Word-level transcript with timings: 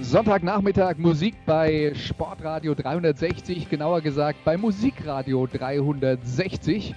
Sonntagnachmittag 0.00 0.96
Musik 0.96 1.34
bei 1.44 1.92
Sportradio 1.94 2.74
360, 2.74 3.68
genauer 3.68 4.00
gesagt 4.00 4.42
bei 4.42 4.56
Musikradio 4.56 5.46
360. 5.46 6.94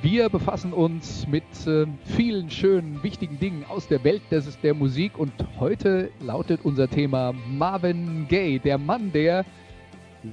Wir 0.00 0.30
befassen 0.30 0.72
uns 0.72 1.28
mit 1.28 1.44
äh, 1.66 1.86
vielen 2.16 2.50
schönen, 2.50 3.02
wichtigen 3.02 3.38
Dingen 3.38 3.66
aus 3.68 3.88
der 3.88 4.02
Welt 4.04 4.22
des, 4.30 4.58
der 4.60 4.72
Musik 4.72 5.18
und 5.18 5.32
heute 5.60 6.10
lautet 6.20 6.60
unser 6.64 6.88
Thema 6.88 7.34
Marvin 7.46 8.26
Gaye, 8.26 8.58
der 8.58 8.78
Mann, 8.78 9.12
der 9.12 9.44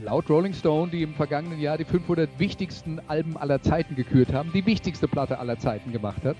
laut 0.03 0.29
Rolling 0.29 0.53
Stone, 0.53 0.91
die 0.91 1.03
im 1.03 1.13
vergangenen 1.13 1.59
Jahr 1.59 1.77
die 1.77 1.85
500 1.85 2.29
wichtigsten 2.39 3.01
Alben 3.07 3.35
aller 3.35 3.61
Zeiten 3.61 3.95
gekürt 3.95 4.33
haben, 4.33 4.51
die 4.53 4.65
wichtigste 4.65 5.09
Platte 5.09 5.39
aller 5.39 5.59
Zeiten 5.59 5.91
gemacht 5.91 6.23
hat. 6.23 6.37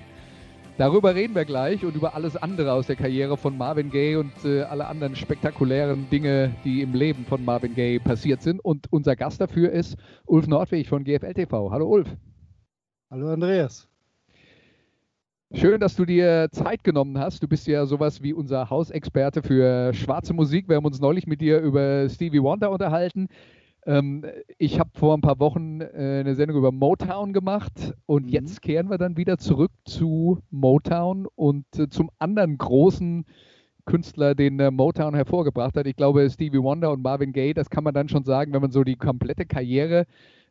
Darüber 0.82 1.14
reden 1.14 1.36
wir 1.36 1.46
gleich 1.46 1.86
und 1.86 1.96
über 1.96 2.16
alles 2.16 2.36
andere 2.36 2.74
aus 2.74 2.88
der 2.88 2.96
Karriere 2.96 3.38
von 3.38 3.56
Marvin 3.56 3.92
Gaye 3.92 4.16
und 4.16 4.34
äh, 4.44 4.64
alle 4.64 4.88
anderen 4.88 5.16
spektakulären 5.16 6.10
Dinge, 6.10 6.56
die 6.66 6.82
im 6.82 6.96
Leben 6.96 7.24
von 7.24 7.46
Marvin 7.46 7.76
Gaye 7.76 8.00
passiert 8.00 8.42
sind. 8.42 8.60
Und 8.66 8.92
unser 8.92 9.16
Gast 9.16 9.40
dafür 9.40 9.72
ist 9.72 9.96
Ulf 10.26 10.48
Nordweg 10.48 10.88
von 10.88 11.04
GFL 11.04 11.36
TV. 11.36 11.70
Hallo 11.70 11.88
Ulf. 11.88 12.08
Hallo 13.12 13.30
Andreas. 13.30 13.88
Schön, 15.54 15.80
dass 15.80 15.96
du 15.96 16.04
dir 16.04 16.48
Zeit 16.52 16.84
genommen 16.84 17.20
hast. 17.20 17.44
Du 17.44 17.48
bist 17.48 17.68
ja 17.68 17.86
sowas 17.86 18.24
wie 18.24 18.34
unser 18.34 18.72
Hausexperte 18.72 19.44
für 19.44 19.94
schwarze 19.94 20.34
Musik. 20.34 20.68
Wir 20.68 20.78
haben 20.78 20.86
uns 20.86 21.00
neulich 21.00 21.28
mit 21.28 21.42
dir 21.42 21.60
über 21.60 22.10
Stevie 22.10 22.42
Wonder 22.42 22.72
unterhalten. 22.72 23.28
Ähm, 23.86 24.26
ich 24.58 24.80
habe 24.80 24.92
vor 24.94 25.16
ein 25.16 25.22
paar 25.22 25.40
Wochen 25.40 25.82
äh, 25.82 26.20
eine 26.20 26.36
Sendung 26.36 26.58
über 26.58 26.72
Motown 26.72 27.34
gemacht 27.34 27.94
und 28.06 28.28
mhm. 28.28 28.30
jetzt 28.30 28.62
kehren 28.62 28.90
wir 28.90 28.98
dann 28.98 29.18
wieder 29.18 29.38
zurück 29.38 29.72
zu 29.86 30.40
Motown 30.52 31.28
und 31.36 31.66
äh, 31.78 31.90
zum 31.90 32.12
anderen 32.20 32.58
großen 32.58 33.26
Künstler, 33.86 34.36
den 34.36 34.60
äh, 34.60 34.70
Motown 34.72 35.16
hervorgebracht 35.16 35.76
hat. 35.76 35.88
Ich 35.88 35.96
glaube, 35.96 36.30
Stevie 36.30 36.62
Wonder 36.62 36.92
und 36.92 37.02
Marvin 37.02 37.34
Gaye, 37.34 37.54
das 37.54 37.70
kann 37.70 37.84
man 37.84 37.94
dann 37.94 38.10
schon 38.10 38.24
sagen, 38.24 38.54
wenn 38.54 38.62
man 38.62 38.72
so 38.72 38.84
die 38.84 38.96
komplette 38.96 39.46
Karriere 39.46 40.06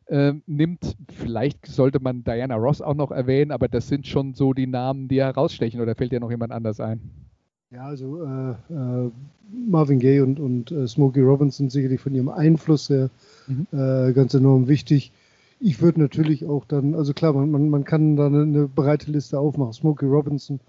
äh, 0.07 0.33
nimmt. 0.45 0.95
Vielleicht 1.09 1.65
sollte 1.65 1.99
man 2.01 2.23
Diana 2.23 2.55
Ross 2.55 2.81
auch 2.81 2.95
noch 2.95 3.11
erwähnen, 3.11 3.51
aber 3.51 3.69
das 3.69 3.87
sind 3.87 4.07
schon 4.07 4.33
so 4.33 4.53
die 4.53 4.67
Namen, 4.67 5.07
die 5.07 5.21
herausstechen. 5.21 5.79
Oder 5.79 5.95
fällt 5.95 6.11
dir 6.11 6.19
noch 6.19 6.31
jemand 6.31 6.51
anders 6.51 6.79
ein? 6.79 7.30
Ja, 7.71 7.85
also 7.85 8.21
äh, 8.25 8.51
äh, 8.73 9.11
Marvin 9.49 9.99
Gaye 9.99 10.21
und, 10.21 10.41
und 10.41 10.71
äh, 10.71 10.87
Smokey 10.87 11.21
Robinson 11.21 11.69
sicherlich 11.69 12.01
von 12.01 12.13
ihrem 12.13 12.27
Einfluss 12.27 12.89
her 12.89 13.09
mhm. 13.47 13.65
Äh, 13.71 14.11
ganz 14.11 14.33
enorm 14.33 14.67
wichtig. 14.67 15.13
Ich 15.61 15.81
würde 15.81 16.01
natürlich 16.01 16.45
auch 16.45 16.65
dann, 16.65 16.95
also 16.95 17.13
klar, 17.13 17.33
man, 17.33 17.69
man 17.69 17.83
kann 17.85 18.17
da 18.17 18.25
eine, 18.25 18.41
eine 18.41 18.67
breite 18.67 19.09
Liste 19.09 19.39
aufmachen. 19.39 19.71
Smokey 19.71 20.05
Robinson. 20.05 20.59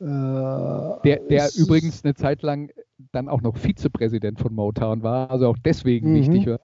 Äh, 0.00 0.04
der, 0.04 1.20
der 1.28 1.50
übrigens 1.56 2.02
eine 2.04 2.14
Zeit 2.14 2.40
lang 2.42 2.70
dann 3.12 3.28
auch 3.28 3.42
noch 3.42 3.56
Vizepräsident 3.58 4.40
von 4.40 4.54
Motown 4.54 5.02
war, 5.02 5.30
also 5.30 5.48
auch 5.48 5.58
deswegen 5.62 6.12
mhm. 6.12 6.16
wichtig 6.16 6.46
war. 6.46 6.60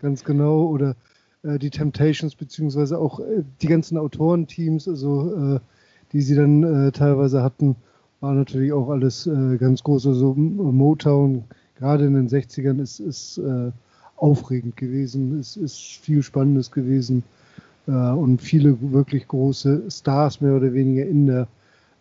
Ganz 0.00 0.24
genau. 0.24 0.66
Oder 0.66 0.96
äh, 1.44 1.58
die 1.58 1.70
Temptations, 1.70 2.34
beziehungsweise 2.34 2.98
auch 2.98 3.20
die 3.62 3.68
ganzen 3.68 3.96
Autorenteams, 3.96 4.86
also 4.86 5.60
die 6.12 6.20
sie 6.20 6.36
dann 6.36 6.92
teilweise 6.92 7.42
hatten 7.42 7.76
war 8.24 8.32
natürlich 8.32 8.72
auch 8.72 8.88
alles 8.88 9.26
äh, 9.26 9.58
ganz 9.58 9.82
groß. 9.82 10.06
Also 10.06 10.34
Motown, 10.34 11.44
gerade 11.76 12.06
in 12.06 12.14
den 12.14 12.28
60ern, 12.28 12.80
ist, 12.80 12.98
ist 12.98 13.38
äh, 13.38 13.70
aufregend 14.16 14.76
gewesen, 14.78 15.38
ist, 15.38 15.56
ist 15.56 15.78
viel 15.78 16.22
Spannendes 16.22 16.70
gewesen 16.70 17.22
äh, 17.86 17.90
und 17.90 18.40
viele 18.40 18.78
wirklich 18.92 19.28
große 19.28 19.82
Stars 19.90 20.40
mehr 20.40 20.56
oder 20.56 20.72
weniger 20.72 21.04
in 21.06 21.26
der 21.26 21.48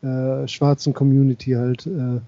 äh, 0.02 0.48
schwarzen 0.48 0.94
Community 0.94 1.52
halt. 1.52 1.86
Äh, 1.88 2.22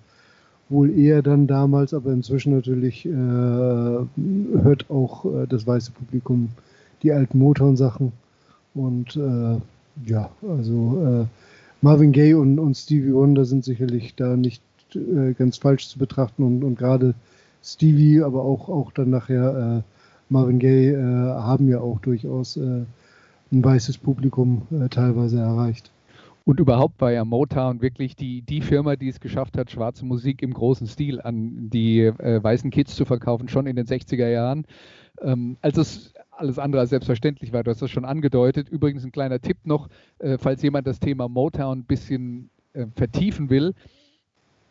wohl 0.68 0.90
eher 0.90 1.22
dann 1.22 1.46
damals, 1.46 1.94
aber 1.94 2.12
inzwischen 2.12 2.56
natürlich 2.56 3.06
äh, 3.06 3.10
hört 3.12 4.90
auch 4.90 5.24
das 5.48 5.68
weiße 5.68 5.92
Publikum 5.92 6.50
die 7.04 7.12
alten 7.12 7.38
Motown-Sachen. 7.38 8.12
Und 8.74 9.16
ja, 10.06 10.30
also 10.42 11.28
Marvin 11.82 12.12
Gaye 12.12 12.34
und, 12.34 12.60
und 12.60 12.76
Stevie 12.76 13.14
Wonder 13.14 13.46
sind 13.46 13.64
sicherlich 13.64 14.16
da 14.16 14.36
nicht 14.36 14.64
äh, 14.96 15.34
ganz 15.34 15.58
falsch 15.58 15.88
zu 15.88 16.00
betrachten 16.00 16.44
und, 16.44 16.64
und 16.64 16.78
gerade 16.78 17.16
Stevie, 17.64 18.22
aber 18.22 18.44
auch, 18.44 18.70
auch 18.70 18.92
dann 18.92 19.10
nachher 19.10 19.84
äh, 19.84 19.92
Marvin 20.30 20.60
Gaye 20.60 20.94
äh, 20.94 21.04
haben 21.04 21.68
ja 21.68 21.80
auch 21.80 22.00
durchaus 22.00 22.58
äh, 22.58 22.86
ein 23.52 23.64
weißes 23.64 23.98
Publikum 23.98 24.64
äh, 24.72 24.90
teilweise 24.90 25.40
erreicht. 25.40 25.92
Und 26.46 26.60
überhaupt 26.60 27.02
war 27.02 27.12
ja 27.12 27.26
Motown 27.26 27.82
wirklich 27.82 28.16
die, 28.16 28.44
die 28.44 28.62
Firma, 28.62 28.96
die 28.96 29.10
es 29.10 29.20
geschafft 29.20 29.58
hat, 29.58 29.72
schwarze 29.72 30.06
Musik 30.06 30.44
im 30.44 30.54
großen 30.54 30.86
Stil 30.86 31.20
an 31.20 31.70
die 31.72 32.02
äh, 32.02 32.44
weißen 32.44 32.70
Kids 32.70 32.96
zu 32.96 33.06
verkaufen, 33.06 33.50
schon 33.50 33.66
in 33.66 33.76
den 33.76 33.88
60er 33.88 34.28
Jahren. 34.28 34.66
Ähm, 35.22 35.58
als 35.62 35.78
es 35.78 36.14
alles 36.38 36.60
andere 36.60 36.82
als 36.82 36.90
selbstverständlich 36.90 37.54
war. 37.54 37.64
Du 37.64 37.72
hast 37.72 37.82
das 37.82 37.92
schon 37.92 38.06
angedeutet. 38.06 38.70
Übrigens 38.70 39.04
ein 39.04 39.12
kleiner 39.12 39.40
Tipp 39.40 39.58
noch, 39.64 39.88
äh, 40.20 40.38
falls 40.38 40.62
jemand 40.62 40.88
das 40.88 41.00
Thema 41.00 41.28
Motown 41.28 41.80
ein 41.80 41.86
bisschen 41.86 42.50
äh, 42.74 42.88
vertiefen 42.96 43.50
will. 43.50 43.74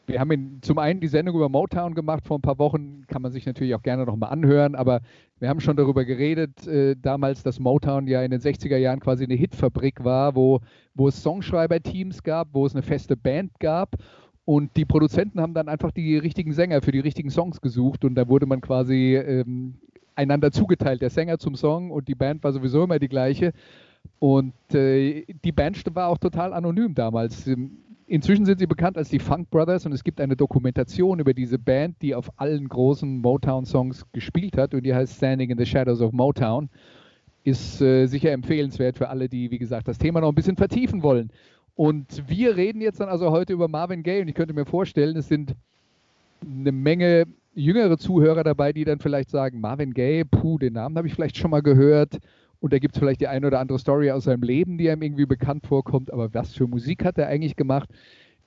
Wir 0.06 0.20
haben 0.20 0.58
zum 0.60 0.78
einen 0.78 1.00
die 1.00 1.08
Sendung 1.08 1.34
über 1.34 1.48
Motown 1.48 1.94
gemacht 1.94 2.26
vor 2.26 2.36
ein 2.36 2.42
paar 2.42 2.58
Wochen, 2.58 3.06
kann 3.06 3.22
man 3.22 3.32
sich 3.32 3.46
natürlich 3.46 3.74
auch 3.74 3.82
gerne 3.82 4.04
nochmal 4.04 4.30
anhören, 4.30 4.74
aber 4.74 5.00
wir 5.38 5.48
haben 5.48 5.60
schon 5.60 5.76
darüber 5.76 6.04
geredet, 6.04 6.66
äh, 6.66 6.94
damals, 6.94 7.42
dass 7.42 7.58
Motown 7.58 8.06
ja 8.06 8.22
in 8.22 8.30
den 8.30 8.40
60er 8.40 8.76
Jahren 8.76 9.00
quasi 9.00 9.24
eine 9.24 9.34
Hitfabrik 9.34 10.04
war, 10.04 10.36
wo, 10.36 10.60
wo 10.94 11.08
es 11.08 11.22
Songschreiber-Teams 11.22 12.22
gab, 12.22 12.48
wo 12.52 12.66
es 12.66 12.74
eine 12.74 12.82
feste 12.82 13.16
Band 13.16 13.58
gab 13.60 13.96
und 14.44 14.76
die 14.76 14.84
Produzenten 14.84 15.40
haben 15.40 15.54
dann 15.54 15.68
einfach 15.68 15.90
die 15.90 16.18
richtigen 16.18 16.52
Sänger 16.52 16.82
für 16.82 16.92
die 16.92 17.00
richtigen 17.00 17.30
Songs 17.30 17.62
gesucht 17.62 18.04
und 18.04 18.14
da 18.14 18.28
wurde 18.28 18.44
man 18.44 18.60
quasi 18.60 19.16
ähm, 19.16 19.78
einander 20.16 20.50
zugeteilt, 20.50 21.02
der 21.02 21.10
Sänger 21.10 21.38
zum 21.38 21.56
Song 21.56 21.90
und 21.90 22.08
die 22.08 22.14
Band 22.14 22.42
war 22.44 22.52
sowieso 22.52 22.84
immer 22.84 22.98
die 22.98 23.08
gleiche. 23.08 23.52
Und 24.18 24.54
äh, 24.74 25.24
die 25.44 25.52
Band 25.52 25.82
war 25.94 26.08
auch 26.08 26.18
total 26.18 26.52
anonym 26.52 26.94
damals. 26.94 27.48
Inzwischen 28.06 28.44
sind 28.44 28.58
sie 28.58 28.66
bekannt 28.66 28.98
als 28.98 29.08
die 29.08 29.18
Funk 29.18 29.50
Brothers 29.50 29.86
und 29.86 29.92
es 29.92 30.04
gibt 30.04 30.20
eine 30.20 30.36
Dokumentation 30.36 31.20
über 31.20 31.32
diese 31.32 31.58
Band, 31.58 31.96
die 32.02 32.14
auf 32.14 32.30
allen 32.38 32.68
großen 32.68 33.18
Motown-Songs 33.20 34.04
gespielt 34.12 34.58
hat 34.58 34.74
und 34.74 34.82
die 34.84 34.94
heißt 34.94 35.16
Standing 35.16 35.50
in 35.50 35.58
the 35.58 35.66
Shadows 35.66 36.00
of 36.00 36.12
Motown. 36.12 36.68
Ist 37.44 37.80
äh, 37.80 38.06
sicher 38.06 38.32
empfehlenswert 38.32 38.96
für 38.96 39.08
alle, 39.08 39.28
die, 39.28 39.50
wie 39.50 39.58
gesagt, 39.58 39.88
das 39.88 39.98
Thema 39.98 40.20
noch 40.20 40.28
ein 40.28 40.34
bisschen 40.34 40.56
vertiefen 40.56 41.02
wollen. 41.02 41.30
Und 41.76 42.28
wir 42.28 42.56
reden 42.56 42.80
jetzt 42.80 43.00
dann 43.00 43.08
also 43.08 43.30
heute 43.30 43.52
über 43.52 43.68
Marvin 43.68 44.02
Gaye 44.02 44.22
und 44.22 44.28
ich 44.28 44.34
könnte 44.34 44.54
mir 44.54 44.64
vorstellen, 44.64 45.16
es 45.16 45.28
sind 45.28 45.54
eine 46.42 46.72
Menge 46.72 47.26
jüngere 47.54 47.98
Zuhörer 47.98 48.44
dabei, 48.44 48.72
die 48.72 48.84
dann 48.84 48.98
vielleicht 48.98 49.30
sagen, 49.30 49.60
Marvin 49.60 49.92
Gaye, 49.92 50.24
puh, 50.24 50.58
den 50.58 50.74
Namen 50.74 50.96
habe 50.96 51.08
ich 51.08 51.14
vielleicht 51.14 51.36
schon 51.36 51.50
mal 51.50 51.62
gehört. 51.62 52.18
Und 52.60 52.72
da 52.72 52.78
gibt 52.78 52.94
es 52.94 52.98
vielleicht 52.98 53.20
die 53.20 53.28
eine 53.28 53.46
oder 53.46 53.60
andere 53.60 53.78
Story 53.78 54.10
aus 54.10 54.24
seinem 54.24 54.42
Leben, 54.42 54.78
die 54.78 54.88
einem 54.88 55.02
irgendwie 55.02 55.26
bekannt 55.26 55.66
vorkommt. 55.66 56.12
Aber 56.12 56.32
was 56.32 56.54
für 56.54 56.66
Musik 56.66 57.04
hat 57.04 57.18
er 57.18 57.28
eigentlich 57.28 57.56
gemacht? 57.56 57.90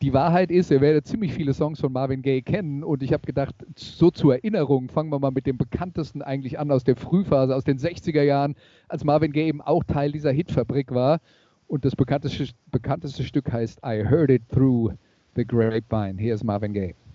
Die 0.01 0.13
Wahrheit 0.13 0.51
ist, 0.51 0.69
ihr 0.69 0.81
werdet 0.81 1.07
ziemlich 1.07 1.33
viele 1.33 1.53
Songs 1.53 1.79
von 1.79 1.91
Marvin 1.91 2.21
Gaye 2.21 2.41
kennen. 2.41 2.83
Und 2.83 3.03
ich 3.03 3.13
habe 3.13 3.25
gedacht, 3.25 3.55
so 3.75 4.11
zur 4.11 4.35
Erinnerung, 4.35 4.89
fangen 4.89 5.11
wir 5.11 5.19
mal 5.19 5.31
mit 5.31 5.45
dem 5.45 5.57
bekanntesten 5.57 6.21
eigentlich 6.21 6.59
an 6.59 6.71
aus 6.71 6.83
der 6.83 6.95
Frühphase, 6.95 7.55
aus 7.55 7.63
den 7.63 7.77
60er 7.77 8.23
Jahren, 8.23 8.55
als 8.87 9.03
Marvin 9.03 9.31
Gaye 9.31 9.47
eben 9.47 9.61
auch 9.61 9.83
Teil 9.83 10.11
dieser 10.11 10.31
Hitfabrik 10.31 10.91
war. 10.91 11.19
Und 11.67 11.83
das 11.83 11.95
bekannteste, 11.95 12.47
bekannteste 12.71 13.23
Stück 13.23 13.51
heißt 13.51 13.79
I 13.85 14.03
Heard 14.03 14.29
It 14.29 14.43
Through 14.49 14.93
the 15.35 15.45
Grapevine. 15.45 16.19
Hier 16.19 16.35
ist 16.35 16.43
Marvin 16.43 16.73
Gaye. 16.73 17.06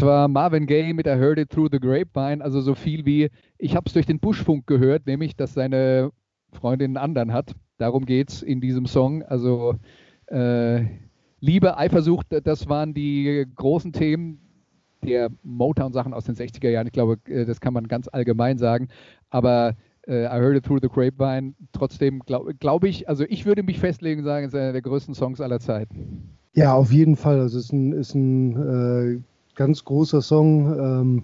Das 0.00 0.06
war 0.06 0.28
Marvin 0.28 0.64
Gaye 0.64 0.94
mit 0.94 1.06
I 1.06 1.10
Heard 1.10 1.38
It 1.38 1.50
Through 1.50 1.68
the 1.72 1.78
Grapevine, 1.78 2.42
also 2.42 2.62
so 2.62 2.74
viel 2.74 3.04
wie 3.04 3.28
ich 3.58 3.76
habe 3.76 3.84
es 3.86 3.92
durch 3.92 4.06
den 4.06 4.18
Buschfunk 4.18 4.66
gehört, 4.66 5.06
nämlich 5.06 5.36
dass 5.36 5.52
seine 5.52 6.10
Freundin 6.54 6.96
einen 6.96 7.04
anderen 7.04 7.34
hat. 7.34 7.54
Darum 7.76 8.06
geht 8.06 8.30
es 8.30 8.42
in 8.42 8.62
diesem 8.62 8.86
Song. 8.86 9.22
Also 9.24 9.74
äh, 10.28 10.86
Liebe, 11.40 11.76
Eifersucht, 11.76 12.28
das 12.44 12.66
waren 12.70 12.94
die 12.94 13.44
großen 13.54 13.92
Themen 13.92 14.40
der 15.04 15.28
Motown-Sachen 15.42 16.14
aus 16.14 16.24
den 16.24 16.34
60er 16.34 16.70
Jahren. 16.70 16.86
Ich 16.86 16.94
glaube, 16.94 17.18
äh, 17.26 17.44
das 17.44 17.60
kann 17.60 17.74
man 17.74 17.86
ganz 17.86 18.08
allgemein 18.10 18.56
sagen. 18.56 18.88
Aber 19.28 19.74
äh, 20.06 20.24
I 20.24 20.40
Heard 20.40 20.56
It 20.56 20.64
Through 20.64 20.78
the 20.80 20.88
Grapevine, 20.88 21.52
trotzdem 21.72 22.20
glaube 22.20 22.54
glaub 22.54 22.84
ich, 22.84 23.06
also 23.06 23.24
ich 23.28 23.44
würde 23.44 23.62
mich 23.62 23.78
festlegen 23.78 24.22
sagen, 24.22 24.46
es 24.46 24.54
ist 24.54 24.58
einer 24.58 24.72
der 24.72 24.80
größten 24.80 25.14
Songs 25.14 25.42
aller 25.42 25.60
Zeiten. 25.60 26.38
Ja, 26.54 26.72
auf 26.72 26.90
jeden 26.90 27.16
Fall. 27.16 27.38
Also 27.38 27.58
es 27.58 27.66
ist 27.66 27.72
ein, 27.74 27.92
ist 27.92 28.14
ein 28.14 28.56
äh, 28.56 29.29
ganz 29.54 29.84
großer 29.84 30.22
Song. 30.22 30.78
Ähm, 30.78 31.22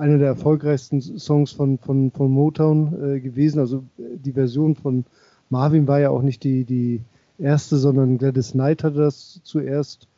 einer 0.00 0.16
der 0.16 0.28
erfolgreichsten 0.28 1.00
Songs 1.00 1.52
von, 1.52 1.76
von, 1.76 2.10
von 2.10 2.30
Motown 2.30 3.16
äh, 3.16 3.20
gewesen. 3.20 3.58
Also 3.58 3.84
die 3.98 4.32
Version 4.32 4.74
von 4.74 5.04
Marvin 5.50 5.86
war 5.86 6.00
ja 6.00 6.08
auch 6.08 6.22
nicht 6.22 6.42
die, 6.42 6.64
die 6.64 7.02
erste, 7.38 7.76
sondern 7.76 8.16
Gladys 8.16 8.52
Knight 8.52 8.82
hatte 8.82 8.96
das 8.96 9.40
zuerst 9.44 10.08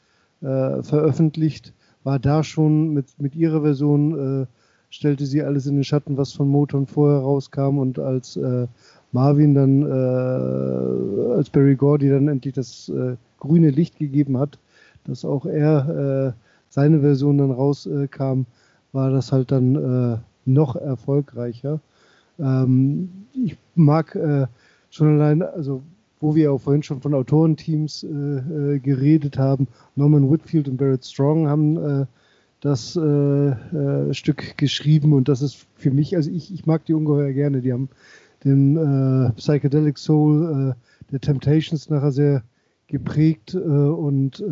äh, 0.41 0.83
veröffentlicht. 0.83 1.73
War 2.05 2.21
da 2.21 2.45
schon 2.45 2.95
mit, 2.95 3.07
mit 3.19 3.35
ihrer 3.35 3.63
Version, 3.63 4.43
äh, 4.43 4.47
stellte 4.91 5.27
sie 5.27 5.43
alles 5.43 5.67
in 5.67 5.75
den 5.75 5.85
Schatten, 5.85 6.17
was 6.17 6.33
von 6.33 6.49
Motown 6.49 6.87
vorher 6.87 7.21
rauskam. 7.21 7.79
Und 7.79 7.99
als 7.99 8.37
äh, 8.37 8.69
Marvin 9.11 9.55
dann, 9.55 9.83
äh, 9.83 11.33
als 11.35 11.51
Barry 11.51 11.75
Gordy 11.75 12.09
dann 12.09 12.29
endlich 12.29 12.55
das 12.55 12.89
äh, 12.89 13.17
grüne 13.41 13.71
Licht 13.71 13.99
gegeben 13.99 14.39
hat, 14.39 14.59
dass 15.05 15.25
auch 15.25 15.45
er 15.45 16.37
seine 16.73 17.01
Version 17.01 17.39
dann 17.39 17.51
rauskam, 17.51 18.43
war 18.93 19.11
das 19.11 19.31
halt 19.31 19.53
dann 19.53 20.23
noch 20.45 20.77
erfolgreicher. 20.77 21.81
Ähm, 22.39 23.27
ich 23.35 23.57
mag 23.75 24.19
schon 24.91 25.21
allein, 25.21 25.43
also 25.43 25.83
wo 26.23 26.35
wir 26.37 26.53
auch 26.53 26.61
vorhin 26.61 26.83
schon 26.85 27.01
von 27.01 27.15
Autorenteams 27.15 28.05
äh, 28.05 28.07
äh, 28.07 28.79
geredet 28.79 29.37
haben, 29.37 29.67
Norman 29.97 30.31
Whitfield 30.31 30.69
und 30.69 30.77
Barrett 30.77 31.05
Strong 31.05 31.49
haben 31.49 31.77
äh, 31.77 32.07
das 32.61 32.95
äh, 32.95 33.01
äh, 33.01 34.15
Stück 34.15 34.57
geschrieben 34.57 35.13
und 35.13 35.29
das 35.29 35.43
ist 35.43 35.67
für 35.75 35.91
mich, 35.91 36.15
also 36.15 36.31
ich, 36.31 36.55
ich 36.55 36.65
mag 36.65 36.85
die 36.87 36.95
ungeheuer 36.95 37.33
gerne. 37.33 37.61
Die 37.61 37.73
haben 37.73 37.89
den 38.45 38.77
äh, 38.77 39.33
Psychedelic 39.33 39.99
Soul 39.99 40.77
der 41.11 41.21
Temptations 41.21 41.91
nachher 41.91 42.13
sehr 42.13 42.43
geprägt 42.87 43.55
und 43.55 44.43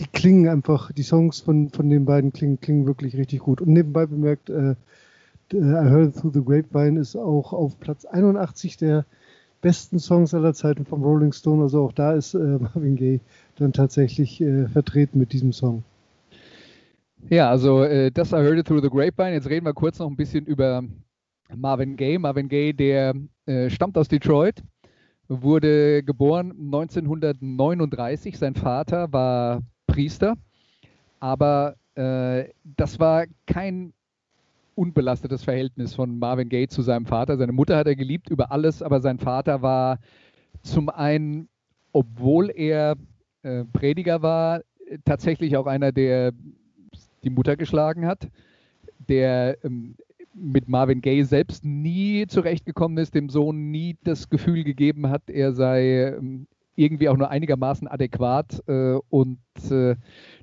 die 0.00 0.06
klingen 0.06 0.48
einfach, 0.48 0.92
die 0.92 1.02
Songs 1.02 1.40
von, 1.40 1.70
von 1.70 1.88
den 1.88 2.04
beiden 2.04 2.32
klingen, 2.32 2.60
klingen 2.60 2.86
wirklich 2.86 3.16
richtig 3.16 3.40
gut. 3.40 3.60
Und 3.60 3.68
nebenbei 3.68 4.06
bemerkt, 4.06 4.50
I 4.50 4.74
Heard 5.52 6.16
Through 6.16 6.32
the 6.34 6.44
Grapevine 6.44 7.00
ist 7.00 7.16
auch 7.16 7.52
auf 7.52 7.78
Platz 7.80 8.04
81 8.04 8.76
der 8.76 9.04
besten 9.60 9.98
Songs 9.98 10.32
aller 10.32 10.54
Zeiten 10.54 10.84
vom 10.84 11.02
Rolling 11.02 11.32
Stone. 11.32 11.62
Also 11.62 11.84
auch 11.84 11.92
da 11.92 12.12
ist 12.12 12.34
äh, 12.34 12.38
Marvin 12.58 12.96
Gaye 12.96 13.20
dann 13.56 13.72
tatsächlich 13.72 14.40
äh, 14.40 14.68
vertreten 14.68 15.18
mit 15.18 15.32
diesem 15.32 15.52
Song. 15.52 15.82
Ja, 17.28 17.50
also 17.50 17.82
äh, 17.82 18.10
das 18.10 18.32
I 18.32 18.36
Heard 18.36 18.58
It 18.58 18.66
Through 18.66 18.82
the 18.82 18.90
Grapevine. 18.90 19.32
Jetzt 19.32 19.48
reden 19.48 19.66
wir 19.66 19.74
kurz 19.74 19.98
noch 19.98 20.08
ein 20.08 20.16
bisschen 20.16 20.46
über 20.46 20.82
Marvin 21.54 21.96
Gaye. 21.96 22.18
Marvin 22.18 22.48
Gaye, 22.48 22.72
der 22.72 23.14
äh, 23.46 23.68
stammt 23.68 23.98
aus 23.98 24.08
Detroit, 24.08 24.62
wurde 25.28 26.02
geboren 26.02 26.52
1939. 26.52 28.38
Sein 28.38 28.54
Vater 28.54 29.12
war 29.12 29.62
Priester, 29.90 30.36
aber 31.18 31.76
äh, 31.94 32.44
das 32.76 32.98
war 33.00 33.26
kein 33.46 33.92
unbelastetes 34.74 35.44
Verhältnis 35.44 35.94
von 35.94 36.18
Marvin 36.18 36.48
Gaye 36.48 36.68
zu 36.68 36.82
seinem 36.82 37.06
Vater. 37.06 37.36
Seine 37.36 37.52
Mutter 37.52 37.76
hat 37.76 37.86
er 37.86 37.96
geliebt 37.96 38.30
über 38.30 38.50
alles, 38.50 38.82
aber 38.82 39.00
sein 39.00 39.18
Vater 39.18 39.62
war 39.62 39.98
zum 40.62 40.88
einen, 40.88 41.48
obwohl 41.92 42.50
er 42.50 42.96
äh, 43.42 43.64
Prediger 43.64 44.22
war, 44.22 44.62
tatsächlich 45.04 45.56
auch 45.56 45.66
einer, 45.66 45.92
der 45.92 46.32
die 47.22 47.30
Mutter 47.30 47.56
geschlagen 47.56 48.06
hat, 48.06 48.28
der 49.08 49.58
ähm, 49.64 49.96
mit 50.34 50.68
Marvin 50.68 51.00
Gaye 51.00 51.24
selbst 51.24 51.64
nie 51.64 52.26
zurechtgekommen 52.26 52.98
ist, 52.98 53.14
dem 53.14 53.28
Sohn 53.28 53.70
nie 53.70 53.96
das 54.04 54.30
Gefühl 54.30 54.64
gegeben 54.64 55.10
hat, 55.10 55.28
er 55.28 55.52
sei 55.52 56.14
ähm, 56.16 56.46
irgendwie 56.80 57.08
auch 57.08 57.16
nur 57.16 57.30
einigermaßen 57.30 57.86
adäquat 57.86 58.62
äh, 58.66 58.98
und 59.10 59.38
äh, 59.70 59.96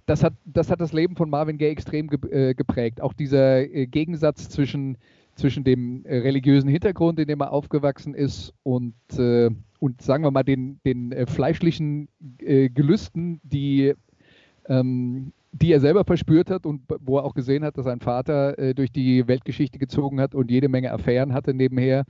das 0.05 0.23
hat, 0.23 0.33
das 0.45 0.69
hat 0.69 0.79
das 0.79 0.93
Leben 0.93 1.15
von 1.15 1.29
Marvin 1.29 1.57
Gaye 1.57 1.71
extrem 1.71 2.07
ge 2.07 2.19
äh, 2.31 2.53
geprägt. 2.53 3.01
Auch 3.01 3.13
dieser 3.13 3.61
äh, 3.61 3.87
Gegensatz 3.87 4.47
zwischen, 4.47 4.97
zwischen 5.35 5.63
dem 5.63 6.05
äh, 6.05 6.19
religiösen 6.19 6.69
Hintergrund, 6.69 7.19
in 7.19 7.27
dem 7.27 7.41
er 7.41 7.51
aufgewachsen 7.51 8.13
ist, 8.13 8.53
und, 8.63 8.93
äh, 9.17 9.49
und 9.79 10.01
sagen 10.01 10.23
wir 10.23 10.31
mal 10.31 10.43
den, 10.43 10.79
den 10.85 11.11
äh, 11.11 11.25
fleischlichen 11.25 12.07
äh, 12.39 12.69
Gelüsten, 12.69 13.41
die, 13.43 13.93
ähm, 14.67 15.33
die 15.51 15.71
er 15.71 15.79
selber 15.79 16.05
verspürt 16.05 16.51
hat 16.51 16.67
und 16.67 16.83
wo 16.99 17.17
er 17.17 17.25
auch 17.25 17.33
gesehen 17.33 17.63
hat, 17.63 17.77
dass 17.77 17.85
sein 17.85 17.99
Vater 17.99 18.73
durch 18.75 18.91
die 18.91 19.27
Weltgeschichte 19.27 19.79
gezogen 19.79 20.19
hat 20.19 20.35
und 20.35 20.51
jede 20.51 20.69
Menge 20.69 20.91
Affären 20.91 21.33
hatte 21.33 21.53
nebenher 21.53 22.03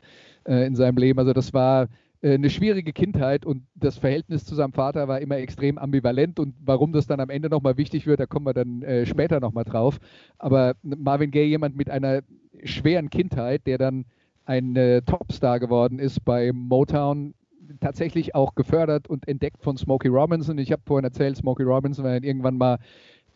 in 0.44 0.76
seinem 0.76 0.98
Leben. 0.98 1.20
Also 1.20 1.32
das 1.32 1.54
war 1.54 1.84
äh, 1.84 1.88
eine 2.24 2.50
schwierige 2.50 2.94
Kindheit 2.94 3.46
und 3.46 3.64
das 3.76 3.98
Verhältnis 3.98 4.46
zu 4.46 4.56
seinem 4.56 4.74
Vater 4.74 5.08
war 5.08 5.22
immer 5.22 5.38
extrem 5.38 5.78
ambivalent 5.78 6.40
und 6.40 6.56
warum 6.64 6.92
das 6.92 7.06
dann 7.08 7.20
am 7.20 7.30
Ende 7.30 7.50
nochmal 7.50 7.78
wichtig 7.78 8.08
wird, 8.08 8.20
da 8.20 8.26
kommen 8.26 8.46
wir 8.46 8.54
dann 8.54 8.82
äh, 8.82 9.06
später 9.06 9.40
nochmal 9.40 9.66
drauf. 9.66 10.00
Aber 10.38 10.76
Marvin 10.82 11.32
Gaye, 11.32 11.48
jemand 11.48 11.76
mit 11.76 11.90
einer 11.90 12.22
schweren 12.64 13.10
Kindheit, 13.10 13.68
der 13.68 13.78
dann 13.78 14.06
ein 14.46 14.76
äh, 14.76 15.02
Topstar 15.02 15.60
geworden 15.60 16.00
ist 16.00 16.24
bei 16.26 16.52
Motown, 16.54 17.34
tatsächlich 17.82 18.34
auch 18.34 18.56
gefördert 18.56 19.08
und 19.10 19.28
entdeckt 19.28 19.62
von 19.62 19.78
Smokey 19.78 20.08
Robinson. 20.08 20.58
Ich 20.58 20.72
habe 20.72 20.82
vorhin 20.86 21.04
erzählt, 21.04 21.38
Smokey 21.38 21.64
Robinson 21.64 22.06
war 22.06 22.24
irgendwann 22.24 22.58
mal 22.58 22.80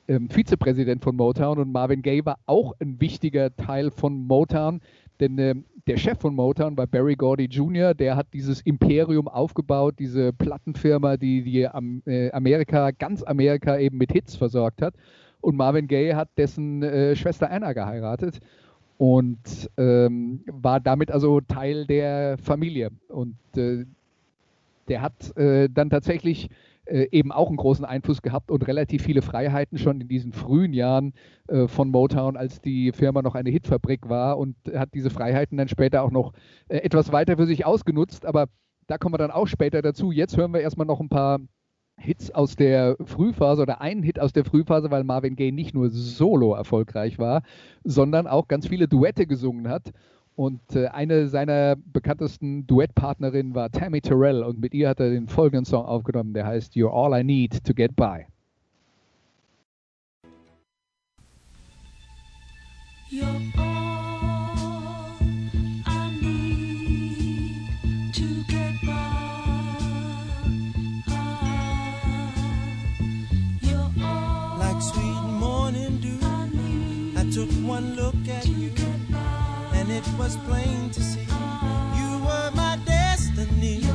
ähm, 0.07 0.29
Vizepräsident 0.29 1.03
von 1.03 1.15
Motown 1.15 1.59
und 1.59 1.71
Marvin 1.71 2.01
Gaye 2.01 2.25
war 2.25 2.39
auch 2.45 2.73
ein 2.79 2.99
wichtiger 2.99 3.55
Teil 3.55 3.91
von 3.91 4.25
Motown, 4.25 4.81
denn 5.21 5.37
äh, 5.37 5.55
der 5.87 5.97
Chef 5.97 6.19
von 6.19 6.35
Motown 6.35 6.75
war 6.77 6.87
Barry 6.87 7.15
Gordy 7.15 7.45
Jr., 7.45 7.93
der 7.93 8.15
hat 8.15 8.27
dieses 8.33 8.61
Imperium 8.61 9.27
aufgebaut, 9.27 9.95
diese 9.99 10.33
Plattenfirma, 10.33 11.17
die, 11.17 11.43
die 11.43 11.61
äh, 11.61 12.31
Amerika, 12.31 12.91
ganz 12.91 13.23
Amerika 13.23 13.77
eben 13.77 13.97
mit 13.97 14.11
Hits 14.11 14.35
versorgt 14.35 14.81
hat. 14.81 14.95
Und 15.39 15.55
Marvin 15.55 15.87
Gaye 15.87 16.15
hat 16.15 16.29
dessen 16.37 16.83
äh, 16.83 17.15
Schwester 17.15 17.49
Anna 17.49 17.73
geheiratet 17.73 18.39
und 18.97 19.69
ähm, 19.77 20.41
war 20.45 20.79
damit 20.79 21.11
also 21.11 21.41
Teil 21.41 21.85
der 21.85 22.37
Familie. 22.37 22.89
Und 23.07 23.37
äh, 23.55 23.85
der 24.87 25.01
hat 25.01 25.35
äh, 25.37 25.69
dann 25.69 25.89
tatsächlich 25.89 26.49
äh, 26.91 27.07
eben 27.11 27.31
auch 27.31 27.47
einen 27.47 27.57
großen 27.57 27.85
Einfluss 27.85 28.21
gehabt 28.21 28.51
und 28.51 28.67
relativ 28.67 29.03
viele 29.03 29.21
Freiheiten 29.21 29.77
schon 29.77 30.01
in 30.01 30.07
diesen 30.07 30.33
frühen 30.33 30.73
Jahren 30.73 31.13
äh, 31.47 31.67
von 31.67 31.89
Motown, 31.89 32.35
als 32.35 32.59
die 32.59 32.91
Firma 32.91 33.21
noch 33.21 33.35
eine 33.35 33.49
Hitfabrik 33.49 34.09
war 34.09 34.37
und 34.37 34.55
hat 34.73 34.93
diese 34.93 35.09
Freiheiten 35.09 35.57
dann 35.57 35.69
später 35.69 36.03
auch 36.03 36.11
noch 36.11 36.33
äh, 36.67 36.77
etwas 36.77 37.11
weiter 37.11 37.37
für 37.37 37.45
sich 37.45 37.65
ausgenutzt. 37.65 38.25
Aber 38.25 38.47
da 38.87 38.97
kommen 38.97 39.13
wir 39.13 39.19
dann 39.19 39.31
auch 39.31 39.47
später 39.47 39.81
dazu. 39.81 40.11
Jetzt 40.11 40.35
hören 40.35 40.53
wir 40.53 40.59
erstmal 40.59 40.87
noch 40.87 40.99
ein 40.99 41.09
paar 41.09 41.39
Hits 41.97 42.31
aus 42.31 42.55
der 42.55 42.97
Frühphase 43.05 43.61
oder 43.61 43.79
einen 43.79 44.03
Hit 44.03 44.19
aus 44.19 44.33
der 44.33 44.43
Frühphase, 44.43 44.91
weil 44.91 45.03
Marvin 45.03 45.35
Gaye 45.35 45.51
nicht 45.51 45.73
nur 45.73 45.89
solo 45.89 46.53
erfolgreich 46.53 47.19
war, 47.19 47.43
sondern 47.83 48.27
auch 48.27 48.47
ganz 48.47 48.67
viele 48.67 48.87
Duette 48.87 49.27
gesungen 49.27 49.69
hat. 49.69 49.91
Und 50.35 50.61
äh, 50.75 50.87
eine 50.87 51.27
seiner 51.27 51.75
bekanntesten 51.75 52.65
Duettpartnerinnen 52.65 53.53
war 53.53 53.69
Tammy 53.69 54.01
Terrell 54.01 54.43
und 54.43 54.59
mit 54.59 54.73
ihr 54.73 54.89
hat 54.89 54.99
er 54.99 55.09
den 55.09 55.27
folgenden 55.27 55.65
Song 55.65 55.85
aufgenommen, 55.85 56.33
der 56.33 56.45
heißt 56.45 56.73
You're 56.75 56.91
All 56.91 57.19
I 57.19 57.23
Need 57.23 57.63
to 57.65 57.73
Get 57.73 57.95
By. 57.95 58.25
You're 63.11 63.25
all 63.57 65.11
I 65.85 66.17
need 66.21 68.13
to 68.13 68.43
get 68.47 68.73
by. 68.85 68.93
You're 73.61 73.91
all 74.01 74.57
like 74.57 74.81
sweet 74.81 75.23
morning 75.41 75.99
dew. 75.99 76.17
I, 76.21 76.47
I 77.17 77.29
took 77.31 77.49
one 77.67 77.95
look 77.97 78.15
at 78.29 78.47
you 78.47 78.69
it 79.91 80.07
was 80.17 80.37
plain 80.47 80.89
to 80.91 81.01
see 81.01 81.27
you 81.97 82.09
were 82.23 82.51
my 82.55 82.79
destiny. 82.85 83.90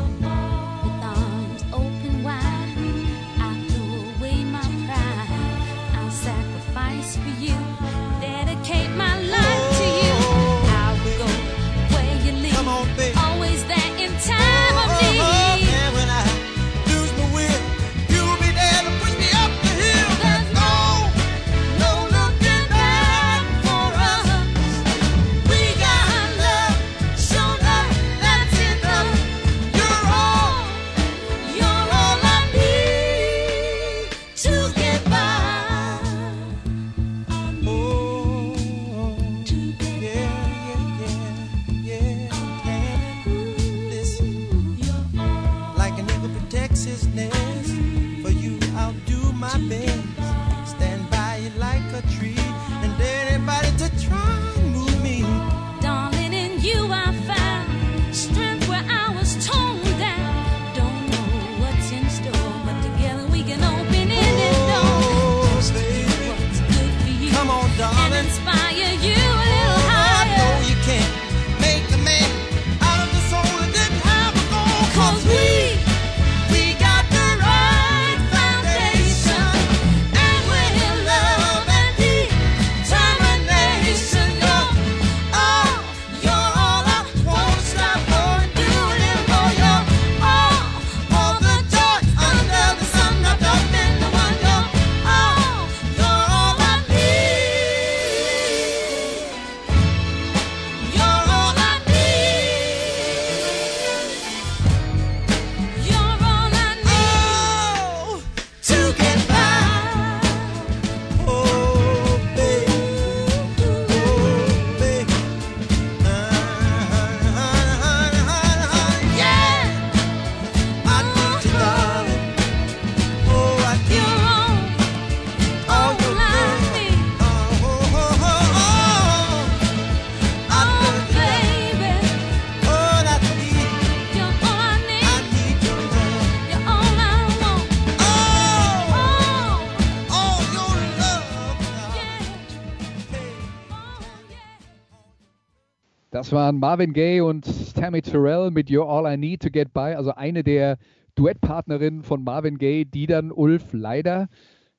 Das 146.26 146.32
waren 146.32 146.58
Marvin 146.58 146.92
Gaye 146.92 147.20
und 147.20 147.46
Tammy 147.76 148.02
Terrell 148.02 148.50
mit 148.50 148.68
You're 148.68 148.88
All 148.88 149.06
I 149.06 149.16
Need 149.16 149.42
to 149.42 149.48
Get 149.48 149.72
By, 149.72 149.94
also 149.94 150.10
eine 150.10 150.42
der 150.42 150.76
Duettpartnerinnen 151.14 152.02
von 152.02 152.24
Marvin 152.24 152.58
Gaye, 152.58 152.84
die 152.84 153.06
dann 153.06 153.30
Ulf 153.30 153.66
leider 153.70 154.26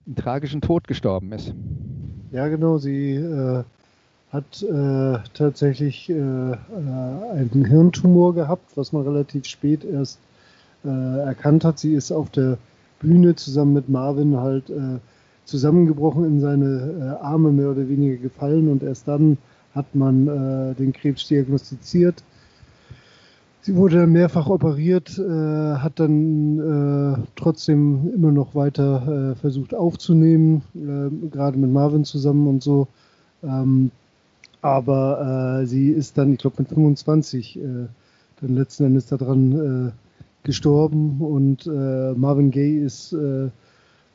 einen 0.05 0.17
tragischen 0.17 0.59
Tod 0.59 0.89
gestorben 0.89 1.31
ist. 1.31 1.53
Ja, 2.33 2.49
genau. 2.49 2.79
Sie 2.79 3.13
äh, 3.13 3.63
hat 4.29 4.61
äh, 4.61 5.19
tatsächlich 5.33 6.09
äh, 6.09 6.15
äh 6.15 6.55
einen 7.31 7.63
Hirntumor 7.63 8.35
gehabt, 8.35 8.75
was 8.75 8.91
man 8.91 9.03
relativ 9.03 9.45
spät 9.45 9.85
erst 9.85 10.19
äh, 10.83 10.89
erkannt 10.89 11.63
hat. 11.63 11.79
Sie 11.79 11.93
ist 11.93 12.11
auf 12.11 12.29
der 12.29 12.57
Bühne 12.99 13.35
zusammen 13.35 13.71
mit 13.71 13.87
Marvin 13.87 14.35
halt 14.35 14.69
äh, 14.69 14.99
zusammengebrochen 15.45 16.25
in 16.25 16.41
seine 16.41 17.19
Arme 17.21 17.53
mehr 17.53 17.69
oder 17.69 17.87
weniger 17.87 18.17
gefallen 18.17 18.67
und 18.67 18.83
erst 18.83 19.07
dann 19.07 19.37
hat 19.77 19.95
man 19.95 20.25
den 20.75 20.91
Krebs 20.91 21.27
diagnostiziert. 21.27 22.23
Sie 23.67 23.75
wurde 23.75 24.07
mehrfach 24.07 24.47
operiert, 24.47 25.19
äh, 25.19 25.75
hat 25.75 25.99
dann 25.99 26.57
äh, 26.57 27.27
trotzdem 27.35 28.13
immer 28.15 28.31
noch 28.31 28.55
weiter 28.55 29.33
äh, 29.33 29.35
versucht 29.35 29.73
aufzunehmen, 29.75 30.61
gerade 31.29 31.57
mit 31.57 31.69
Marvin 31.69 32.05
zusammen 32.05 32.47
und 32.47 32.63
so. 32.63 32.87
Ähm, 33.43 33.91
aber 34.61 35.65
sie 35.65 35.89
ist 35.89 36.17
dann, 36.17 36.31
ich 36.31 36.39
glaube, 36.39 36.55
mit 36.59 36.69
25 36.69 37.59
dann 38.41 38.55
letzten 38.55 38.85
Endes 38.85 39.05
daran 39.05 39.93
gestorben 40.43 41.21
und 41.21 41.67
Marvin 41.67 42.51
Gaye 42.51 42.79
ist 42.79 43.15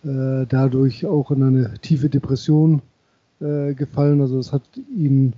dadurch 0.03 1.07
auch 1.07 1.31
in 1.31 1.43
eine 1.43 1.75
tiefe 1.81 2.11
Depression 2.11 2.83
gefallen. 3.39 4.21
Also 4.21 4.41
es 4.41 4.53
hat 4.53 4.63
ihn 4.95 5.35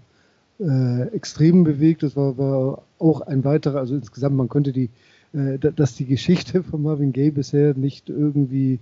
äh, 0.60 1.08
extrem 1.08 1.64
bewegt. 1.64 2.02
Das 2.02 2.16
war, 2.16 2.36
war, 2.38 2.82
auch 2.98 3.20
ein 3.20 3.44
weiterer, 3.44 3.80
also 3.80 3.94
insgesamt, 3.94 4.36
man 4.36 4.48
könnte 4.48 4.72
die, 4.72 4.88
äh, 5.32 5.58
dass 5.58 5.94
die 5.94 6.06
Geschichte 6.06 6.62
von 6.62 6.82
Marvin 6.82 7.12
Gaye 7.12 7.30
bisher 7.30 7.74
nicht 7.74 8.08
irgendwie 8.08 8.78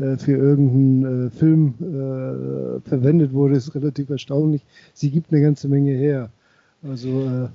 äh, 0.00 0.16
für 0.16 0.32
irgendeinen 0.32 1.26
äh, 1.26 1.30
Film 1.30 1.74
äh, 1.80 2.88
verwendet 2.88 3.32
wurde, 3.32 3.56
ist 3.56 3.74
relativ 3.74 4.10
erstaunlich. 4.10 4.64
Sie 4.94 5.10
gibt 5.10 5.32
eine 5.32 5.42
ganze 5.42 5.68
Menge 5.68 5.92
her. 5.92 6.30
Also 6.82 7.50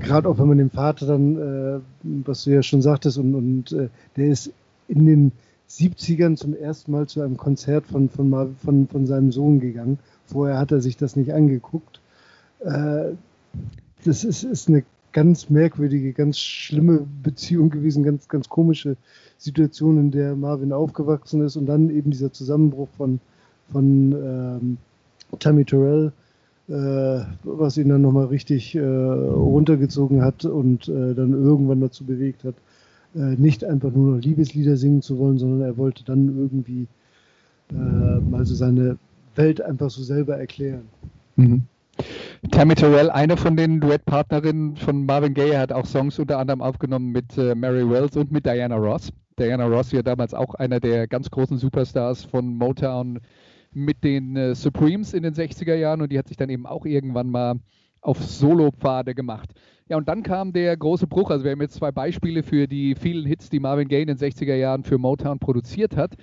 gerade 0.00 0.26
auch 0.26 0.38
wenn 0.38 0.48
man 0.48 0.56
den 0.56 0.70
Vater 0.70 1.04
dann, 1.04 1.82
was 2.02 2.44
du 2.44 2.52
ja 2.52 2.62
schon 2.62 2.80
sagtest, 2.80 3.18
und, 3.18 3.34
und 3.34 3.76
der 4.16 4.28
ist 4.28 4.50
in 4.88 5.04
den 5.04 5.32
70ern 5.68 6.36
zum 6.36 6.56
ersten 6.56 6.90
Mal 6.90 7.06
zu 7.06 7.20
einem 7.20 7.36
Konzert 7.36 7.84
von, 7.84 8.08
von, 8.08 8.56
von, 8.64 8.88
von 8.88 9.06
seinem 9.06 9.30
Sohn 9.30 9.60
gegangen. 9.60 9.98
Vorher 10.24 10.56
hat 10.56 10.72
er 10.72 10.80
sich 10.80 10.96
das 10.96 11.16
nicht 11.16 11.34
angeguckt. 11.34 12.00
Äh, 12.60 13.12
das 14.04 14.24
ist, 14.24 14.42
ist 14.42 14.68
eine 14.68 14.84
ganz 15.12 15.48
merkwürdige, 15.48 16.12
ganz 16.12 16.38
schlimme 16.38 17.06
Beziehung 17.22 17.70
gewesen, 17.70 18.02
ganz, 18.02 18.28
ganz 18.28 18.48
komische 18.48 18.96
Situation, 19.38 19.98
in 19.98 20.10
der 20.10 20.36
Marvin 20.36 20.72
aufgewachsen 20.72 21.42
ist 21.42 21.56
und 21.56 21.66
dann 21.66 21.90
eben 21.90 22.10
dieser 22.10 22.32
Zusammenbruch 22.32 22.88
von, 22.96 23.20
von 23.72 24.12
ähm, 24.12 24.76
Tammy 25.38 25.64
Terrell, 25.64 26.12
äh, 26.68 27.20
was 27.44 27.78
ihn 27.78 27.88
dann 27.88 28.02
nochmal 28.02 28.26
richtig 28.26 28.74
äh, 28.74 28.80
runtergezogen 28.80 30.22
hat 30.22 30.44
und 30.44 30.88
äh, 30.88 31.14
dann 31.14 31.32
irgendwann 31.32 31.80
dazu 31.80 32.04
bewegt 32.04 32.44
hat, 32.44 32.54
äh, 33.14 33.36
nicht 33.36 33.64
einfach 33.64 33.92
nur 33.92 34.16
noch 34.16 34.22
Liebeslieder 34.22 34.76
singen 34.76 35.00
zu 35.00 35.18
wollen, 35.18 35.38
sondern 35.38 35.62
er 35.62 35.78
wollte 35.78 36.04
dann 36.04 36.36
irgendwie 36.36 36.86
äh, 37.70 38.20
mal 38.20 38.44
so 38.44 38.54
seine 38.54 38.98
Welt 39.34 39.60
einfach 39.60 39.90
so 39.90 40.02
selber 40.02 40.36
erklären. 40.36 40.82
Mhm. 41.36 41.62
Tammy 42.50 42.74
Terrell, 42.74 43.10
eine 43.10 43.36
von 43.36 43.56
den 43.56 43.80
Duettpartnerinnen 43.80 44.76
von 44.76 45.04
Marvin 45.06 45.34
Gaye, 45.34 45.58
hat 45.58 45.72
auch 45.72 45.86
Songs 45.86 46.18
unter 46.18 46.38
anderem 46.38 46.62
aufgenommen 46.62 47.10
mit 47.10 47.36
äh, 47.36 47.54
Mary 47.54 47.88
Wells 47.88 48.16
und 48.16 48.30
mit 48.30 48.46
Diana 48.46 48.76
Ross. 48.76 49.10
Diana 49.38 49.66
Ross 49.66 49.92
ja 49.92 50.02
damals 50.02 50.32
auch 50.32 50.54
einer 50.54 50.80
der 50.80 51.06
ganz 51.06 51.30
großen 51.30 51.58
Superstars 51.58 52.24
von 52.24 52.56
Motown 52.56 53.20
mit 53.72 54.04
den 54.04 54.36
äh, 54.36 54.54
Supremes 54.54 55.12
in 55.12 55.22
den 55.22 55.34
60er 55.34 55.74
Jahren 55.74 56.00
und 56.00 56.12
die 56.12 56.18
hat 56.18 56.28
sich 56.28 56.36
dann 56.36 56.48
eben 56.48 56.66
auch 56.66 56.86
irgendwann 56.86 57.30
mal 57.30 57.56
auf 58.00 58.22
Solo-Pfade 58.22 59.14
gemacht. 59.14 59.50
Ja, 59.88 59.96
und 59.96 60.08
dann 60.08 60.22
kam 60.22 60.52
der 60.52 60.76
große 60.76 61.06
Bruch. 61.06 61.30
Also 61.30 61.44
wir 61.44 61.52
haben 61.52 61.60
jetzt 61.60 61.74
zwei 61.74 61.92
Beispiele 61.92 62.42
für 62.42 62.66
die 62.66 62.94
vielen 62.94 63.26
Hits, 63.26 63.50
die 63.50 63.60
Marvin 63.60 63.88
Gaye 63.88 64.02
in 64.02 64.08
den 64.08 64.18
60er 64.18 64.54
Jahren 64.54 64.82
für 64.82 64.98
Motown 64.98 65.38
produziert 65.38 65.96
hat. 65.96 66.14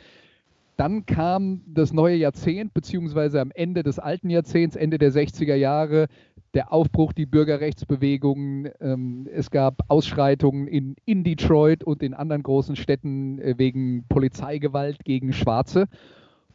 Dann 0.75 1.05
kam 1.05 1.61
das 1.67 1.93
neue 1.93 2.15
Jahrzehnt, 2.15 2.73
beziehungsweise 2.73 3.39
am 3.39 3.51
Ende 3.53 3.83
des 3.83 3.99
alten 3.99 4.29
Jahrzehnts, 4.29 4.75
Ende 4.75 4.97
der 4.97 5.11
60er 5.11 5.55
Jahre, 5.55 6.07
der 6.53 6.71
Aufbruch, 6.71 7.13
die 7.13 7.25
Bürgerrechtsbewegungen. 7.25 8.69
Ähm, 8.79 9.27
es 9.31 9.51
gab 9.51 9.81
Ausschreitungen 9.87 10.67
in, 10.67 10.95
in 11.05 11.23
Detroit 11.23 11.83
und 11.83 12.01
in 12.01 12.13
anderen 12.13 12.43
großen 12.43 12.75
Städten 12.75 13.39
äh, 13.39 13.55
wegen 13.57 14.05
Polizeigewalt 14.07 15.03
gegen 15.03 15.33
Schwarze. 15.33 15.87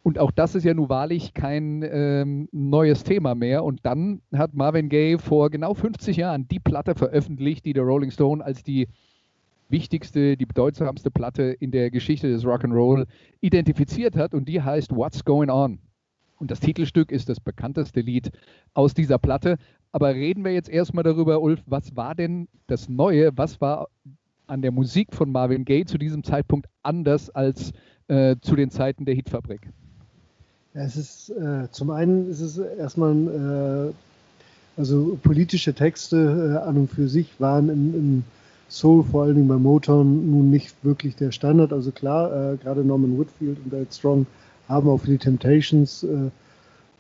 Und 0.03 0.19
auch 0.19 0.31
das 0.31 0.55
ist 0.55 0.65
ja 0.65 0.75
nun 0.75 0.89
wahrlich 0.89 1.35
kein 1.35 1.85
ähm, 1.89 2.49
neues 2.53 3.05
Thema 3.05 3.35
mehr. 3.35 3.65
Und 3.65 3.85
dann 3.85 4.23
hat 4.33 4.55
Marvin 4.55 4.89
Gaye 4.89 5.19
vor 5.19 5.51
genau 5.51 5.75
50 5.75 6.17
Jahren 6.17 6.49
die 6.49 6.61
Platte 6.61 6.95
veröffentlicht, 6.95 7.65
die 7.65 7.73
der 7.73 7.83
Rolling 7.83 8.11
Stone 8.11 8.45
als 8.45 8.63
die 8.63 8.89
wichtigste, 9.69 10.37
die 10.37 10.47
bedeutsamste 10.47 11.11
Platte 11.11 11.43
in 11.43 11.71
der 11.71 11.91
Geschichte 11.91 12.29
des 12.29 12.45
Rock'n'Roll 12.45 13.07
identifiziert 13.41 14.17
hat 14.17 14.35
und 14.35 14.49
die 14.49 14.63
heißt 14.63 14.95
What's 14.95 15.25
Going 15.25 15.51
On. 15.51 15.79
Und 16.37 16.51
das 16.51 16.61
Titelstück 16.61 17.11
ist 17.11 17.29
das 17.29 17.41
bekannteste 17.41 18.01
Lied 18.01 18.31
aus 18.75 18.95
dieser 18.95 19.19
Platte. 19.19 19.57
Aber 19.91 20.15
reden 20.15 20.45
wir 20.45 20.53
jetzt 20.53 20.69
erstmal 20.69 21.05
darüber, 21.05 21.41
Ulf, 21.41 21.63
was 21.67 21.97
war 21.97 22.15
denn 22.15 22.49
das 22.67 22.89
Neue? 22.89 23.31
Was 23.37 23.61
war 23.61 23.89
an 24.47 24.63
der 24.63 24.71
Musik 24.71 25.15
von 25.15 25.33
Marvin 25.33 25.65
Gaye 25.65 25.85
zu 25.85 25.99
diesem 25.99 26.23
Zeitpunkt 26.23 26.69
anders 26.83 27.31
als 27.31 27.73
äh, 28.09 28.37
zu 28.41 28.55
den 28.57 28.71
Zeiten 28.71 29.05
der 29.05 29.15
Hitfabrik? 29.15 29.69
Es 30.75 30.97
ist 30.97 31.31
äh, 31.31 31.69
zum 31.73 31.91
einen 31.91 32.31
ist 32.31 32.41
es 32.41 32.59
erstmal, 32.59 33.93
äh, 34.77 34.81
also 34.81 35.19
politische 35.23 35.75
Texte 35.75 36.61
äh, 36.63 36.69
an 36.69 36.77
und 36.77 36.91
für 36.91 37.09
sich 37.09 37.29
waren 37.41 37.69
im, 37.69 37.95
im 37.95 38.25
Soul, 38.69 39.03
vor 39.03 39.25
allen 39.25 39.35
Dingen 39.35 39.49
bei 39.49 39.57
Motown, 39.57 40.31
nun 40.31 40.51
nicht 40.51 40.75
wirklich 40.85 41.17
der 41.17 41.33
Standard. 41.33 41.73
Also 41.73 41.91
klar, 41.91 42.53
äh, 42.53 42.57
gerade 42.57 42.85
Norman 42.85 43.19
Whitfield 43.19 43.59
und 43.65 43.73
Ed 43.73 43.93
Strong 43.93 44.27
haben 44.69 44.89
auch 44.89 44.99
für 44.99 45.09
die 45.09 45.19
Temptations 45.19 46.03
äh, 46.03 46.31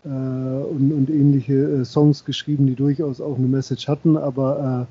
äh, 0.05 0.09
und, 0.09 0.93
und, 0.93 1.11
ähnliche 1.11 1.55
äh, 1.55 1.85
Songs 1.85 2.25
geschrieben, 2.25 2.67
die 2.67 2.75
durchaus 2.75 3.21
auch 3.21 3.37
eine 3.37 3.47
Message 3.47 3.89
hatten, 3.89 4.17
aber 4.17 4.87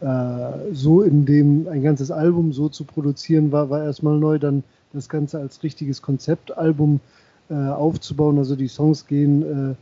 äh, 0.00 0.06
äh, 0.06 0.74
so 0.74 1.02
in 1.02 1.24
dem 1.24 1.66
ein 1.68 1.82
ganzes 1.82 2.10
Album 2.10 2.52
so 2.52 2.68
zu 2.68 2.84
produzieren, 2.84 3.50
war, 3.50 3.70
war 3.70 3.82
erstmal 3.82 4.18
neu, 4.18 4.38
dann 4.38 4.62
das 4.92 5.08
Ganze 5.08 5.38
als 5.38 5.62
richtiges 5.62 6.02
Konzeptalbum 6.02 7.00
aufzubauen. 7.48 8.38
Also 8.38 8.56
die 8.56 8.68
Songs 8.68 9.06
gehen 9.06 9.76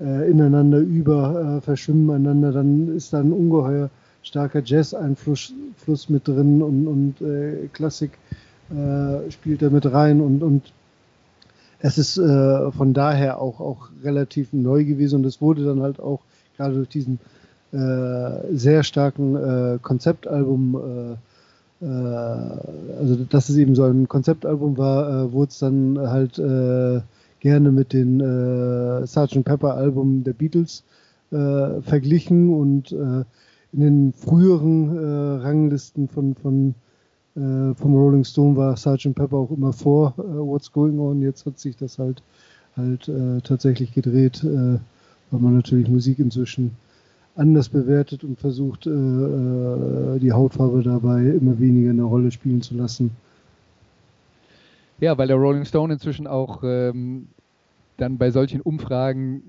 ineinander 0.00 0.78
über, 0.78 1.60
verschwimmen 1.62 2.10
einander, 2.10 2.52
dann 2.52 2.96
ist 2.96 3.12
da 3.12 3.20
ein 3.20 3.32
ungeheuer 3.32 3.90
starker 4.22 4.62
Jazz-Einfluss 4.64 5.52
mit 6.08 6.28
drin 6.28 6.62
und, 6.62 6.86
und 6.86 7.20
äh, 7.20 7.68
Klassik 7.72 8.12
äh, 8.70 9.30
spielt 9.30 9.62
da 9.62 9.70
mit 9.70 9.90
rein 9.92 10.20
und, 10.20 10.42
und 10.42 10.72
es 11.80 11.98
ist 11.98 12.16
äh, 12.16 12.70
von 12.70 12.94
daher 12.94 13.40
auch, 13.40 13.60
auch 13.60 13.88
relativ 14.04 14.52
neu 14.52 14.84
gewesen 14.84 15.16
und 15.16 15.26
es 15.26 15.40
wurde 15.40 15.64
dann 15.64 15.82
halt 15.82 16.00
auch 16.00 16.20
gerade 16.56 16.74
durch 16.74 16.88
diesen 16.88 17.18
äh, 17.72 18.54
sehr 18.54 18.82
starken 18.82 19.36
äh, 19.36 19.78
Konzeptalbum, 19.80 21.18
äh, 21.82 21.84
also 21.84 23.16
dass 23.28 23.48
es 23.48 23.56
eben 23.56 23.74
so 23.74 23.82
ein 23.82 24.06
Konzeptalbum 24.06 24.78
war, 24.78 25.32
wurde 25.32 25.50
es 25.50 25.58
dann 25.58 25.98
halt 25.98 26.36
gerne 27.40 27.72
mit 27.72 27.92
den 27.92 28.20
äh, 28.20 29.04
Sgt. 29.04 29.42
Pepper 29.42 29.74
Album 29.74 30.22
der 30.22 30.32
Beatles 30.32 30.84
verglichen 31.30 32.54
und 32.54 32.94
in 33.72 33.80
den 33.80 34.12
früheren 34.12 34.96
äh, 34.96 35.42
Ranglisten 35.42 36.08
von, 36.08 36.34
von 36.34 36.74
äh, 37.34 37.74
vom 37.74 37.94
Rolling 37.94 38.24
Stone 38.24 38.56
war 38.56 38.76
Sgt. 38.76 39.14
Pepper 39.14 39.36
auch 39.36 39.50
immer 39.50 39.72
vor 39.72 40.14
äh, 40.18 40.22
What's 40.22 40.70
Going 40.72 40.98
On. 40.98 41.22
Jetzt 41.22 41.46
hat 41.46 41.58
sich 41.58 41.76
das 41.76 41.98
halt 41.98 42.22
halt 42.76 43.08
äh, 43.08 43.40
tatsächlich 43.42 43.92
gedreht, 43.92 44.42
äh, 44.44 44.78
weil 45.30 45.40
man 45.40 45.56
natürlich 45.56 45.88
Musik 45.88 46.18
inzwischen 46.18 46.72
anders 47.34 47.68
bewertet 47.68 48.24
und 48.24 48.38
versucht, 48.38 48.86
äh, 48.86 50.18
die 50.18 50.32
Hautfarbe 50.32 50.82
dabei 50.82 51.24
immer 51.24 51.58
weniger 51.58 51.90
eine 51.90 52.02
Rolle 52.02 52.30
spielen 52.30 52.60
zu 52.60 52.74
lassen. 52.74 53.10
Ja, 55.00 55.16
weil 55.16 55.28
der 55.28 55.36
Rolling 55.36 55.64
Stone 55.64 55.94
inzwischen 55.94 56.26
auch 56.26 56.62
ähm, 56.62 57.28
dann 57.96 58.18
bei 58.18 58.30
solchen 58.30 58.60
Umfragen 58.60 59.42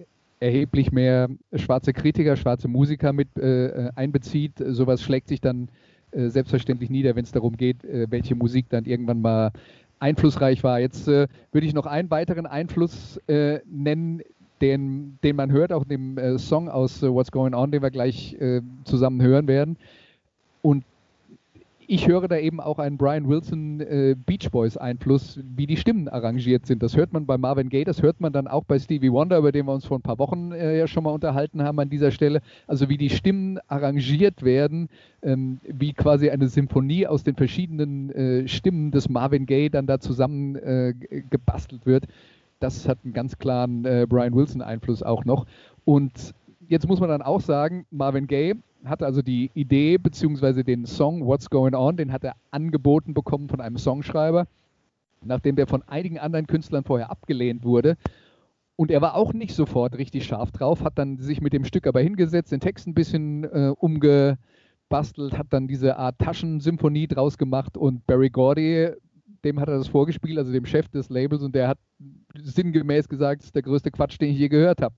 erheblich 0.43 0.91
mehr 0.91 1.29
schwarze 1.55 1.93
Kritiker, 1.93 2.35
schwarze 2.35 2.67
Musiker 2.67 3.13
mit 3.13 3.37
äh, 3.37 3.89
einbezieht. 3.95 4.53
Sowas 4.57 5.01
schlägt 5.01 5.29
sich 5.29 5.39
dann 5.39 5.69
äh, 6.11 6.27
selbstverständlich 6.27 6.89
nieder, 6.89 7.15
wenn 7.15 7.23
es 7.23 7.31
darum 7.31 7.55
geht, 7.55 7.85
äh, 7.85 8.07
welche 8.09 8.35
Musik 8.35 8.67
dann 8.69 8.83
irgendwann 8.83 9.21
mal 9.21 9.51
einflussreich 9.99 10.63
war. 10.63 10.79
Jetzt 10.79 11.07
äh, 11.07 11.27
würde 11.53 11.65
ich 11.65 11.73
noch 11.73 11.85
einen 11.85 12.11
weiteren 12.11 12.45
Einfluss 12.45 13.17
äh, 13.27 13.59
nennen, 13.65 14.21
den, 14.59 15.17
den 15.23 15.35
man 15.37 15.51
hört, 15.51 15.71
auch 15.71 15.85
dem 15.85 16.17
äh, 16.17 16.37
Song 16.37 16.67
aus 16.67 17.01
äh, 17.01 17.13
What's 17.13 17.31
Going 17.31 17.53
On, 17.53 17.71
den 17.71 17.81
wir 17.81 17.91
gleich 17.91 18.33
äh, 18.35 18.61
zusammen 18.83 19.21
hören 19.21 19.47
werden. 19.47 19.77
Und 20.61 20.83
ich 21.87 22.07
höre 22.07 22.27
da 22.27 22.37
eben 22.37 22.59
auch 22.59 22.79
einen 22.79 22.97
Brian 22.97 23.27
Wilson 23.27 23.79
äh, 23.79 24.15
Beach 24.25 24.49
Boys 24.51 24.77
Einfluss, 24.77 25.39
wie 25.43 25.67
die 25.67 25.77
Stimmen 25.77 26.07
arrangiert 26.07 26.65
sind. 26.65 26.83
Das 26.83 26.95
hört 26.95 27.13
man 27.13 27.25
bei 27.25 27.37
Marvin 27.37 27.69
Gaye, 27.69 27.83
das 27.83 28.01
hört 28.01 28.21
man 28.21 28.33
dann 28.33 28.47
auch 28.47 28.63
bei 28.63 28.79
Stevie 28.79 29.11
Wonder, 29.11 29.37
über 29.37 29.51
den 29.51 29.65
wir 29.65 29.73
uns 29.73 29.85
vor 29.85 29.97
ein 29.97 30.01
paar 30.01 30.19
Wochen 30.19 30.51
äh, 30.51 30.77
ja 30.77 30.87
schon 30.87 31.03
mal 31.03 31.11
unterhalten 31.11 31.63
haben 31.63 31.79
an 31.79 31.89
dieser 31.89 32.11
Stelle. 32.11 32.41
Also 32.67 32.89
wie 32.89 32.97
die 32.97 33.09
Stimmen 33.09 33.59
arrangiert 33.67 34.43
werden, 34.43 34.89
ähm, 35.21 35.59
wie 35.63 35.93
quasi 35.93 36.29
eine 36.29 36.47
Symphonie 36.47 37.07
aus 37.07 37.23
den 37.23 37.35
verschiedenen 37.35 38.09
äh, 38.11 38.47
Stimmen 38.47 38.91
des 38.91 39.09
Marvin 39.09 39.45
Gaye 39.45 39.69
dann 39.69 39.87
da 39.87 39.99
zusammen 39.99 40.55
äh, 40.55 40.93
gebastelt 41.29 41.85
wird 41.85 42.07
das 42.59 42.87
hat 42.87 42.99
einen 43.03 43.13
ganz 43.13 43.37
klaren 43.37 43.83
äh, 43.83 44.07
Brian 44.07 44.33
Wilson-Einfluss 44.33 45.03
auch 45.03 45.25
noch. 45.25 45.45
Und 45.83 46.33
jetzt 46.69 46.87
muss 46.87 47.01
man 47.01 47.09
dann 47.09 47.21
auch 47.21 47.41
sagen, 47.41 47.85
Marvin 47.91 48.25
Gaye 48.25 48.55
hatte 48.85 49.05
also 49.05 49.21
die 49.21 49.51
Idee 49.53 49.97
bzw. 49.97 50.63
den 50.63 50.85
Song 50.85 51.25
What's 51.25 51.49
Going 51.49 51.75
On, 51.75 51.95
den 51.95 52.11
hat 52.11 52.23
er 52.23 52.35
angeboten 52.51 53.13
bekommen 53.13 53.49
von 53.49 53.61
einem 53.61 53.77
Songschreiber, 53.77 54.47
nachdem 55.23 55.55
der 55.55 55.67
von 55.67 55.83
einigen 55.83 56.19
anderen 56.19 56.47
Künstlern 56.47 56.83
vorher 56.83 57.11
abgelehnt 57.11 57.63
wurde. 57.63 57.97
Und 58.75 58.91
er 58.91 59.01
war 59.01 59.15
auch 59.15 59.33
nicht 59.33 59.53
sofort 59.53 59.97
richtig 59.97 60.25
scharf 60.25 60.51
drauf, 60.51 60.83
hat 60.83 60.97
dann 60.97 61.17
sich 61.17 61.41
mit 61.41 61.53
dem 61.53 61.63
Stück 61.63 61.85
aber 61.87 62.01
hingesetzt, 62.01 62.51
den 62.51 62.59
Text 62.59 62.87
ein 62.87 62.95
bisschen 62.95 63.43
äh, 63.43 63.73
umgebastelt, 63.77 65.37
hat 65.37 65.47
dann 65.51 65.67
diese 65.67 65.97
Art 65.97 66.17
Taschensymphonie 66.17 67.07
draus 67.07 67.37
gemacht 67.37 67.77
und 67.77 68.05
Barry 68.07 68.29
Gordy 68.29 68.93
dem 69.43 69.59
hat 69.59 69.67
er 69.67 69.77
das 69.77 69.87
vorgespielt, 69.87 70.37
also 70.37 70.51
dem 70.51 70.65
Chef 70.65 70.87
des 70.89 71.09
Labels, 71.09 71.43
und 71.43 71.53
der 71.55 71.67
hat 71.67 71.77
sinngemäß 72.35 73.09
gesagt, 73.09 73.41
das 73.41 73.47
ist 73.47 73.55
der 73.55 73.61
größte 73.61 73.91
Quatsch, 73.91 74.19
den 74.19 74.31
ich 74.31 74.39
je 74.39 74.49
gehört 74.49 74.81
habe. 74.81 74.95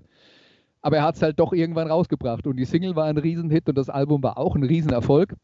Aber 0.86 0.98
er 0.98 1.04
hat 1.04 1.16
es 1.16 1.24
halt 1.24 1.40
doch 1.40 1.52
irgendwann 1.52 1.90
rausgebracht 1.90 2.46
und 2.46 2.58
die 2.58 2.66
Single 2.66 2.96
war 2.96 3.06
ein 3.06 3.18
Riesenhit 3.18 3.68
und 3.68 3.76
das 3.76 3.90
Album 3.90 4.22
war 4.22 4.38
auch 4.38 4.56
ein 4.56 4.62
Riesenerfolg. 4.62 5.36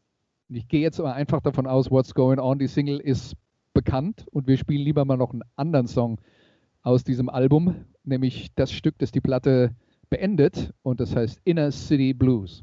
Und 0.48 0.54
ich 0.54 0.68
gehe 0.68 0.80
jetzt 0.80 1.00
aber 1.00 1.14
einfach 1.14 1.40
davon 1.40 1.66
aus, 1.66 1.90
What's 1.90 2.14
Going 2.14 2.38
On, 2.38 2.60
die 2.60 2.68
Single 2.68 3.00
ist 3.00 3.34
bekannt 3.74 4.24
und 4.30 4.46
wir 4.46 4.56
spielen 4.56 4.84
lieber 4.84 5.04
mal 5.04 5.16
noch 5.16 5.32
einen 5.32 5.42
anderen 5.56 5.88
Song 5.88 6.20
aus 6.82 7.02
diesem 7.02 7.28
Album, 7.28 7.74
nämlich 8.04 8.54
das 8.54 8.70
Stück, 8.70 8.96
das 8.98 9.10
die 9.10 9.20
Platte 9.20 9.74
beendet 10.10 10.72
und 10.84 11.00
das 11.00 11.16
heißt 11.16 11.40
Inner 11.42 11.72
City 11.72 12.14
Blues. 12.14 12.62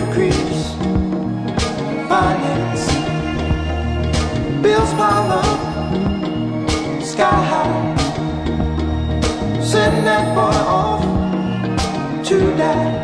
Heels 4.71 4.93
pile 4.93 5.31
up 5.33 7.03
sky 7.03 7.43
high. 7.51 7.95
Send 9.61 10.07
that 10.07 10.33
boy 10.33 10.55
off 10.65 11.03
to 12.27 12.37
die. 12.55 13.00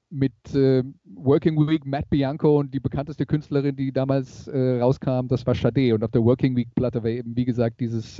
mit 0.09 0.31
äh, 0.55 0.83
Working 1.13 1.67
Week, 1.67 1.85
Matt 1.85 2.09
Bianco 2.09 2.59
und 2.59 2.73
die 2.73 2.79
bekannteste 2.79 3.25
Künstlerin, 3.25 3.75
die 3.75 3.91
damals 3.91 4.47
äh, 4.47 4.79
rauskam, 4.79 5.27
das 5.27 5.45
war 5.45 5.55
Sade. 5.55 5.93
Und 5.93 6.05
auf 6.05 6.11
der 6.11 6.23
Working 6.23 6.55
Week-Platte 6.55 7.03
war 7.03 7.09
eben, 7.09 7.35
wie 7.35 7.43
gesagt, 7.43 7.81
dieses 7.81 8.17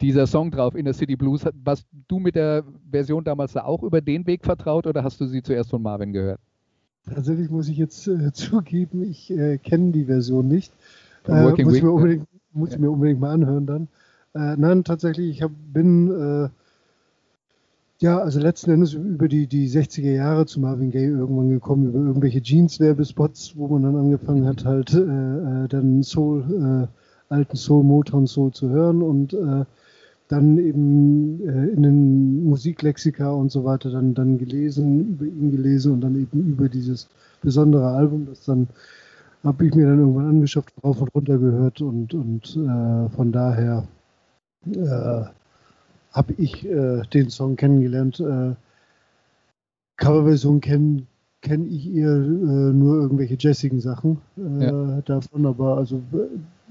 dieser 0.00 0.26
Song 0.26 0.50
drauf, 0.50 0.74
in 0.74 0.84
der 0.84 0.94
City 0.94 1.16
Blues. 1.16 1.44
Warst 1.64 1.86
du 2.08 2.18
mit 2.18 2.34
der 2.34 2.64
Version 2.90 3.24
damals 3.24 3.56
auch 3.56 3.82
über 3.82 4.00
den 4.00 4.26
Weg 4.26 4.44
vertraut 4.44 4.86
oder 4.86 5.04
hast 5.04 5.20
du 5.20 5.26
sie 5.26 5.42
zuerst 5.42 5.70
von 5.70 5.82
Marvin 5.82 6.12
gehört? 6.12 6.40
Tatsächlich 7.06 7.50
muss 7.50 7.68
ich 7.68 7.76
jetzt 7.76 8.06
äh, 8.06 8.32
zugeben, 8.32 9.02
ich 9.02 9.30
äh, 9.30 9.58
kenne 9.58 9.92
die 9.92 10.04
Version 10.04 10.48
nicht. 10.48 10.72
Äh, 11.26 11.42
muss, 11.42 11.74
ich 11.74 11.82
mir, 11.82 11.92
unbedingt, 11.92 12.26
muss 12.52 12.70
ja. 12.70 12.76
ich 12.76 12.80
mir 12.80 12.90
unbedingt 12.90 13.20
mal 13.20 13.32
anhören 13.32 13.66
dann. 13.66 13.88
Äh, 14.34 14.56
nein, 14.56 14.84
tatsächlich, 14.84 15.30
ich 15.30 15.42
hab, 15.42 15.50
bin 15.72 16.10
äh, 16.10 16.48
ja, 17.98 18.18
also 18.18 18.40
letzten 18.40 18.70
Endes 18.70 18.94
über 18.94 19.28
die, 19.28 19.46
die 19.46 19.68
60er 19.68 20.12
Jahre 20.12 20.46
zu 20.46 20.60
Marvin 20.60 20.90
Gaye 20.90 21.08
irgendwann 21.08 21.50
gekommen, 21.50 21.88
über 21.88 21.98
irgendwelche 21.98 22.40
Jeans-Werbespots, 22.40 23.56
wo 23.56 23.68
man 23.68 23.82
dann 23.82 23.96
angefangen 23.96 24.46
hat, 24.46 24.64
halt 24.64 24.94
äh, 24.94 25.68
dann 25.68 26.02
Soul, 26.02 26.88
alten 27.28 27.56
Soul, 27.56 27.84
Motown 27.84 28.26
Soul 28.26 28.52
zu 28.52 28.70
hören 28.70 29.02
und 29.02 29.36
dann 30.30 30.58
eben 30.58 31.40
äh, 31.40 31.66
in 31.72 31.82
den 31.82 32.44
Musiklexika 32.44 33.30
und 33.30 33.50
so 33.50 33.64
weiter 33.64 33.90
dann, 33.90 34.14
dann 34.14 34.38
gelesen, 34.38 35.14
über 35.14 35.24
ihn 35.24 35.50
gelesen 35.50 35.92
und 35.92 36.00
dann 36.02 36.14
eben 36.14 36.46
über 36.46 36.68
dieses 36.68 37.08
besondere 37.42 37.88
Album, 37.88 38.26
das 38.26 38.44
dann 38.44 38.68
habe 39.42 39.66
ich 39.66 39.74
mir 39.74 39.86
dann 39.86 39.98
irgendwann 39.98 40.28
angeschafft, 40.28 40.72
rauf 40.84 41.00
und 41.00 41.14
runter 41.14 41.38
gehört 41.38 41.80
und, 41.80 42.14
und 42.14 42.56
äh, 42.56 43.08
von 43.08 43.32
daher 43.32 43.88
äh, 44.66 45.24
habe 46.12 46.32
ich 46.36 46.64
äh, 46.64 47.02
den 47.12 47.30
Song 47.30 47.56
kennengelernt. 47.56 48.20
Äh, 48.20 48.54
Coverversion 49.96 50.60
kenne 50.60 51.06
kenn 51.42 51.66
ich 51.66 51.92
eher 51.92 52.14
äh, 52.14 52.72
nur 52.72 53.00
irgendwelche 53.00 53.36
jazzigen 53.38 53.80
Sachen 53.80 54.18
ja. 54.36 55.00
davon, 55.00 55.46
aber 55.46 55.78
also 55.78 56.02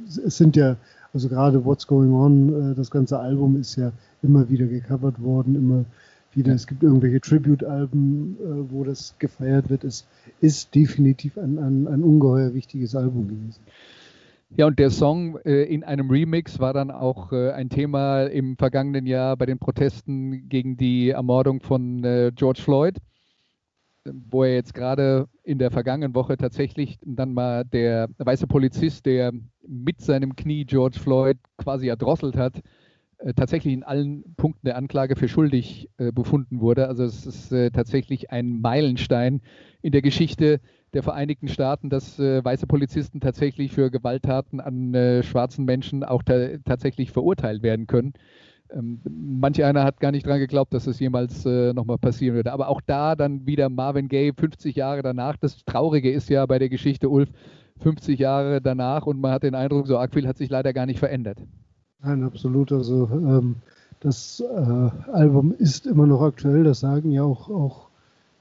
es 0.05 0.37
sind 0.37 0.55
ja 0.55 0.77
also 1.13 1.29
gerade 1.29 1.63
What's 1.65 1.87
Going 1.87 2.13
On, 2.13 2.71
äh, 2.71 2.75
das 2.75 2.91
ganze 2.91 3.19
Album 3.19 3.59
ist 3.59 3.75
ja 3.75 3.91
immer 4.21 4.49
wieder 4.49 4.65
gecovert 4.65 5.21
worden, 5.21 5.55
immer 5.55 5.85
wieder. 6.33 6.53
Es 6.53 6.67
gibt 6.67 6.83
irgendwelche 6.83 7.21
Tribute-Alben, 7.21 8.37
äh, 8.39 8.71
wo 8.71 8.83
das 8.83 9.15
gefeiert 9.19 9.69
wird. 9.69 9.83
Es 9.83 10.05
ist 10.41 10.75
definitiv 10.75 11.37
ein, 11.37 11.57
ein, 11.57 11.87
ein 11.87 12.03
ungeheuer 12.03 12.53
wichtiges 12.53 12.95
Album 12.95 13.27
gewesen. 13.27 13.61
Ja, 14.57 14.65
und 14.65 14.79
der 14.79 14.89
Song 14.89 15.37
äh, 15.45 15.63
in 15.63 15.83
einem 15.83 16.09
Remix 16.09 16.59
war 16.59 16.73
dann 16.73 16.89
auch 16.89 17.31
äh, 17.31 17.51
ein 17.51 17.69
Thema 17.69 18.23
im 18.23 18.57
vergangenen 18.57 19.05
Jahr 19.05 19.37
bei 19.37 19.45
den 19.45 19.59
Protesten 19.59 20.49
gegen 20.49 20.75
die 20.75 21.11
Ermordung 21.11 21.61
von 21.61 22.03
äh, 22.03 22.31
George 22.33 22.61
Floyd 22.61 22.97
wo 24.13 24.43
er 24.43 24.55
jetzt 24.55 24.73
gerade 24.73 25.27
in 25.43 25.59
der 25.59 25.71
vergangenen 25.71 26.15
Woche 26.15 26.37
tatsächlich 26.37 26.97
dann 27.05 27.33
mal 27.33 27.65
der 27.65 28.09
weiße 28.17 28.47
Polizist, 28.47 29.05
der 29.05 29.31
mit 29.67 30.01
seinem 30.01 30.35
Knie 30.35 30.65
George 30.65 30.99
Floyd 30.99 31.37
quasi 31.57 31.87
erdrosselt 31.87 32.37
hat, 32.37 32.61
äh, 33.19 33.33
tatsächlich 33.33 33.73
in 33.73 33.83
allen 33.83 34.35
Punkten 34.35 34.65
der 34.65 34.77
Anklage 34.77 35.15
für 35.15 35.27
schuldig 35.27 35.89
äh, 35.97 36.11
befunden 36.11 36.61
wurde. 36.61 36.87
Also 36.87 37.03
es 37.03 37.25
ist 37.25 37.51
äh, 37.51 37.69
tatsächlich 37.71 38.31
ein 38.31 38.61
Meilenstein 38.61 39.41
in 39.81 39.91
der 39.91 40.01
Geschichte 40.01 40.59
der 40.93 41.03
Vereinigten 41.03 41.47
Staaten, 41.47 41.89
dass 41.89 42.17
äh, 42.19 42.43
weiße 42.43 42.65
Polizisten 42.65 43.19
tatsächlich 43.19 43.73
für 43.73 43.91
Gewalttaten 43.91 44.59
an 44.59 44.93
äh, 44.93 45.23
schwarzen 45.23 45.65
Menschen 45.65 46.03
auch 46.03 46.23
ta 46.23 46.57
tatsächlich 46.65 47.11
verurteilt 47.11 47.61
werden 47.61 47.87
können. 47.87 48.13
Ähm, 48.71 48.99
manch 49.09 49.63
einer 49.63 49.83
hat 49.83 49.99
gar 49.99 50.11
nicht 50.11 50.25
dran 50.25 50.39
geglaubt, 50.39 50.73
dass 50.73 50.87
es 50.87 50.99
jemals 50.99 51.45
äh, 51.45 51.73
nochmal 51.73 51.97
passieren 51.97 52.35
würde. 52.35 52.53
Aber 52.53 52.69
auch 52.69 52.81
da 52.81 53.15
dann 53.15 53.45
wieder 53.45 53.69
Marvin 53.69 54.07
Gaye 54.07 54.33
50 54.33 54.75
Jahre 54.75 55.01
danach. 55.01 55.37
Das 55.37 55.63
Traurige 55.65 56.11
ist 56.11 56.29
ja 56.29 56.45
bei 56.45 56.59
der 56.59 56.69
Geschichte 56.69 57.09
Ulf 57.09 57.29
50 57.81 58.19
Jahre 58.19 58.61
danach 58.61 59.05
und 59.05 59.19
man 59.19 59.31
hat 59.31 59.43
den 59.43 59.55
Eindruck, 59.55 59.87
so 59.87 59.97
arg 59.97 60.13
viel 60.13 60.27
hat 60.27 60.37
sich 60.37 60.49
leider 60.49 60.73
gar 60.73 60.85
nicht 60.85 60.99
verändert. 60.99 61.39
Nein, 62.01 62.23
absolut. 62.23 62.71
Also 62.71 63.09
ähm, 63.11 63.55
das 63.99 64.41
äh, 64.41 65.11
Album 65.11 65.53
ist 65.57 65.85
immer 65.85 66.05
noch 66.05 66.21
aktuell. 66.21 66.63
Das 66.63 66.81
sagen 66.81 67.11
ja 67.11 67.23
auch, 67.23 67.49
auch 67.49 67.89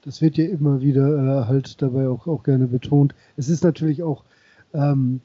das 0.03 0.21
wird 0.21 0.37
ja 0.37 0.45
immer 0.45 0.81
wieder 0.81 1.41
äh, 1.41 1.45
halt 1.45 1.81
dabei 1.81 2.07
auch, 2.07 2.27
auch 2.27 2.43
gerne 2.43 2.67
betont. 2.67 3.15
Es 3.35 3.49
ist 3.49 3.63
natürlich 3.63 4.03
auch 4.03 4.23
ähm, 4.73 5.21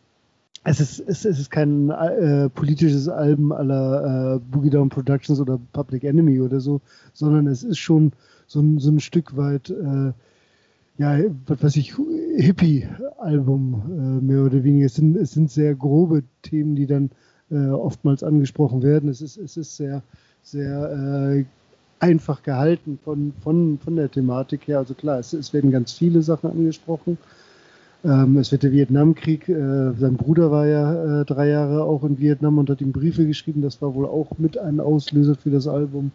es 0.64 0.81
ist, 0.81 1.00
es, 1.07 1.24
ist 1.24 1.50
kein 1.50 1.90
äh, 1.90 2.48
politisches 2.48 3.09
Album 3.09 3.53
aller 3.53 4.37
äh, 4.37 4.38
Boogie 4.50 4.70
Down 4.70 4.88
Productions 4.88 5.38
oder 5.38 5.61
Public 5.72 6.05
Enemy 6.05 6.40
oder 6.40 6.59
so, 6.61 6.81
sondern 7.12 7.46
es 7.46 7.62
ist 7.62 7.79
schon 7.79 8.12
so 8.46 8.61
ein, 8.61 8.79
so 8.79 8.90
ein 8.90 9.00
Stück 9.00 9.37
weit, 9.37 9.68
äh, 9.68 10.12
ja, 10.96 11.18
was 11.46 11.62
weiß 11.62 11.77
ich, 11.77 11.94
Hippie-Album, 12.37 13.83
äh, 14.22 14.24
mehr 14.24 14.44
oder 14.44 14.64
weniger. 14.64 14.87
Es 14.87 14.94
sind, 14.94 15.16
es 15.16 15.33
sind 15.33 15.50
sehr 15.50 15.74
grobe 15.74 16.22
Themen, 16.40 16.77
die 16.77 16.87
dann 16.87 17.11
äh, 17.50 17.68
oftmals 17.68 18.22
angesprochen 18.22 18.83
werden. 18.83 19.11
Es 19.11 19.20
ist, 19.20 19.37
es 19.37 19.59
ist 19.59 19.77
sehr, 19.77 20.03
sehr 20.42 21.35
äh, 21.37 21.44
einfach 22.00 22.42
gehalten 22.42 22.98
von, 23.05 23.35
von, 23.42 23.79
von 23.79 23.96
der 23.96 24.11
Thematik 24.11 24.66
her. 24.66 24.79
Also 24.79 24.94
klar, 24.94 25.18
es, 25.18 25.35
es 25.35 25.53
werden 25.53 25.70
ganz 25.70 25.92
viele 25.92 26.22
Sachen 26.22 26.50
angesprochen. 26.50 27.18
Ähm, 28.05 28.37
es 28.37 28.53
wird 28.53 28.62
der 28.62 28.73
Vietnamkrieg. 28.73 29.49
Äh, 29.49 29.93
sein 29.95 30.17
Bruder 30.17 30.51
war 30.51 30.67
ja 30.67 31.23
äh, 31.23 31.25
drei 31.25 31.49
Jahre 31.49 31.85
auch 31.85 32.05
in 32.05 32.19
Vietnam 32.19 32.59
und 32.59 32.69
hat 32.69 32.83
ihm 32.83 32.93
Briefe 32.93 33.27
geschrieben. 33.27 33.62
Das 33.62 33.81
war 33.81 33.95
wohl 33.95 34.07
auch 34.07 34.38
mit 34.38 34.59
ein 34.59 34.79
Auslöser 34.79 35.35
für 35.37 35.51
das 35.51 35.67
Album. 35.67 36.12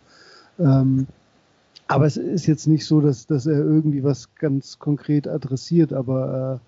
Ähm, 0.60 1.08
aber 1.88 2.06
es 2.06 2.18
ist 2.18 2.46
jetzt 2.46 2.68
nicht 2.68 2.86
so, 2.86 3.02
dass, 3.02 3.26
dass 3.26 3.48
er 3.48 3.58
irgendwie 3.58 4.04
was 4.04 4.36
ganz 4.36 4.78
konkret 4.78 5.28
adressiert, 5.28 5.92
aber 5.92 6.62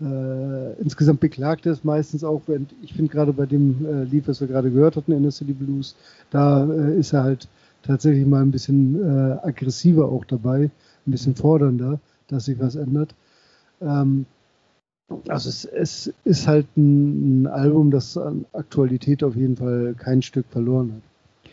äh, 0.00 0.04
äh, 0.04 0.80
insgesamt 0.80 1.18
beklagt 1.18 1.66
er 1.66 1.72
es 1.72 1.82
meistens 1.82 2.22
auch. 2.22 2.42
Während 2.46 2.72
ich 2.80 2.94
finde 2.94 3.10
gerade 3.10 3.32
bei 3.32 3.46
dem 3.46 3.84
äh, 3.84 4.04
Lied, 4.04 4.28
was 4.28 4.40
wir 4.40 4.46
gerade 4.46 4.70
gehört 4.70 4.94
hatten, 4.94 5.10
in 5.10 5.24
der 5.24 5.32
City 5.32 5.52
Blues, 5.52 5.96
da 6.30 6.64
äh, 6.64 6.96
ist 6.96 7.12
er 7.12 7.24
halt 7.24 7.48
tatsächlich 7.82 8.24
mal 8.26 8.42
ein 8.42 8.52
bisschen 8.52 8.94
äh, 8.94 9.32
aggressiver 9.42 10.06
auch 10.06 10.24
dabei, 10.24 10.70
ein 11.06 11.10
bisschen 11.10 11.34
fordernder, 11.34 11.98
dass 12.28 12.44
sich 12.44 12.60
was 12.60 12.76
ändert. 12.76 13.14
Ähm, 13.80 14.26
also 15.28 15.48
es, 15.48 15.64
es 15.64 16.12
ist 16.24 16.46
halt 16.46 16.66
ein, 16.76 17.42
ein, 17.42 17.46
Album, 17.46 17.90
das 17.90 18.16
an 18.16 18.46
Aktualität 18.52 19.24
auf 19.24 19.36
jeden 19.36 19.56
Fall 19.56 19.94
kein 19.98 20.22
Stück 20.22 20.46
verloren 20.50 20.92
hat. 20.92 21.52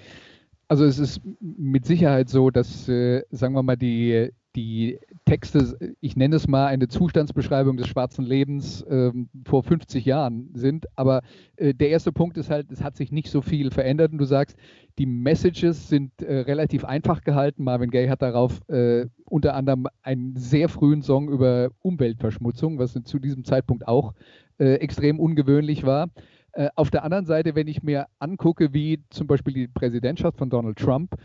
Also 0.70 0.86
es 0.86 1.00
ist 1.00 1.22
mit 1.40 1.86
Sicherheit 1.86 2.30
so, 2.30 2.50
dass, 2.50 2.90
äh, 2.90 3.24
sagen 3.32 3.54
wir 3.54 3.64
mal, 3.64 3.78
die, 3.78 4.32
die 4.58 5.00
Texte, 5.26 5.78
ich 6.02 6.18
nenne 6.18 6.36
es 6.36 6.48
mal 6.48 6.66
eine 6.66 6.88
Zustandsbeschreibung 6.88 7.78
des 7.78 7.88
schwarzen 7.88 8.26
Lebens 8.26 8.84
ähm, 8.90 9.30
vor 9.46 9.62
50 9.62 10.04
Jahren 10.04 10.50
sind. 10.56 10.88
Aber 10.96 11.22
äh, 11.58 11.76
der 11.76 11.90
erste 11.90 12.12
Punkt 12.12 12.38
ist 12.38 12.50
halt, 12.50 12.72
es 12.72 12.84
hat 12.84 12.98
sich 12.98 13.12
nicht 13.12 13.30
so 13.30 13.42
viel 13.42 13.70
verändert. 13.70 14.12
Und 14.12 14.18
du 14.18 14.26
sagst, 14.26 14.58
die 14.98 15.06
Messages 15.06 15.90
sind 15.90 16.24
äh, 16.24 16.40
relativ 16.40 16.86
einfach 16.86 17.22
gehalten. 17.22 17.64
Marvin 17.64 17.92
Gaye 17.92 18.10
hat 18.10 18.24
darauf 18.24 18.68
äh, 18.68 19.06
unter 19.26 19.54
anderem 19.54 19.86
einen 20.02 20.36
sehr 20.36 20.70
frühen 20.70 21.04
Song 21.04 21.30
über 21.30 21.70
Umweltverschmutzung, 21.84 22.80
was 22.80 23.00
zu 23.04 23.20
diesem 23.20 23.44
Zeitpunkt 23.44 23.88
auch 23.88 24.16
äh, 24.58 24.74
extrem 24.76 25.20
ungewöhnlich 25.20 25.86
war. 25.86 26.10
Äh, 26.54 26.70
auf 26.74 26.90
der 26.90 27.04
anderen 27.04 27.28
Seite, 27.28 27.54
wenn 27.54 27.68
ich 27.68 27.84
mir 27.84 28.08
angucke, 28.18 28.74
wie 28.74 29.04
zum 29.12 29.28
Beispiel 29.28 29.54
die 29.54 29.68
Präsidentschaft 29.68 30.40
von 30.40 30.50
Donald 30.50 30.80
Trump 30.80 31.16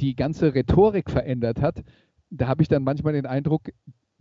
die 0.00 0.16
ganze 0.16 0.52
Rhetorik 0.52 1.10
verändert 1.10 1.62
hat, 1.62 1.84
da 2.30 2.48
habe 2.48 2.62
ich 2.62 2.68
dann 2.68 2.82
manchmal 2.84 3.12
den 3.12 3.26
Eindruck, 3.26 3.70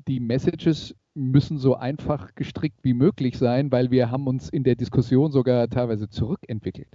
die 0.08 0.20
Messages 0.20 0.96
müssen 1.16 1.58
so 1.58 1.76
einfach 1.76 2.36
gestrickt 2.36 2.80
wie 2.84 2.94
möglich 2.94 3.38
sein, 3.38 3.72
weil 3.72 3.90
wir 3.90 4.12
haben 4.12 4.28
uns 4.28 4.50
in 4.50 4.64
der 4.64 4.76
Diskussion 4.76 5.32
sogar 5.32 5.70
teilweise 5.70 6.10
zurückentwickelt. 6.10 6.90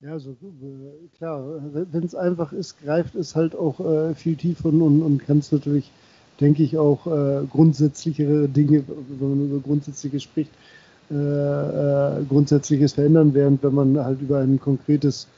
Ja, 0.00 0.18
so 0.18 0.30
äh, 0.30 1.16
klar, 1.16 1.44
wenn 1.72 2.04
es 2.04 2.14
einfach 2.14 2.52
ist, 2.52 2.80
greift 2.82 3.14
es 3.14 3.36
halt 3.36 3.54
auch 3.54 3.80
äh, 3.80 4.14
viel 4.14 4.34
tiefer 4.34 4.70
und, 4.70 5.02
und 5.02 5.18
kann 5.26 5.38
es 5.38 5.52
natürlich, 5.52 5.92
denke 6.40 6.62
ich, 6.62 6.78
auch 6.78 7.06
äh, 7.06 7.44
grundsätzlichere 7.50 8.48
Dinge, 8.48 8.82
wenn 8.86 9.28
man 9.28 9.50
über 9.50 9.60
Grundsätzliches 9.60 10.22
spricht, 10.22 10.50
äh, 11.10 11.14
äh, 11.14 12.24
Grundsätzliches 12.24 12.94
verändern, 12.94 13.34
während 13.34 13.62
wenn 13.62 13.74
man 13.74 13.98
halt 13.98 14.22
über 14.22 14.38
ein 14.38 14.58
konkretes 14.58 15.28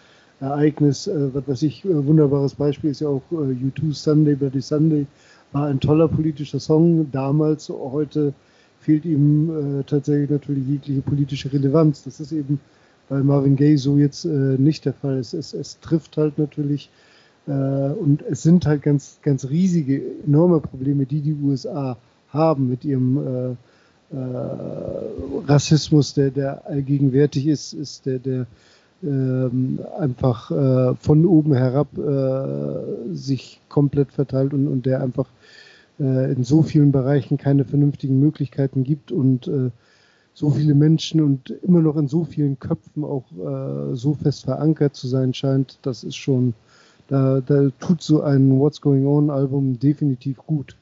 Ereignis, 0.42 1.06
äh, 1.06 1.30
was 1.46 1.62
ich, 1.62 1.84
wunderbares 1.84 2.54
Beispiel 2.54 2.90
ist 2.90 3.00
ja 3.00 3.08
auch 3.08 3.22
U2 3.30 3.94
Sunday 3.94 4.34
Bloody 4.34 4.60
Sunday, 4.60 5.06
war 5.52 5.66
ein 5.66 5.80
toller 5.80 6.08
politischer 6.08 6.60
Song 6.60 7.10
damals, 7.12 7.68
heute 7.68 8.32
fehlt 8.80 9.04
ihm 9.04 9.84
tatsächlich 9.86 10.30
natürlich 10.30 10.66
jegliche 10.66 11.02
politische 11.02 11.52
Relevanz. 11.52 12.02
Das 12.02 12.18
ist 12.18 12.32
eben 12.32 12.58
bei 13.08 13.22
Marvin 13.22 13.56
Gaye 13.56 13.76
so 13.76 13.98
jetzt 13.98 14.24
äh, 14.24 14.28
nicht 14.28 14.86
der 14.86 14.94
Fall. 14.94 15.18
Es, 15.18 15.34
es, 15.34 15.52
es 15.52 15.78
trifft 15.80 16.16
halt 16.16 16.38
natürlich 16.38 16.90
äh, 17.46 17.52
und 17.52 18.22
es 18.22 18.42
sind 18.42 18.66
halt 18.66 18.82
ganz, 18.82 19.18
ganz 19.22 19.48
riesige, 19.48 20.02
enorme 20.26 20.60
Probleme, 20.60 21.06
die 21.06 21.20
die 21.20 21.34
USA 21.34 21.98
haben 22.28 22.68
mit 22.68 22.84
ihrem 22.84 23.18
äh, 23.18 23.50
äh, 23.50 23.56
Rassismus, 25.46 26.14
der, 26.14 26.30
der 26.30 26.66
allgegenwärtig 26.66 27.46
ist, 27.46 27.72
ist 27.72 28.06
der, 28.06 28.18
der 28.18 28.46
ähm, 29.02 29.80
einfach 29.98 30.50
äh, 30.50 30.94
von 30.96 31.26
oben 31.26 31.54
herab 31.54 31.88
äh, 31.98 33.14
sich 33.14 33.60
komplett 33.68 34.12
verteilt 34.12 34.54
und, 34.54 34.68
und 34.68 34.86
der 34.86 35.02
einfach 35.02 35.28
äh, 35.98 36.32
in 36.32 36.44
so 36.44 36.62
vielen 36.62 36.92
Bereichen 36.92 37.36
keine 37.38 37.64
vernünftigen 37.64 38.20
Möglichkeiten 38.20 38.84
gibt 38.84 39.12
und 39.12 39.48
äh, 39.48 39.70
so 40.34 40.50
viele 40.50 40.74
Menschen 40.74 41.20
und 41.20 41.50
immer 41.50 41.80
noch 41.80 41.96
in 41.96 42.08
so 42.08 42.24
vielen 42.24 42.58
Köpfen 42.58 43.04
auch 43.04 43.24
äh, 43.32 43.94
so 43.94 44.14
fest 44.14 44.44
verankert 44.44 44.96
zu 44.96 45.06
sein 45.06 45.34
scheint, 45.34 45.78
das 45.82 46.04
ist 46.04 46.16
schon, 46.16 46.54
da, 47.08 47.40
da 47.40 47.68
tut 47.80 48.02
so 48.02 48.22
ein 48.22 48.58
What's 48.58 48.80
Going 48.80 49.06
On 49.06 49.30
Album 49.30 49.78
definitiv 49.78 50.38
gut. 50.38 50.76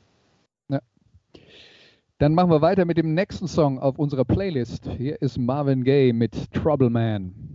Dann 2.18 2.34
machen 2.34 2.50
wir 2.50 2.60
weiter 2.60 2.84
mit 2.84 2.98
dem 2.98 3.14
nächsten 3.14 3.48
Song 3.48 3.78
auf 3.78 3.98
unserer 3.98 4.26
Playlist. 4.26 4.86
Hier 4.98 5.22
ist 5.22 5.38
Marvin 5.38 5.84
Gaye 5.84 6.12
mit 6.12 6.52
Trouble 6.52 6.90
Man. 6.90 7.49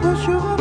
troubles 0.00 0.26
you 0.26 0.59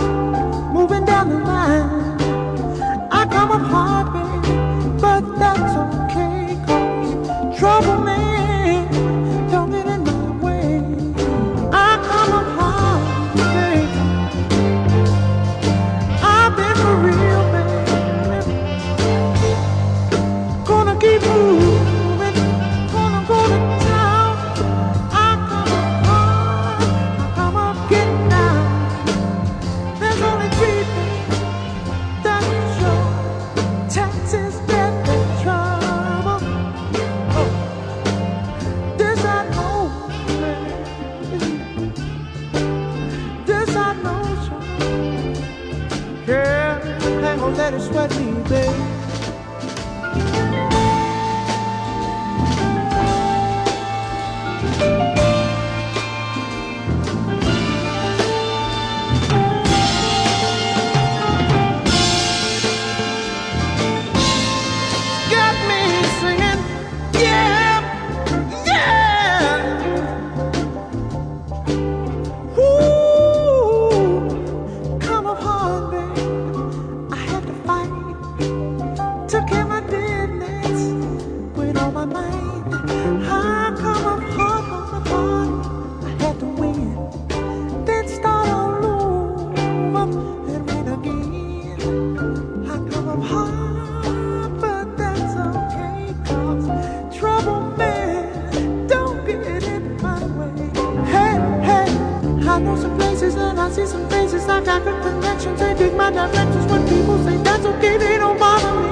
direct 104.70 105.01
connections, 105.01 105.59
they 105.59 105.74
dig 105.74 105.93
my 105.95 106.11
directions. 106.11 106.65
When 106.72 106.88
people 106.88 107.17
say 107.26 107.38
that's 107.38 107.65
okay, 107.65 107.97
they 107.97 108.17
don't 108.17 108.38
bother 108.38 108.74
me. 108.82 108.89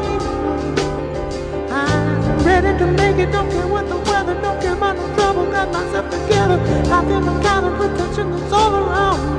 I'm 1.69 2.39
ready 2.43 2.73
to 2.79 2.87
make 3.01 3.17
it, 3.17 3.31
don't 3.31 3.49
care 3.51 3.67
what 3.67 3.87
the 3.87 3.97
weather, 4.09 4.33
don't 4.41 4.59
care 4.59 4.73
about 4.73 4.95
no 4.97 5.05
trouble. 5.15 5.45
Got 5.51 5.71
myself 5.71 6.09
together, 6.09 6.57
I 6.91 7.05
feel 7.05 7.21
the 7.21 7.35
kind 7.47 7.65
of 7.67 7.73
protection 7.77 8.31
that's 8.31 8.51
all 8.51 8.73
around 8.73 9.19
me. 9.31 9.36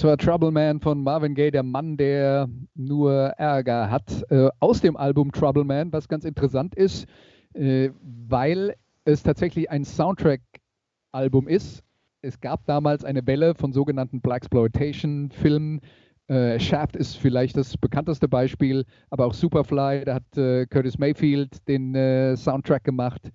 Das 0.00 0.08
war 0.08 0.16
Trouble 0.16 0.50
Man 0.50 0.80
von 0.80 1.02
Marvin 1.02 1.34
Gaye, 1.34 1.50
der 1.50 1.62
Mann, 1.62 1.98
der 1.98 2.48
nur 2.74 3.12
Ärger 3.12 3.90
hat, 3.90 4.24
äh, 4.30 4.48
aus 4.58 4.80
dem 4.80 4.96
Album 4.96 5.30
Trouble 5.30 5.64
Man, 5.64 5.92
was 5.92 6.08
ganz 6.08 6.24
interessant 6.24 6.74
ist, 6.74 7.06
äh, 7.52 7.90
weil 8.00 8.76
es 9.04 9.22
tatsächlich 9.22 9.70
ein 9.70 9.84
Soundtrack-Album 9.84 11.48
ist. 11.48 11.82
Es 12.22 12.40
gab 12.40 12.64
damals 12.64 13.04
eine 13.04 13.26
Welle 13.26 13.54
von 13.54 13.74
sogenannten 13.74 14.22
Black 14.22 14.44
Exploitation-Filmen. 14.44 15.82
Äh, 16.28 16.58
Shaft 16.58 16.96
ist 16.96 17.18
vielleicht 17.18 17.58
das 17.58 17.76
bekannteste 17.76 18.26
Beispiel, 18.26 18.86
aber 19.10 19.26
auch 19.26 19.34
Superfly, 19.34 20.06
da 20.06 20.14
hat 20.14 20.38
äh, 20.38 20.64
Curtis 20.64 20.96
Mayfield 20.96 21.68
den 21.68 21.94
äh, 21.94 22.38
Soundtrack 22.38 22.84
gemacht. 22.84 23.30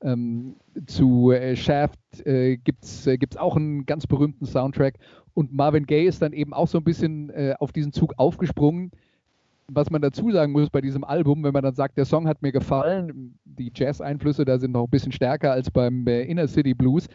Ähm, 0.00 0.56
zu 0.86 1.32
äh, 1.32 1.56
Shaft 1.56 1.98
äh, 2.24 2.56
gibt 2.56 2.84
es 2.84 3.06
äh, 3.06 3.18
auch 3.36 3.56
einen 3.56 3.84
ganz 3.84 4.06
berühmten 4.06 4.46
Soundtrack. 4.46 4.94
Und 5.34 5.52
Marvin 5.52 5.86
Gaye 5.86 6.06
ist 6.06 6.22
dann 6.22 6.32
eben 6.32 6.52
auch 6.52 6.68
so 6.68 6.78
ein 6.78 6.84
bisschen 6.84 7.30
äh, 7.30 7.54
auf 7.58 7.72
diesen 7.72 7.92
Zug 7.92 8.14
aufgesprungen. 8.16 8.90
Was 9.70 9.90
man 9.90 10.00
dazu 10.00 10.30
sagen 10.30 10.52
muss 10.52 10.70
bei 10.70 10.80
diesem 10.80 11.04
Album, 11.04 11.44
wenn 11.44 11.52
man 11.52 11.62
dann 11.62 11.74
sagt, 11.74 11.98
der 11.98 12.06
Song 12.06 12.26
hat 12.26 12.40
mir 12.40 12.52
gefallen, 12.52 13.38
die 13.44 13.70
Jazz-Einflüsse 13.74 14.46
da 14.46 14.58
sind 14.58 14.72
noch 14.72 14.84
ein 14.84 14.90
bisschen 14.90 15.12
stärker 15.12 15.52
als 15.52 15.70
beim 15.70 16.06
äh, 16.06 16.22
Inner 16.22 16.48
City 16.48 16.74
Blues. 16.74 17.06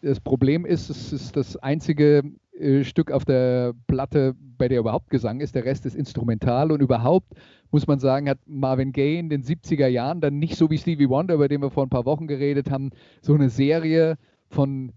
Das 0.00 0.20
Problem 0.20 0.64
ist, 0.64 0.90
es 0.90 1.12
ist 1.12 1.36
das 1.36 1.56
einzige 1.56 2.22
äh, 2.58 2.84
Stück 2.84 3.10
auf 3.10 3.24
der 3.24 3.72
Platte, 3.86 4.34
bei 4.58 4.68
der 4.68 4.80
überhaupt 4.80 5.10
Gesang 5.10 5.40
ist. 5.40 5.54
Der 5.54 5.64
Rest 5.64 5.86
ist 5.86 5.96
instrumental 5.96 6.70
und 6.70 6.80
überhaupt 6.80 7.32
muss 7.72 7.86
man 7.86 7.98
sagen, 7.98 8.28
hat 8.28 8.38
Marvin 8.46 8.92
Gaye 8.92 9.18
in 9.18 9.30
den 9.30 9.42
70er 9.42 9.88
Jahren 9.88 10.20
dann 10.20 10.38
nicht 10.38 10.56
so 10.56 10.70
wie 10.70 10.78
Stevie 10.78 11.08
Wonder, 11.08 11.34
über 11.34 11.48
den 11.48 11.62
wir 11.62 11.70
vor 11.70 11.84
ein 11.84 11.90
paar 11.90 12.04
Wochen 12.04 12.26
geredet 12.26 12.70
haben, 12.70 12.90
so 13.22 13.34
eine 13.34 13.48
Serie 13.48 14.18
von 14.48 14.92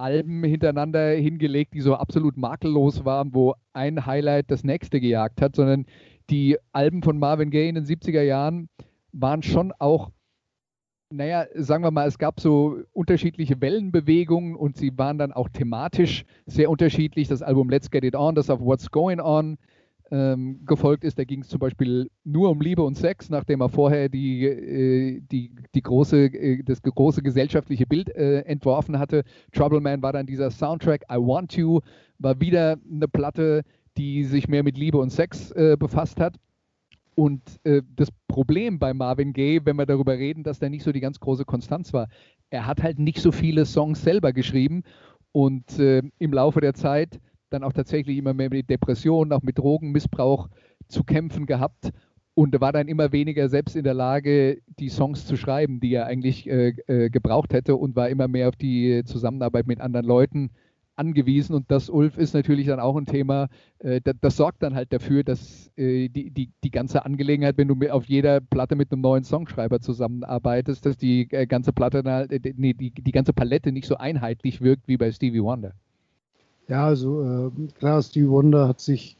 Alben 0.00 0.42
hintereinander 0.42 1.10
hingelegt, 1.10 1.74
die 1.74 1.80
so 1.80 1.94
absolut 1.94 2.36
makellos 2.36 3.04
waren, 3.04 3.34
wo 3.34 3.54
ein 3.72 4.06
Highlight 4.06 4.50
das 4.50 4.64
nächste 4.64 5.00
gejagt 5.00 5.40
hat, 5.42 5.56
sondern 5.56 5.86
die 6.30 6.56
Alben 6.72 7.02
von 7.02 7.18
Marvin 7.18 7.50
Gaye 7.50 7.68
in 7.68 7.74
den 7.74 7.84
70er 7.84 8.22
Jahren 8.22 8.68
waren 9.12 9.42
schon 9.42 9.72
auch, 9.78 10.10
naja, 11.12 11.46
sagen 11.54 11.82
wir 11.82 11.90
mal, 11.90 12.06
es 12.06 12.18
gab 12.18 12.40
so 12.40 12.78
unterschiedliche 12.92 13.60
Wellenbewegungen 13.60 14.54
und 14.54 14.76
sie 14.76 14.96
waren 14.96 15.18
dann 15.18 15.32
auch 15.32 15.48
thematisch 15.48 16.24
sehr 16.46 16.70
unterschiedlich. 16.70 17.28
Das 17.28 17.42
Album 17.42 17.68
Let's 17.68 17.90
Get 17.90 18.04
It 18.04 18.14
On, 18.14 18.34
das 18.34 18.48
auf 18.48 18.60
What's 18.60 18.90
Going 18.90 19.20
On 19.20 19.58
ähm, 20.10 20.60
gefolgt 20.66 21.04
ist. 21.04 21.18
Da 21.18 21.24
ging 21.24 21.42
es 21.42 21.48
zum 21.48 21.58
Beispiel 21.58 22.10
nur 22.24 22.50
um 22.50 22.60
Liebe 22.60 22.82
und 22.82 22.96
Sex, 22.96 23.30
nachdem 23.30 23.60
er 23.60 23.68
vorher 23.68 24.08
die, 24.08 24.44
äh, 24.44 25.20
die, 25.20 25.54
die 25.74 25.82
große, 25.82 26.26
äh, 26.26 26.62
das 26.64 26.82
große 26.82 27.22
gesellschaftliche 27.22 27.86
Bild 27.86 28.14
äh, 28.16 28.40
entworfen 28.40 28.98
hatte. 28.98 29.22
Trouble 29.52 29.80
Man 29.80 30.02
war 30.02 30.12
dann 30.12 30.26
dieser 30.26 30.50
Soundtrack 30.50 31.02
I 31.10 31.16
Want 31.16 31.56
You, 31.56 31.80
war 32.18 32.40
wieder 32.40 32.78
eine 32.90 33.08
Platte, 33.08 33.62
die 33.96 34.24
sich 34.24 34.48
mehr 34.48 34.62
mit 34.62 34.76
Liebe 34.76 34.98
und 34.98 35.10
Sex 35.10 35.50
äh, 35.52 35.76
befasst 35.78 36.20
hat. 36.20 36.36
Und 37.14 37.42
äh, 37.64 37.82
das 37.96 38.08
Problem 38.28 38.78
bei 38.78 38.94
Marvin 38.94 39.32
Gaye, 39.32 39.60
wenn 39.64 39.76
wir 39.76 39.86
darüber 39.86 40.16
reden, 40.16 40.42
dass 40.42 40.58
der 40.58 40.70
nicht 40.70 40.84
so 40.84 40.92
die 40.92 41.00
ganz 41.00 41.20
große 41.20 41.44
Konstanz 41.44 41.92
war, 41.92 42.08
er 42.50 42.66
hat 42.66 42.82
halt 42.82 42.98
nicht 42.98 43.20
so 43.20 43.30
viele 43.30 43.66
Songs 43.66 44.02
selber 44.02 44.32
geschrieben 44.32 44.82
und 45.32 45.78
äh, 45.78 46.02
im 46.18 46.32
Laufe 46.32 46.60
der 46.60 46.74
Zeit 46.74 47.20
dann 47.50 47.64
auch 47.64 47.72
tatsächlich 47.72 48.16
immer 48.16 48.34
mehr 48.34 48.50
mit 48.50 48.70
Depressionen, 48.70 49.32
auch 49.32 49.42
mit 49.42 49.58
Drogenmissbrauch 49.58 50.48
zu 50.88 51.04
kämpfen 51.04 51.46
gehabt 51.46 51.90
und 52.34 52.58
war 52.60 52.72
dann 52.72 52.88
immer 52.88 53.12
weniger 53.12 53.48
selbst 53.48 53.76
in 53.76 53.84
der 53.84 53.94
Lage, 53.94 54.62
die 54.78 54.88
Songs 54.88 55.26
zu 55.26 55.36
schreiben, 55.36 55.80
die 55.80 55.92
er 55.92 56.06
eigentlich 56.06 56.48
äh, 56.48 56.74
äh, 56.86 57.10
gebraucht 57.10 57.52
hätte 57.52 57.76
und 57.76 57.96
war 57.96 58.08
immer 58.08 58.28
mehr 58.28 58.48
auf 58.48 58.56
die 58.56 59.02
Zusammenarbeit 59.04 59.66
mit 59.66 59.80
anderen 59.80 60.06
Leuten 60.06 60.50
angewiesen. 60.96 61.54
Und 61.54 61.70
das, 61.70 61.88
Ulf, 61.90 62.16
ist 62.18 62.34
natürlich 62.34 62.66
dann 62.66 62.78
auch 62.78 62.96
ein 62.96 63.06
Thema, 63.06 63.48
äh, 63.80 64.00
das, 64.02 64.14
das, 64.20 64.36
sorgt 64.36 64.62
dann 64.62 64.74
halt 64.74 64.92
dafür, 64.92 65.24
dass 65.24 65.72
äh, 65.76 66.08
die, 66.08 66.30
die, 66.30 66.50
die 66.62 66.70
ganze 66.70 67.04
Angelegenheit, 67.04 67.58
wenn 67.58 67.68
du 67.68 67.90
auf 67.90 68.04
jeder 68.04 68.40
Platte 68.40 68.76
mit 68.76 68.92
einem 68.92 69.00
neuen 69.00 69.24
Songschreiber 69.24 69.80
zusammenarbeitest, 69.80 70.86
dass 70.86 70.96
die 70.96 71.28
äh, 71.32 71.46
ganze 71.46 71.72
Platte, 71.72 72.02
nee, 72.56 72.74
die, 72.74 72.90
die 72.90 73.12
ganze 73.12 73.32
Palette 73.32 73.72
nicht 73.72 73.86
so 73.86 73.96
einheitlich 73.96 74.60
wirkt 74.60 74.86
wie 74.86 74.96
bei 74.96 75.10
Stevie 75.10 75.42
Wonder. 75.42 75.72
Ja, 76.70 76.86
also 76.86 77.50
äh, 77.58 77.72
klar, 77.80 78.00
Stevie 78.00 78.28
Wonder 78.28 78.68
hat 78.68 78.80
sich 78.80 79.16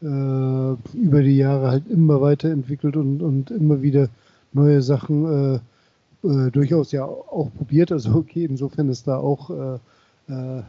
äh, 0.00 0.06
über 0.06 1.22
die 1.22 1.36
Jahre 1.36 1.68
halt 1.68 1.86
immer 1.90 2.22
weiterentwickelt 2.22 2.96
und, 2.96 3.20
und 3.20 3.50
immer 3.50 3.82
wieder 3.82 4.08
neue 4.54 4.80
Sachen 4.80 5.60
äh, 6.24 6.26
äh 6.26 6.50
durchaus 6.50 6.92
ja 6.92 7.04
auch 7.04 7.50
probiert. 7.58 7.92
Also 7.92 8.14
okay, 8.14 8.46
insofern 8.46 8.88
ist 8.88 9.06
da 9.06 9.18
auch 9.18 9.50
äh, 9.50 9.78
äh, 10.32 10.62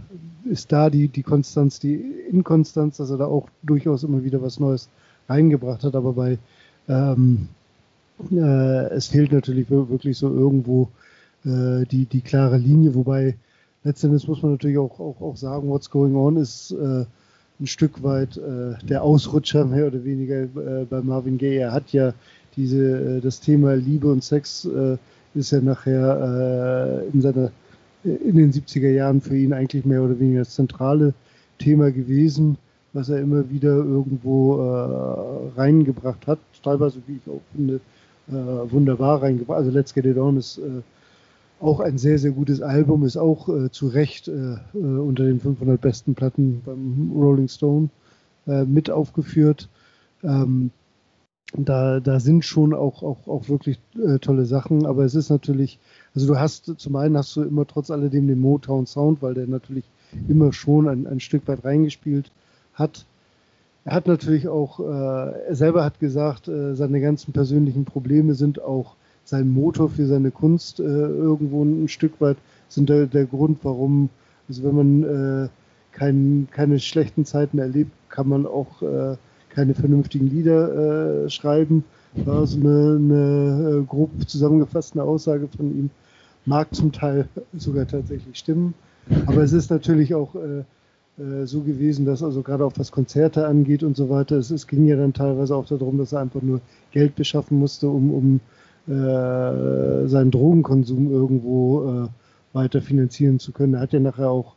ist 0.43 0.73
da 0.73 0.89
die, 0.89 1.07
die 1.07 1.23
Konstanz, 1.23 1.79
die 1.79 1.95
Inkonstanz, 2.29 2.97
dass 2.97 3.11
er 3.11 3.17
da 3.17 3.27
auch 3.27 3.47
durchaus 3.63 4.03
immer 4.03 4.25
wieder 4.25 4.41
was 4.41 4.59
Neues 4.59 4.89
reingebracht 5.29 5.85
hat. 5.85 5.95
Aber 5.95 6.11
bei 6.11 6.37
ähm, 6.89 7.47
es 8.29 9.07
fehlt 9.07 9.31
natürlich 9.31 9.69
wirklich 9.69 10.17
so 10.17 10.29
irgendwo 10.29 10.89
die, 11.43 12.05
die 12.05 12.21
klare 12.21 12.57
Linie, 12.57 12.95
wobei 12.95 13.35
letztendlich 13.85 14.27
muss 14.27 14.41
man 14.41 14.51
natürlich 14.51 14.77
auch, 14.77 14.99
auch, 14.99 15.21
auch 15.21 15.37
sagen, 15.37 15.69
What's 15.69 15.89
Going 15.89 16.15
On 16.15 16.35
ist 16.35 16.71
äh, 16.71 17.05
ein 17.59 17.67
Stück 17.67 18.03
weit 18.03 18.35
äh, 18.35 18.73
der 18.85 19.03
Ausrutscher 19.03 19.63
mehr 19.63 19.87
oder 19.87 20.03
weniger 20.03 20.43
äh, 20.43 20.85
bei 20.89 21.01
Marvin 21.01 21.37
Gaye. 21.37 21.59
Er 21.59 21.71
hat 21.71 21.93
ja 21.93 22.13
diese, 22.57 23.17
äh, 23.17 23.21
das 23.21 23.39
Thema 23.39 23.75
Liebe 23.75 24.11
und 24.11 24.23
Sex 24.23 24.65
äh, 24.65 24.97
ist 25.35 25.51
ja 25.51 25.61
nachher 25.61 27.03
äh, 27.05 27.13
in 27.13 27.21
seiner 27.21 27.51
in 28.03 28.35
den 28.35 28.51
70er 28.51 28.89
Jahren 28.91 29.19
für 29.19 29.35
ihn 29.35 29.51
eigentlich 29.51 29.83
mehr 29.83 30.03
oder 30.03 30.19
weniger 30.19 30.41
das 30.41 30.53
zentrale 30.53 31.15
Thema 31.57 31.91
gewesen, 31.91 32.55
was 32.93 33.09
er 33.09 33.19
immer 33.19 33.49
wieder 33.49 33.77
irgendwo 33.77 34.57
reingebracht 35.57 36.27
hat. 36.27 36.37
Teilweise, 36.61 37.01
wie 37.07 37.15
ich 37.15 37.27
auch 37.27 37.41
finde, 37.55 37.79
wunderbar 38.27 39.23
reingebracht. 39.23 39.57
Also 39.57 39.71
Let's 39.71 39.91
Get 39.91 40.05
It 40.05 40.17
On 40.17 40.37
ist 40.37 40.61
auch 41.59 41.79
ein 41.79 41.97
sehr, 41.97 42.19
sehr 42.19 42.31
gutes 42.31 42.61
Album, 42.61 43.03
ist 43.03 43.17
auch 43.17 43.49
äh, 43.49 43.71
zu 43.71 43.87
Recht 43.87 44.27
äh, 44.27 44.55
äh 44.73 44.77
unter 44.77 45.23
den 45.23 45.39
500 45.39 45.79
besten 45.79 46.15
Platten 46.15 46.61
beim 46.65 47.11
Rolling 47.15 47.47
Stone 47.47 47.89
äh, 48.47 48.65
mit 48.65 48.89
aufgeführt. 48.89 49.69
Ähm, 50.23 50.71
da, 51.53 51.99
da 51.99 52.19
sind 52.19 52.43
schon 52.43 52.73
auch, 52.73 53.03
auch, 53.03 53.27
auch 53.27 53.47
wirklich 53.47 53.79
äh, 53.95 54.19
tolle 54.19 54.45
Sachen, 54.45 54.85
aber 54.85 55.05
es 55.05 55.15
ist 55.15 55.29
natürlich, 55.29 55.79
also 56.13 56.27
du 56.27 56.39
hast, 56.39 56.73
zum 56.77 56.95
einen 56.97 57.17
hast 57.17 57.35
du 57.35 57.43
immer 57.43 57.65
trotz 57.65 57.91
alledem 57.91 58.27
den 58.27 58.41
Motown 58.41 58.85
Sound, 58.85 59.21
weil 59.21 59.35
der 59.35 59.47
natürlich 59.47 59.85
immer 60.27 60.51
schon 60.51 60.89
ein, 60.89 61.07
ein 61.07 61.19
Stück 61.19 61.47
weit 61.47 61.63
reingespielt 61.63 62.31
hat. 62.73 63.05
Er 63.85 63.93
hat 63.93 64.07
natürlich 64.07 64.47
auch, 64.47 64.79
äh, 64.79 65.47
er 65.47 65.55
selber 65.55 65.85
hat 65.85 65.99
gesagt, 65.99 66.45
seine 66.45 66.99
ganzen 66.99 67.31
persönlichen 67.31 67.85
Probleme 67.85 68.33
sind 68.33 68.61
auch 68.61 68.95
sein 69.25 69.49
Motor 69.49 69.89
für 69.89 70.05
seine 70.05 70.31
Kunst 70.31 70.79
äh, 70.79 70.83
irgendwo 70.83 71.63
ein 71.63 71.87
Stück 71.87 72.21
weit 72.21 72.37
sind 72.69 72.89
der, 72.89 73.07
der 73.07 73.25
Grund, 73.25 73.59
warum, 73.63 74.09
also 74.47 74.63
wenn 74.63 74.75
man 74.75 75.03
äh, 75.03 75.49
kein, 75.91 76.47
keine 76.51 76.79
schlechten 76.79 77.25
Zeiten 77.25 77.59
erlebt, 77.59 77.91
kann 78.09 78.29
man 78.29 78.45
auch 78.45 78.81
äh, 78.81 79.17
keine 79.49 79.73
vernünftigen 79.73 80.29
Lieder 80.29 81.25
äh, 81.25 81.29
schreiben. 81.29 81.83
War 82.13 82.45
so 82.45 82.59
eine, 82.59 82.97
eine 82.97 83.79
äh, 83.81 83.85
grob 83.85 84.11
zusammengefasste 84.27 85.01
Aussage 85.01 85.47
von 85.47 85.71
ihm. 85.71 85.89
Mag 86.45 86.73
zum 86.73 86.91
Teil 86.91 87.27
sogar 87.57 87.87
tatsächlich 87.87 88.37
stimmen. 88.37 88.73
Aber 89.25 89.43
es 89.43 89.53
ist 89.53 89.69
natürlich 89.69 90.13
auch 90.13 90.35
äh, 90.35 90.63
äh, 91.21 91.45
so 91.45 91.61
gewesen, 91.61 92.05
dass 92.05 92.23
also 92.23 92.41
gerade 92.41 92.65
auch 92.65 92.73
was 92.77 92.91
Konzerte 92.91 93.47
angeht 93.47 93.83
und 93.83 93.95
so 93.95 94.09
weiter, 94.09 94.37
es, 94.37 94.51
es 94.51 94.67
ging 94.67 94.85
ja 94.85 94.95
dann 94.95 95.13
teilweise 95.13 95.55
auch 95.55 95.65
darum, 95.65 95.97
dass 95.97 96.13
er 96.13 96.19
einfach 96.19 96.41
nur 96.41 96.61
Geld 96.91 97.15
beschaffen 97.15 97.59
musste, 97.59 97.87
um, 97.87 98.13
um 98.13 98.39
äh, 98.87 100.07
seinen 100.07 100.31
Drogenkonsum 100.31 101.11
irgendwo 101.11 102.05
äh, 102.05 102.07
weiter 102.53 102.81
finanzieren 102.81 103.39
zu 103.39 103.51
können. 103.51 103.75
Er 103.75 103.81
hat 103.81 103.93
ja 103.93 103.99
nachher 103.99 104.29
auch 104.29 104.55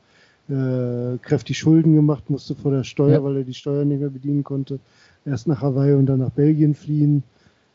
äh, 0.48 1.18
kräftig 1.22 1.58
Schulden 1.58 1.94
gemacht, 1.94 2.30
musste 2.30 2.54
vor 2.54 2.70
der 2.70 2.84
Steuer, 2.84 3.10
ja. 3.12 3.24
weil 3.24 3.38
er 3.38 3.44
die 3.44 3.54
Steuer 3.54 3.84
nicht 3.84 4.00
mehr 4.00 4.10
bedienen 4.10 4.44
konnte, 4.44 4.78
erst 5.24 5.46
nach 5.46 5.60
Hawaii 5.60 5.94
und 5.94 6.06
dann 6.06 6.20
nach 6.20 6.30
Belgien 6.30 6.74
fliehen. 6.74 7.22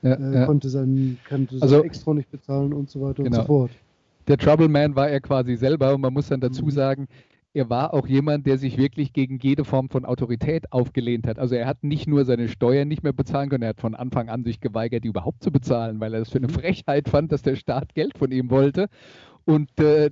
Ja, 0.02 0.16
äh, 0.16 0.34
ja. 0.34 0.46
konnte 0.46 0.70
sein, 0.70 1.18
konnte 1.30 1.56
also, 1.62 1.78
sein 1.78 1.86
Extra 1.86 2.14
nicht 2.14 2.30
bezahlen 2.30 2.74
und 2.74 2.90
so 2.90 3.02
weiter 3.02 3.24
genau. 3.24 3.38
und 3.38 3.42
so 3.44 3.48
fort. 3.48 3.72
Der 4.28 4.38
Trouble 4.38 4.68
Man 4.68 4.96
war 4.96 5.10
er 5.10 5.22
quasi 5.22 5.56
selber 5.56 5.94
und 5.94 6.02
man 6.02 6.14
muss 6.14 6.28
dann 6.28 6.42
dazu 6.42 6.66
mhm. 6.66 6.72
sagen, 6.72 7.08
er 7.54 7.70
war 7.70 7.94
auch 7.94 8.08
jemand, 8.08 8.48
der 8.48 8.58
sich 8.58 8.78
wirklich 8.78 9.14
gegen 9.14 9.38
jede 9.40 9.64
Form 9.64 9.90
von 9.90 10.06
Autorität 10.06 10.72
aufgelehnt 10.72 11.28
hat. 11.28 11.38
Also 11.38 11.56
er 11.56 11.68
hat 11.68 11.84
nicht 11.84 12.08
nur 12.08 12.26
seine 12.26 12.48
Steuern 12.48 12.88
nicht 12.88 13.04
mehr 13.04 13.14
bezahlen 13.14 13.50
können, 13.50 13.64
er 13.64 13.70
hat 13.70 13.82
von 13.82 13.94
Anfang 13.94 14.30
an 14.30 14.44
sich 14.44 14.60
geweigert, 14.60 15.04
die 15.04 15.10
überhaupt 15.10 15.44
zu 15.44 15.52
bezahlen, 15.52 16.00
weil 16.00 16.14
er 16.16 16.22
es 16.22 16.30
für 16.30 16.40
eine 16.40 16.48
mhm. 16.48 16.54
Frechheit 16.54 17.10
fand, 17.10 17.32
dass 17.32 17.44
der 17.44 17.56
Staat 17.56 17.94
Geld 17.94 18.18
von 18.18 18.32
ihm 18.32 18.50
wollte. 18.50 18.90
Und 19.46 19.80
äh, 19.80 20.10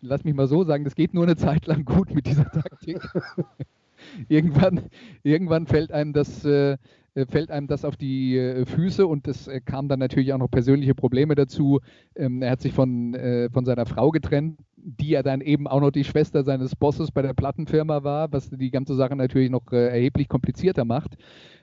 lass 0.00 0.24
mich 0.24 0.34
mal 0.34 0.46
so 0.46 0.62
sagen, 0.62 0.84
das 0.84 0.94
geht 0.94 1.14
nur 1.14 1.24
eine 1.24 1.36
Zeit 1.36 1.66
lang 1.66 1.84
gut 1.84 2.14
mit 2.14 2.26
dieser 2.26 2.50
Taktik. 2.50 3.00
irgendwann, 4.28 4.82
irgendwann 5.24 5.66
fällt 5.66 5.90
einem 5.90 6.12
das, 6.12 6.44
äh, 6.44 6.76
äh, 7.14 7.26
fällt 7.26 7.50
einem 7.50 7.66
das 7.66 7.84
auf 7.84 7.96
die 7.96 8.36
äh, 8.36 8.66
Füße 8.66 9.06
und 9.06 9.26
es 9.26 9.48
äh, 9.48 9.60
kam 9.60 9.88
dann 9.88 9.98
natürlich 9.98 10.32
auch 10.32 10.38
noch 10.38 10.50
persönliche 10.50 10.94
Probleme 10.94 11.34
dazu. 11.34 11.80
Ähm, 12.14 12.40
er 12.40 12.52
hat 12.52 12.60
sich 12.60 12.72
von, 12.72 13.14
äh, 13.14 13.50
von 13.50 13.64
seiner 13.64 13.86
Frau 13.86 14.10
getrennt, 14.10 14.58
die 14.82 15.10
ja 15.10 15.22
dann 15.22 15.40
eben 15.40 15.66
auch 15.66 15.80
noch 15.80 15.90
die 15.90 16.04
Schwester 16.04 16.44
seines 16.44 16.76
Bosses 16.76 17.10
bei 17.10 17.22
der 17.22 17.34
Plattenfirma 17.34 18.04
war, 18.04 18.32
was 18.32 18.50
die 18.50 18.70
ganze 18.70 18.94
Sache 18.94 19.16
natürlich 19.16 19.50
noch 19.50 19.70
äh, 19.72 19.88
erheblich 19.88 20.28
komplizierter 20.28 20.84
macht. 20.84 21.16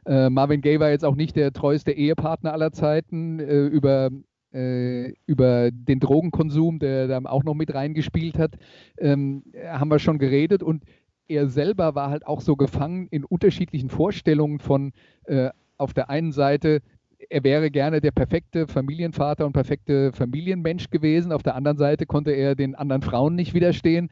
Marvin 0.05 0.61
Gaye 0.61 0.80
war 0.80 0.89
jetzt 0.89 1.05
auch 1.05 1.15
nicht 1.15 1.36
der 1.36 1.51
treueste 1.51 1.91
Ehepartner 1.91 2.53
aller 2.53 2.72
Zeiten. 2.72 3.39
über 3.39 4.09
äh, 4.53 5.13
über 5.28 5.70
den 5.72 5.99
Drogenkonsum, 5.99 6.80
der 6.80 7.07
da 7.07 7.20
auch 7.26 7.43
noch 7.43 7.53
mit 7.53 7.74
reingespielt 7.74 8.39
hat, 8.39 8.55
ähm, 8.97 9.43
haben 9.67 9.91
wir 9.91 9.99
schon 9.99 10.17
geredet 10.17 10.63
und 10.63 10.84
er 11.28 11.47
selber 11.47 11.93
war 11.95 12.09
halt 12.09 12.26
auch 12.26 12.41
so 12.41 12.55
gefangen 12.55 13.07
in 13.11 13.24
unterschiedlichen 13.24 13.89
Vorstellungen 13.89 14.59
von 14.59 14.91
äh, 15.26 15.49
auf 15.78 15.93
der 15.93 16.09
einen 16.09 16.32
Seite, 16.32 16.82
er 17.30 17.43
wäre 17.43 17.70
gerne 17.72 18.01
der 18.01 18.11
perfekte 18.11 18.67
Familienvater 18.67 19.45
und 19.45 19.53
perfekte 19.53 20.11
Familienmensch 20.13 20.89
gewesen, 20.89 21.32
auf 21.32 21.43
der 21.43 21.55
anderen 21.55 21.78
Seite 21.78 22.05
konnte 22.05 22.32
er 22.32 22.55
den 22.55 22.76
anderen 22.76 23.01
Frauen 23.01 23.36
nicht 23.36 23.53
widerstehen. 23.53 24.09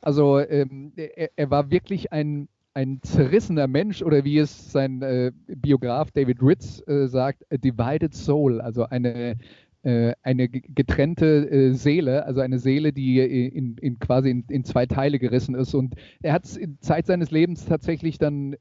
Also 0.00 0.38
ähm, 0.38 0.92
er, 0.96 1.30
er, 1.36 1.50
war 1.50 1.70
wirklich 1.70 2.12
ein, 2.12 2.48
ein 2.74 3.00
zerrissener 3.02 3.66
Mensch 3.66 4.02
oder 4.02 4.24
wie 4.24 4.38
es 4.38 4.70
sein 4.70 5.00
äh, 5.02 5.32
Biograf 5.46 6.10
David 6.10 6.42
Ritz 6.42 6.82
äh, 6.86 7.06
sagt, 7.06 7.44
a 7.50 7.56
divided 7.56 8.14
soul, 8.14 8.60
also 8.60 8.84
eine, 8.84 9.36
äh, 9.82 10.12
eine 10.22 10.48
getrennte 10.48 11.50
äh, 11.50 11.72
Seele, 11.72 12.26
also 12.26 12.40
eine 12.40 12.58
Seele, 12.58 12.92
die 12.92 13.18
in, 13.20 13.78
in 13.78 13.98
quasi 13.98 14.30
in, 14.30 14.44
in, 14.48 14.64
zwei 14.64 14.84
Teile 14.86 15.18
gerissen 15.18 15.54
ist. 15.54 15.74
Und 15.74 15.94
er 16.22 16.34
hat 16.34 16.44
es 16.44 16.60
Zeit 16.80 17.06
seines 17.06 17.30
Lebens 17.30 17.64
tatsächlich 17.64 18.18
dann 18.18 18.56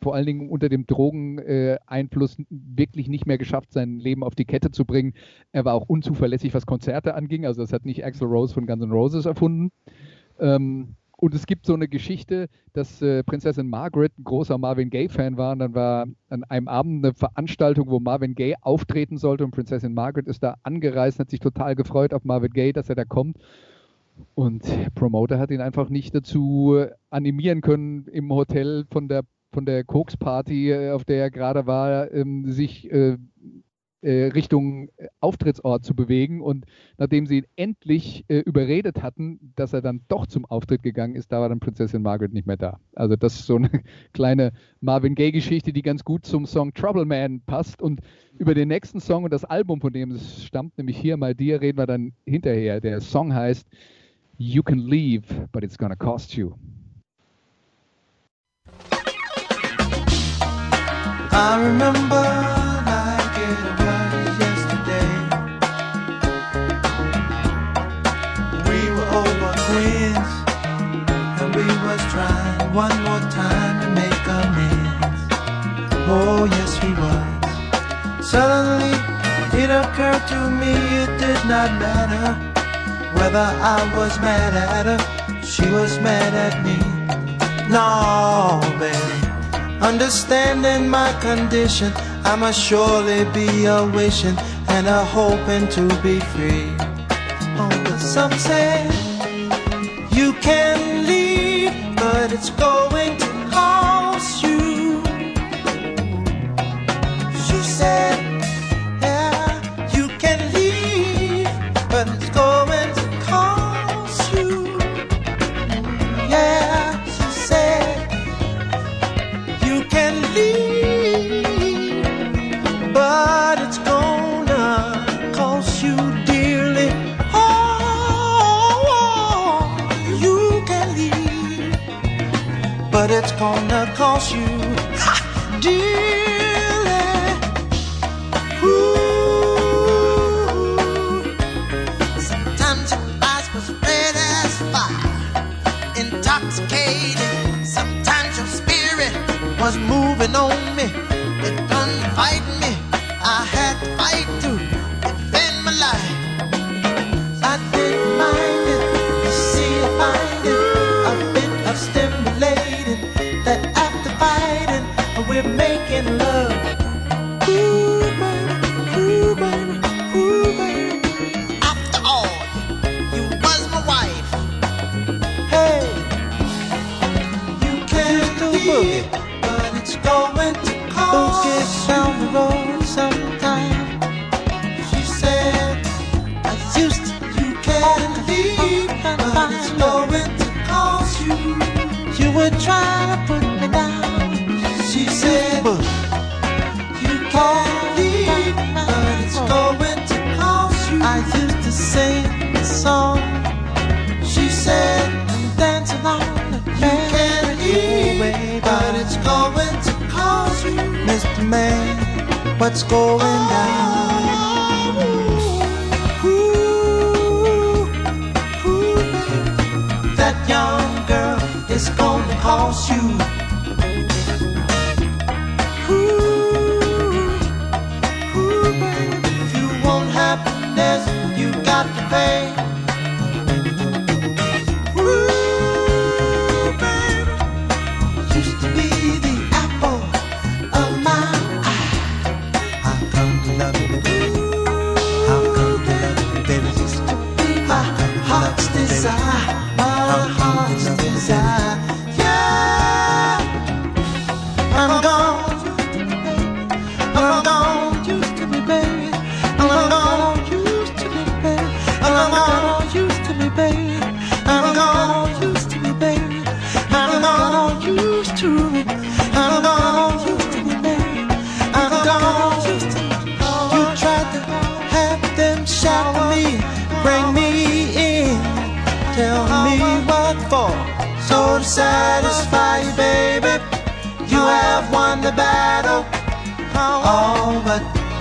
vor 0.00 0.14
allen 0.14 0.26
Dingen 0.26 0.50
unter 0.50 0.68
dem 0.68 0.86
Drogeneinfluss 0.86 2.36
wirklich 2.50 3.08
nicht 3.08 3.26
mehr 3.26 3.38
geschafft, 3.38 3.72
sein 3.72 3.98
Leben 3.98 4.22
auf 4.22 4.34
die 4.34 4.44
Kette 4.44 4.70
zu 4.70 4.84
bringen. 4.84 5.14
Er 5.52 5.64
war 5.64 5.74
auch 5.74 5.88
unzuverlässig, 5.88 6.54
was 6.54 6.66
Konzerte 6.66 7.14
anging. 7.14 7.46
Also 7.46 7.62
das 7.62 7.72
hat 7.72 7.84
nicht 7.84 8.04
Axel 8.04 8.28
Rose 8.28 8.54
von 8.54 8.66
Guns 8.66 8.82
N' 8.82 8.90
Roses 8.90 9.26
erfunden. 9.26 9.72
Ähm, 10.38 10.96
und 11.18 11.34
es 11.34 11.46
gibt 11.46 11.64
so 11.64 11.72
eine 11.72 11.88
Geschichte, 11.88 12.48
dass 12.74 13.00
äh, 13.00 13.22
Prinzessin 13.24 13.68
Margaret 13.68 14.12
ein 14.18 14.24
großer 14.24 14.58
Marvin 14.58 14.90
Gaye-Fan 14.90 15.38
war. 15.38 15.52
Und 15.52 15.60
dann 15.60 15.74
war 15.74 16.06
an 16.28 16.44
einem 16.44 16.68
Abend 16.68 17.04
eine 17.04 17.14
Veranstaltung, 17.14 17.88
wo 17.88 18.00
Marvin 18.00 18.34
Gaye 18.34 18.56
auftreten 18.60 19.16
sollte. 19.16 19.44
Und 19.44 19.52
Prinzessin 19.52 19.94
Margaret 19.94 20.28
ist 20.28 20.42
da 20.42 20.56
angereist, 20.62 21.18
hat 21.18 21.30
sich 21.30 21.40
total 21.40 21.74
gefreut 21.74 22.12
auf 22.12 22.24
Marvin 22.24 22.52
Gaye, 22.52 22.72
dass 22.74 22.90
er 22.90 22.96
da 22.96 23.06
kommt. 23.06 23.38
Und 24.34 24.66
der 24.66 24.90
Promoter 24.94 25.38
hat 25.38 25.50
ihn 25.50 25.60
einfach 25.60 25.88
nicht 25.88 26.14
dazu 26.14 26.84
animieren 27.10 27.60
können, 27.62 28.06
im 28.08 28.30
Hotel 28.32 28.84
von 28.90 29.08
der 29.08 29.22
von 29.52 29.66
der 29.66 29.84
Koks-Party, 29.84 30.70
äh, 30.70 30.90
auf 30.90 31.04
der 31.04 31.18
er 31.18 31.30
gerade 31.30 31.66
war, 31.66 32.12
ähm, 32.12 32.50
sich 32.50 32.90
äh, 32.90 33.16
äh, 34.06 34.26
Richtung 34.28 34.88
äh, 34.98 35.08
Auftrittsort 35.20 35.84
zu 35.84 35.94
bewegen. 35.94 36.40
Und 36.40 36.64
nachdem 36.96 37.26
sie 37.26 37.38
ihn 37.38 37.46
endlich 37.56 38.24
äh, 38.28 38.38
überredet 38.38 39.02
hatten, 39.02 39.52
dass 39.56 39.72
er 39.72 39.82
dann 39.82 40.02
doch 40.08 40.26
zum 40.26 40.44
Auftritt 40.44 40.82
gegangen 40.82 41.16
ist, 41.16 41.32
da 41.32 41.40
war 41.40 41.48
dann 41.48 41.60
Prinzessin 41.60 42.02
Margaret 42.02 42.32
nicht 42.32 42.46
mehr 42.46 42.56
da. 42.56 42.78
Also 42.94 43.16
das 43.16 43.34
ist 43.34 43.46
so 43.46 43.56
eine 43.56 43.70
kleine 44.12 44.52
Marvin 44.80 45.14
Gaye-Geschichte, 45.14 45.72
die 45.72 45.82
ganz 45.82 46.04
gut 46.04 46.24
zum 46.24 46.46
Song 46.46 46.72
Trouble 46.72 47.04
Man 47.04 47.40
passt. 47.46 47.82
Und 47.82 48.00
über 48.38 48.54
den 48.54 48.68
nächsten 48.68 49.00
Song 49.00 49.24
und 49.24 49.32
das 49.32 49.44
Album, 49.44 49.80
von 49.80 49.92
dem 49.92 50.12
es 50.12 50.44
stammt, 50.44 50.78
nämlich 50.78 50.98
hier 50.98 51.16
mal 51.16 51.34
dir, 51.34 51.60
reden 51.60 51.78
wir 51.78 51.86
dann 51.86 52.12
hinterher. 52.26 52.80
Der 52.80 53.00
Song 53.00 53.34
heißt 53.34 53.66
You 54.38 54.62
Can 54.62 54.78
Leave, 54.78 55.48
but 55.50 55.64
It's 55.64 55.78
Gonna 55.78 55.96
Cost 55.96 56.36
You. 56.36 56.52
I 61.38 61.62
remember 61.62 62.24
like 62.88 63.36
it 63.50 63.60
was 63.84 64.38
yesterday. 64.40 65.12
We 68.64 68.78
were 68.96 69.10
over 69.20 69.52
Queens, 69.68 70.32
and 71.38 71.48
we 71.54 71.66
was 71.84 72.00
trying 72.08 72.72
one 72.72 72.96
more 73.04 73.20
time 73.28 73.76
to 73.82 73.88
make 74.00 74.26
amends. 74.40 75.20
Oh, 76.08 76.46
yes, 76.46 76.82
we 76.82 76.94
was. 76.94 78.26
Suddenly, 78.26 78.96
it 79.62 79.68
occurred 79.68 80.26
to 80.28 80.40
me 80.48 80.72
it 81.02 81.18
did 81.18 81.40
not 81.44 81.70
matter 81.78 82.32
whether 83.12 83.46
I 83.60 83.92
was 83.94 84.18
mad 84.20 84.54
at 84.54 84.86
her, 84.86 85.44
she 85.44 85.70
was 85.70 85.98
mad 86.00 86.32
at 86.32 86.64
me. 86.64 86.78
No, 87.68 88.62
baby. 88.78 89.25
Understanding 89.80 90.88
my 90.88 91.12
condition, 91.20 91.92
I 92.24 92.36
must 92.36 92.60
surely 92.60 93.24
be 93.32 93.66
a 93.66 93.84
wishing 93.86 94.36
and 94.68 94.86
a 94.86 95.04
hoping 95.04 95.68
to 95.68 95.82
be 96.02 96.20
free. 96.20 96.72
Oh, 97.58 97.68
but 97.84 97.98
some 97.98 98.32
say 98.32 98.88
you 100.12 100.32
can 100.34 101.06
leave 101.06 101.36
but 101.96 102.32
it's 102.32 102.50
going 102.50 102.85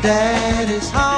daddy's 0.06 0.92
gonna 0.92 1.15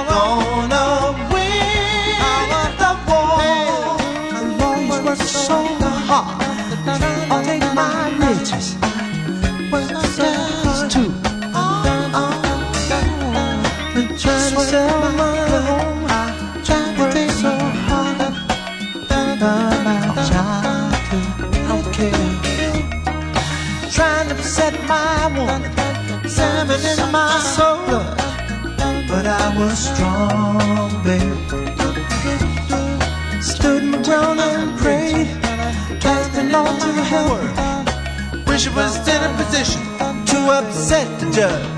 to 36.75 36.91
help. 37.03 38.47
Wish 38.47 38.67
I 38.67 38.75
was 38.75 39.07
in 39.07 39.23
a 39.23 39.31
position 39.37 39.81
to 40.25 40.37
upset 40.51 41.07
the 41.19 41.31
judge. 41.31 41.76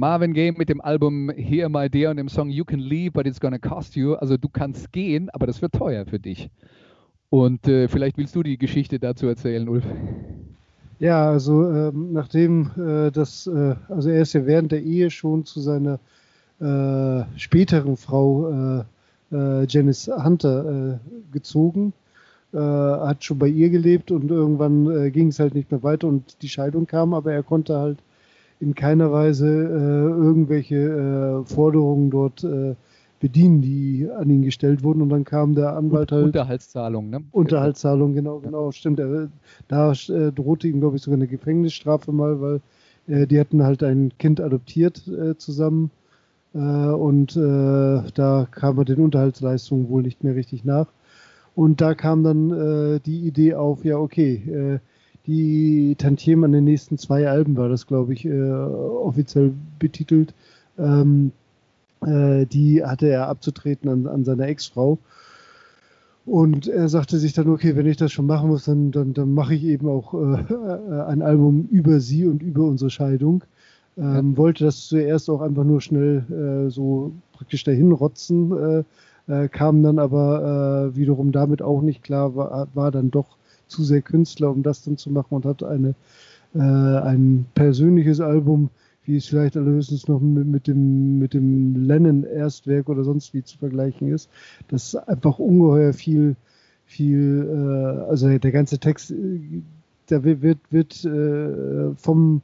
Marvin 0.00 0.32
Gaye 0.32 0.52
mit 0.52 0.70
dem 0.70 0.80
Album 0.80 1.30
Here 1.36 1.68
My 1.68 1.90
Dear 1.90 2.10
und 2.10 2.16
dem 2.16 2.30
Song 2.30 2.48
You 2.48 2.64
Can 2.64 2.80
Leave, 2.80 3.12
but 3.12 3.26
it's 3.26 3.38
Gonna 3.38 3.58
Cost 3.58 3.94
You. 3.96 4.14
Also 4.14 4.38
du 4.38 4.48
kannst 4.48 4.92
gehen, 4.92 5.28
aber 5.28 5.46
das 5.46 5.60
wird 5.60 5.74
teuer 5.74 6.06
für 6.06 6.18
dich. 6.18 6.48
Und 7.28 7.68
äh, 7.68 7.86
vielleicht 7.86 8.16
willst 8.16 8.34
du 8.34 8.42
die 8.42 8.56
Geschichte 8.56 8.98
dazu 8.98 9.26
erzählen, 9.26 9.68
Ulf. 9.68 9.84
Ja, 11.00 11.28
also 11.28 11.70
ähm, 11.70 12.14
nachdem 12.14 12.70
äh, 12.78 13.10
das, 13.10 13.46
äh, 13.46 13.74
also 13.90 14.08
er 14.08 14.22
ist 14.22 14.32
ja 14.32 14.46
während 14.46 14.72
der 14.72 14.82
Ehe 14.82 15.10
schon 15.10 15.44
zu 15.44 15.60
seiner 15.60 16.00
äh, 16.60 17.24
späteren 17.38 17.98
Frau 17.98 18.48
äh, 18.48 18.84
äh, 19.32 19.66
Janice 19.68 20.10
Hunter 20.24 20.98
gezogen, 21.30 21.92
hat 22.52 23.22
schon 23.22 23.38
bei 23.38 23.46
ihr 23.46 23.70
gelebt 23.70 24.10
und 24.10 24.28
irgendwann 24.28 25.12
ging 25.12 25.28
es 25.28 25.38
halt 25.38 25.54
nicht 25.54 25.70
mehr 25.70 25.84
weiter 25.84 26.08
und 26.08 26.42
die 26.42 26.48
Scheidung 26.48 26.84
kam, 26.84 27.14
aber 27.14 27.32
er 27.32 27.44
konnte 27.44 27.78
halt 27.78 27.98
in 28.60 28.74
keiner 28.74 29.10
Weise 29.10 29.48
äh, 29.48 30.22
irgendwelche 30.22 30.76
äh, 30.76 31.44
Forderungen 31.46 32.10
dort 32.10 32.44
äh, 32.44 32.74
bedienen, 33.18 33.62
die 33.62 34.08
an 34.14 34.30
ihn 34.30 34.42
gestellt 34.42 34.82
wurden 34.82 35.02
und 35.02 35.08
dann 35.08 35.24
kam 35.24 35.54
der 35.54 35.76
Anwalt 35.76 36.12
halt 36.12 36.26
Unterhaltszahlung, 36.26 37.10
ne? 37.10 37.22
Unterhaltszahlung, 37.32 38.14
genau, 38.14 38.38
genau, 38.38 38.70
stimmt. 38.70 39.00
Er, 39.00 39.28
da 39.68 39.92
äh, 39.92 40.32
drohte 40.32 40.68
ihm, 40.68 40.80
glaube 40.80 40.96
ich, 40.96 41.02
sogar 41.02 41.18
eine 41.18 41.26
Gefängnisstrafe 41.26 42.12
mal, 42.12 42.40
weil 42.40 42.60
äh, 43.08 43.26
die 43.26 43.40
hatten 43.40 43.62
halt 43.62 43.82
ein 43.82 44.12
Kind 44.18 44.40
adoptiert 44.40 45.06
äh, 45.08 45.36
zusammen 45.36 45.90
und 46.52 47.36
da 47.36 48.48
kam 48.50 48.78
er 48.78 48.84
den 48.84 48.98
Unterhaltsleistungen 48.98 49.88
wohl 49.88 50.02
nicht 50.02 50.24
mehr 50.24 50.34
richtig 50.34 50.64
nach. 50.64 50.88
Und 51.54 51.80
da 51.80 51.94
kam 51.94 52.24
dann 52.24 53.00
die 53.06 53.20
Idee 53.20 53.54
auf, 53.54 53.84
ja, 53.84 53.98
okay, 53.98 54.42
äh, 54.50 54.78
die 55.26 55.94
Tantiemen 55.98 56.44
an 56.44 56.52
den 56.52 56.64
nächsten 56.64 56.98
zwei 56.98 57.28
Alben 57.28 57.56
war 57.56 57.68
das, 57.68 57.86
glaube 57.86 58.12
ich, 58.12 58.24
äh, 58.24 58.50
offiziell 58.50 59.52
betitelt. 59.78 60.34
Ähm, 60.78 61.32
äh, 62.04 62.46
die 62.46 62.84
hatte 62.84 63.08
er 63.08 63.28
abzutreten 63.28 63.90
an, 63.90 64.06
an 64.06 64.24
seine 64.24 64.46
Ex-Frau. 64.46 64.98
Und 66.26 66.68
er 66.68 66.88
sagte 66.88 67.18
sich 67.18 67.32
dann, 67.32 67.48
okay, 67.48 67.76
wenn 67.76 67.86
ich 67.86 67.96
das 67.96 68.12
schon 68.12 68.26
machen 68.26 68.48
muss, 68.48 68.64
dann, 68.64 68.92
dann, 68.92 69.14
dann 69.14 69.34
mache 69.34 69.54
ich 69.54 69.64
eben 69.64 69.88
auch 69.88 70.14
äh, 70.14 70.40
äh, 70.52 71.02
ein 71.08 71.22
Album 71.22 71.66
über 71.70 72.00
sie 72.00 72.26
und 72.26 72.42
über 72.42 72.64
unsere 72.64 72.90
Scheidung. 72.90 73.42
Ähm, 73.98 74.36
Wollte 74.36 74.64
das 74.64 74.86
zuerst 74.86 75.28
auch 75.28 75.40
einfach 75.40 75.64
nur 75.64 75.80
schnell 75.80 76.24
äh, 76.30 76.70
so 76.70 77.12
praktisch 77.32 77.64
dahin 77.64 77.92
rotzen, 77.92 78.84
äh, 79.28 79.44
äh, 79.44 79.48
kam 79.48 79.82
dann 79.82 79.98
aber 79.98 80.90
äh, 80.92 80.96
wiederum 80.96 81.32
damit 81.32 81.62
auch 81.62 81.82
nicht 81.82 82.02
klar, 82.02 82.36
war, 82.36 82.68
war 82.74 82.90
dann 82.90 83.10
doch 83.10 83.36
zu 83.70 83.84
sehr 83.84 84.02
Künstler, 84.02 84.50
um 84.50 84.62
das 84.62 84.82
dann 84.82 84.96
zu 84.96 85.10
machen. 85.10 85.34
Und 85.34 85.44
hat 85.44 85.62
eine, 85.62 85.94
äh, 86.54 86.58
ein 86.58 87.46
persönliches 87.54 88.20
Album, 88.20 88.70
wie 89.04 89.16
es 89.16 89.26
vielleicht 89.26 89.56
allerhöchstens 89.56 90.08
noch 90.08 90.20
mit, 90.20 90.46
mit 90.46 90.66
dem, 90.66 91.18
mit 91.18 91.34
dem 91.34 91.86
Lennon-Erstwerk 91.86 92.88
oder 92.88 93.04
sonst 93.04 93.32
wie 93.34 93.42
zu 93.42 93.58
vergleichen 93.58 94.12
ist, 94.12 94.28
das 94.68 94.94
einfach 94.94 95.38
ungeheuer 95.38 95.92
viel, 95.92 96.36
viel, 96.84 97.48
äh, 97.48 98.08
also 98.08 98.28
der 98.38 98.52
ganze 98.52 98.78
Text, 98.78 99.10
äh, 99.10 99.62
wird, 100.08 100.42
wird, 100.42 100.58
wird 100.70 101.04
äh, 101.04 101.94
vom 101.94 102.42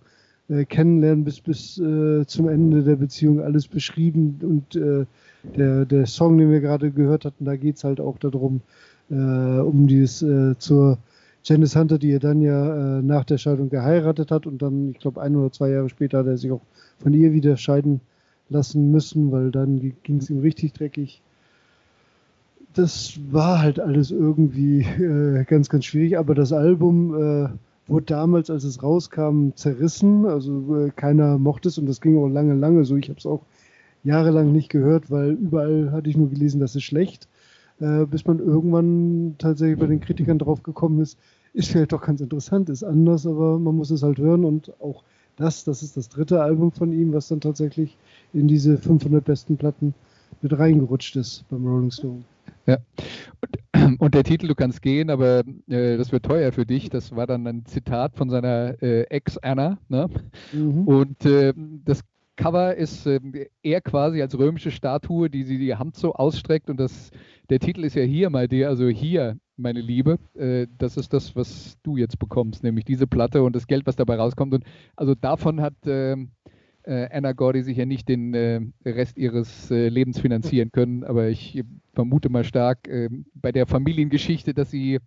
äh, 0.49 0.65
Kennenlernen 0.65 1.25
bis, 1.25 1.41
bis 1.41 1.79
äh, 1.79 2.25
zum 2.27 2.49
Ende 2.49 2.83
der 2.83 2.97
Beziehung 2.97 3.41
alles 3.41 3.69
beschrieben. 3.69 4.39
Und 4.43 4.77
äh, 4.77 5.07
der, 5.57 5.85
der 5.85 6.07
Song, 6.07 6.39
den 6.39 6.51
wir 6.51 6.61
gerade 6.61 6.91
gehört 6.91 7.25
hatten, 7.25 7.45
da 7.45 7.57
geht 7.57 7.77
es 7.77 7.85
halt 7.85 8.01
auch 8.01 8.19
darum, 8.19 8.61
äh, 9.11 9.15
um 9.15 9.87
dieses 9.87 10.23
äh, 10.23 10.57
zur 10.59 10.99
Janice 11.47 11.77
Hunter, 11.77 11.99
die 11.99 12.11
er 12.11 12.19
dann 12.19 12.41
ja 12.41 12.99
äh, 12.99 13.03
nach 13.03 13.25
der 13.25 13.39
Scheidung 13.39 13.69
geheiratet 13.69 14.33
hat 14.33 14.49
und 14.49 14.63
dann, 14.63 14.91
ich 14.91 14.99
glaube, 14.99 15.23
ein 15.23 15.37
oder 15.37 15.53
zwei 15.53 15.71
Jahre 15.71 15.89
später 15.89 16.19
hat 16.19 16.27
er 16.27 16.37
sich 16.37 16.51
auch 16.51 16.63
von 16.99 17.15
ihr 17.15 17.33
wieder 17.33 17.57
scheiden 17.57 18.01
lassen 18.49 18.91
müssen, 18.91 19.31
weil 19.31 19.53
dann 19.53 19.95
ging 20.03 20.17
es 20.17 20.29
ihm 20.29 20.41
richtig 20.41 20.73
dreckig. 20.73 21.23
Das 22.75 23.21
war 23.31 23.61
halt 23.61 23.79
alles 23.79 24.11
irgendwie 24.11 24.81
äh, 24.81 25.45
ganz, 25.45 25.69
ganz 25.69 25.85
schwierig, 25.85 26.19
aber 26.19 26.35
das 26.35 26.53
Album 26.53 27.15
äh, 27.15 27.49
wurde 27.87 28.07
damals, 28.07 28.51
als 28.51 28.65
es 28.65 28.83
rauskam, 28.83 29.51
zerrissen. 29.55 30.27
Also 30.27 30.87
äh, 30.87 30.91
keiner 30.91 31.39
mochte 31.39 31.69
es 31.69 31.79
und 31.79 31.87
das 31.87 32.01
ging 32.01 32.19
auch 32.19 32.29
lange, 32.29 32.55
lange 32.55 32.85
so. 32.85 32.97
Ich 32.97 33.09
habe 33.09 33.21
es 33.21 33.27
auch 33.27 33.43
jahrelang 34.03 34.51
nicht 34.51 34.69
gehört, 34.69 35.13
weil 35.13 35.31
überall 35.31 35.93
hatte 35.93 36.11
ich 36.11 36.17
nur 36.17 36.29
gelesen, 36.29 36.59
das 36.59 36.75
ist 36.75 36.83
schlecht. 36.83 37.29
Äh, 37.79 38.07
bis 38.07 38.27
man 38.27 38.39
irgendwann 38.39 39.35
tatsächlich 39.39 39.79
bei 39.79 39.87
den 39.87 40.01
Kritikern 40.01 40.39
drauf 40.39 40.63
gekommen 40.63 41.01
ist, 41.01 41.19
ist 41.57 41.71
vielleicht 41.71 41.93
doch 41.93 42.03
ganz 42.03 42.21
interessant, 42.21 42.69
ist 42.69 42.85
anders, 42.85 43.27
aber 43.27 43.59
man 43.59 43.75
muss 43.75 43.91
es 43.91 44.03
halt 44.03 44.19
hören 44.19 44.45
und 44.45 44.73
auch 44.81 45.03
das, 45.37 45.65
das 45.65 45.83
ist 45.83 45.97
das 45.97 46.09
dritte 46.09 46.41
Album 46.43 46.73
von 46.73 46.93
ihm, 46.93 47.13
was 47.13 47.29
dann 47.29 47.41
tatsächlich 47.41 47.97
in 48.33 48.49
diese 48.49 48.79
500 48.79 49.25
besten 49.25 49.57
Platten 49.57 49.95
mit 50.43 50.59
reingerutscht 50.59 51.17
ist 51.17 51.45
beim 51.51 51.67
Rolling 51.67 51.91
Stone. 51.91 52.25
Ja. 52.67 52.79
Und 53.41 53.57
Und 53.99 54.15
der 54.15 54.25
Titel, 54.25 54.49
du 54.49 54.55
kannst 54.55 54.83
gehen, 54.83 55.11
aber 55.11 55.43
äh, 55.69 55.97
das 55.97 56.13
wird 56.13 56.25
teuer 56.25 56.53
für 56.53 56.67
dich. 56.67 56.91
Das 56.91 57.15
war 57.15 57.27
dann 57.27 57.47
ein 57.47 57.65
Zitat 57.67 58.17
von 58.17 58.31
seiner 58.31 58.81
äh, 58.83 59.03
Ex 59.03 59.39
Anna. 59.39 59.79
Ne? 59.89 60.09
Mhm. 60.53 60.87
Und 60.87 61.25
äh, 61.25 61.53
das 61.85 62.01
Cover 62.37 62.75
ist 62.77 63.07
äh, 63.07 63.21
er 63.63 63.81
quasi 63.81 64.23
als 64.23 64.39
römische 64.39 64.71
Statue, 64.71 65.31
die 65.31 65.43
sie 65.43 65.59
die 65.59 65.75
Hand 65.75 65.97
so 65.97 66.15
ausstreckt. 66.15 66.71
Und 66.71 66.79
das, 66.79 67.11
der 67.51 67.59
Titel 67.59 67.85
ist 67.85 67.97
ja 67.97 68.03
hier, 68.03 68.31
my 68.31 68.47
dear, 68.47 68.69
also 68.69 68.89
hier, 68.89 69.39
meine 69.57 69.81
Liebe. 69.81 70.19
Äh, 70.35 70.67
das 70.79 70.97
ist 70.97 71.13
das, 71.13 71.35
was 71.35 71.79
du 71.83 71.97
jetzt 71.97 72.19
bekommst, 72.19 72.63
nämlich 72.63 72.85
diese 72.85 73.07
Platte 73.07 73.43
und 73.43 73.57
das 73.57 73.67
Geld, 73.67 73.87
was 73.87 73.97
dabei 73.97 74.17
rauskommt. 74.17 74.55
Und 74.55 74.65
also 74.97 75.15
davon 75.15 75.61
hat 75.61 75.75
ähm, 75.87 76.31
äh, 76.83 77.09
Anna 77.11 77.33
Gordy 77.33 77.63
sich 77.63 77.77
ja 77.77 77.87
nicht 77.87 78.09
den 78.09 78.35
äh, 78.35 78.61
Rest 78.85 79.19
ihres 79.19 79.71
äh, 79.71 79.89
Lebens 79.89 80.21
finanzieren 80.21 80.71
können. 80.73 81.05
Aber 81.05 81.29
ich 81.29 81.63
vermute 81.95 82.29
mal 82.29 82.45
stark 82.45 82.87
äh, 82.89 83.09
bei 83.35 83.53
der 83.53 83.67
Familiengeschichte, 83.67 84.55
dass 84.55 84.71
sie 84.71 85.01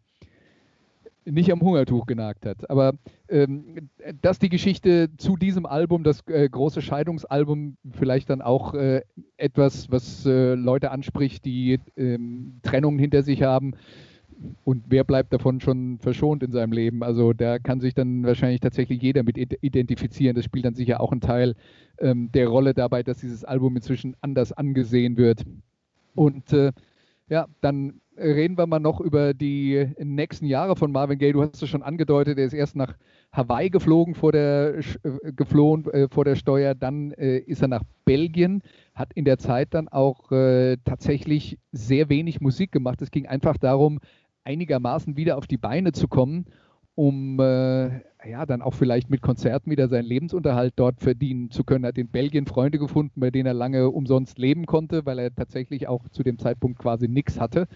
nicht 1.26 1.51
am 1.51 1.61
Hungertuch 1.61 2.05
genagt 2.05 2.45
hat. 2.45 2.70
Aber 2.70 2.93
ähm, 3.28 3.89
dass 4.22 4.39
die 4.39 4.49
Geschichte 4.49 5.09
zu 5.17 5.38
diesem 5.38 5.65
Album, 5.65 6.03
das 6.03 6.26
äh, 6.28 6.47
große 6.49 6.82
Scheidungsalbum, 6.82 7.78
vielleicht 7.91 8.30
dann 8.30 8.41
auch 8.41 8.74
äh, 8.74 9.01
etwas, 9.38 9.91
was 9.91 10.26
äh, 10.26 10.55
Leute 10.55 10.91
anspricht, 10.91 11.45
die 11.45 11.80
ähm, 11.97 12.59
Trennungen 12.63 12.99
hinter 12.99 13.24
sich 13.24 13.43
haben. 13.43 13.74
Und 14.63 14.86
wer 14.88 15.03
bleibt 15.03 15.34
davon 15.34 15.59
schon 15.59 15.99
verschont 15.99 16.43
in 16.43 16.51
seinem 16.51 16.72
Leben? 16.72 17.03
Also 17.03 17.34
da 17.34 17.59
kann 17.59 17.82
sich 17.82 17.93
dann 17.93 18.24
wahrscheinlich 18.24 18.61
tatsächlich 18.61 19.01
jeder 19.01 19.24
mit 19.24 19.38
identifizieren. 19.38 20.36
Das 20.36 20.45
spielt 20.45 20.65
dann 20.65 20.76
sicher 20.76 21.01
auch 21.01 21.11
einen 21.11 21.22
Teil 21.22 21.55
ähm, 21.99 22.32
der 22.32 22.47
Rolle 22.47 22.74
dabei, 22.74 23.03
dass 23.03 23.17
dieses 23.17 23.43
Album 23.43 23.76
inzwischen 23.76 24.15
anders 24.22 24.53
angesehen 24.53 25.17
wird. 25.17 25.43
Und 26.15 26.53
äh, 26.53 26.72
ja, 27.30 27.47
dann 27.61 28.01
reden 28.17 28.57
wir 28.57 28.67
mal 28.67 28.80
noch 28.80 28.99
über 28.99 29.34
die 29.34 29.88
nächsten 29.97 30.45
Jahre 30.45 30.75
von 30.75 30.91
Marvin 30.91 31.19
Gaye. 31.19 31.32
Du 31.32 31.41
hast 31.41 31.61
es 31.61 31.69
schon 31.69 31.84
angedeutet, 31.84 32.38
er 32.38 32.45
ist 32.45 32.53
erst 32.53 32.75
nach 32.75 32.95
Hawaii 33.32 33.69
geflogen 33.69 34.15
vor 34.15 34.32
der, 34.32 34.80
äh, 34.80 35.32
geflohen 35.34 35.86
äh, 35.91 36.07
vor 36.09 36.25
der 36.25 36.36
Steuer, 36.36 36.75
dann 36.75 37.11
äh, 37.11 37.38
ist 37.38 37.61
er 37.61 37.67
nach 37.67 37.84
Belgien, 38.05 38.61
hat 38.95 39.13
in 39.13 39.25
der 39.25 39.38
Zeit 39.38 39.73
dann 39.73 39.88
auch 39.88 40.32
äh, 40.32 40.77
tatsächlich 40.84 41.59
sehr 41.71 42.09
wenig 42.09 42.41
Musik 42.41 42.71
gemacht. 42.71 43.01
Es 43.01 43.11
ging 43.11 43.27
einfach 43.27 43.57
darum, 43.57 43.99
einigermaßen 44.43 45.15
wieder 45.15 45.38
auf 45.38 45.47
die 45.47 45.57
Beine 45.57 45.91
zu 45.91 46.07
kommen, 46.07 46.45
um 46.99 47.39
äh, 47.39 48.29
ja 48.29 48.45
dann 48.45 48.61
auch 48.61 48.73
vielleicht 48.73 49.09
mit 49.09 49.21
Konzerten 49.21 49.71
wieder 49.71 49.87
seinen 49.87 50.05
Lebensunterhalt 50.05 50.73
dort 50.75 50.99
verdienen 50.99 51.49
zu 51.49 51.63
können. 51.63 51.85
Er 51.85 51.89
hat 51.89 51.97
in 51.97 52.09
Belgien 52.09 52.45
Freunde 52.45 52.77
gefunden, 52.77 53.19
bei 53.19 53.31
denen 53.31 53.47
er 53.47 53.53
lange 53.53 53.89
umsonst 53.89 54.37
leben 54.37 54.65
konnte, 54.65 55.05
weil 55.05 55.19
er 55.19 55.33
tatsächlich 55.33 55.87
auch 55.87 56.09
zu 56.09 56.23
dem 56.23 56.37
Zeitpunkt 56.37 56.79
quasi 56.79 57.07
nichts 57.07 57.39
hatte 57.39 57.67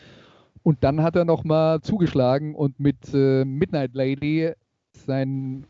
und 0.63 0.83
dann 0.83 1.03
hat 1.03 1.15
er 1.15 1.25
nochmal 1.25 1.81
zugeschlagen 1.81 2.55
und 2.55 2.79
mit 2.79 3.13
äh, 3.13 3.43
Midnight 3.43 3.93
Lady 3.93 4.51
sein, 4.93 5.65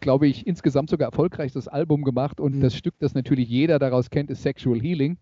glaube 0.00 0.26
ich, 0.26 0.46
insgesamt 0.46 0.88
sogar 0.88 1.10
erfolgreichstes 1.10 1.68
Album 1.68 2.02
gemacht. 2.02 2.40
Und 2.40 2.56
mhm. 2.56 2.60
das 2.62 2.74
Stück, 2.74 2.94
das 2.98 3.14
natürlich 3.14 3.48
jeder 3.48 3.78
daraus 3.78 4.08
kennt, 4.08 4.30
ist 4.30 4.42
Sexual 4.42 4.80
Healing. 4.80 5.18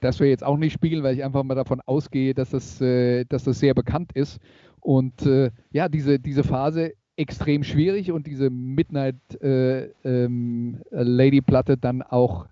Das 0.00 0.20
wir 0.20 0.28
jetzt 0.28 0.44
auch 0.44 0.56
nicht 0.56 0.72
spielen, 0.72 1.02
weil 1.02 1.14
ich 1.14 1.24
einfach 1.24 1.42
mal 1.42 1.54
davon 1.54 1.80
ausgehe, 1.86 2.34
dass 2.34 2.50
das, 2.50 2.80
äh, 2.80 3.24
dass 3.24 3.44
das 3.44 3.58
sehr 3.58 3.74
bekannt 3.74 4.12
ist. 4.12 4.38
Und 4.80 5.26
äh, 5.26 5.50
ja, 5.72 5.88
diese, 5.88 6.18
diese 6.18 6.44
Phase 6.44 6.92
extrem 7.16 7.64
schwierig 7.64 8.12
und 8.12 8.26
diese 8.26 8.50
Midnight 8.50 9.16
äh, 9.40 9.86
ähm, 10.04 10.80
Lady 10.90 11.40
Platte 11.40 11.76
dann 11.76 12.02
auch 12.02 12.46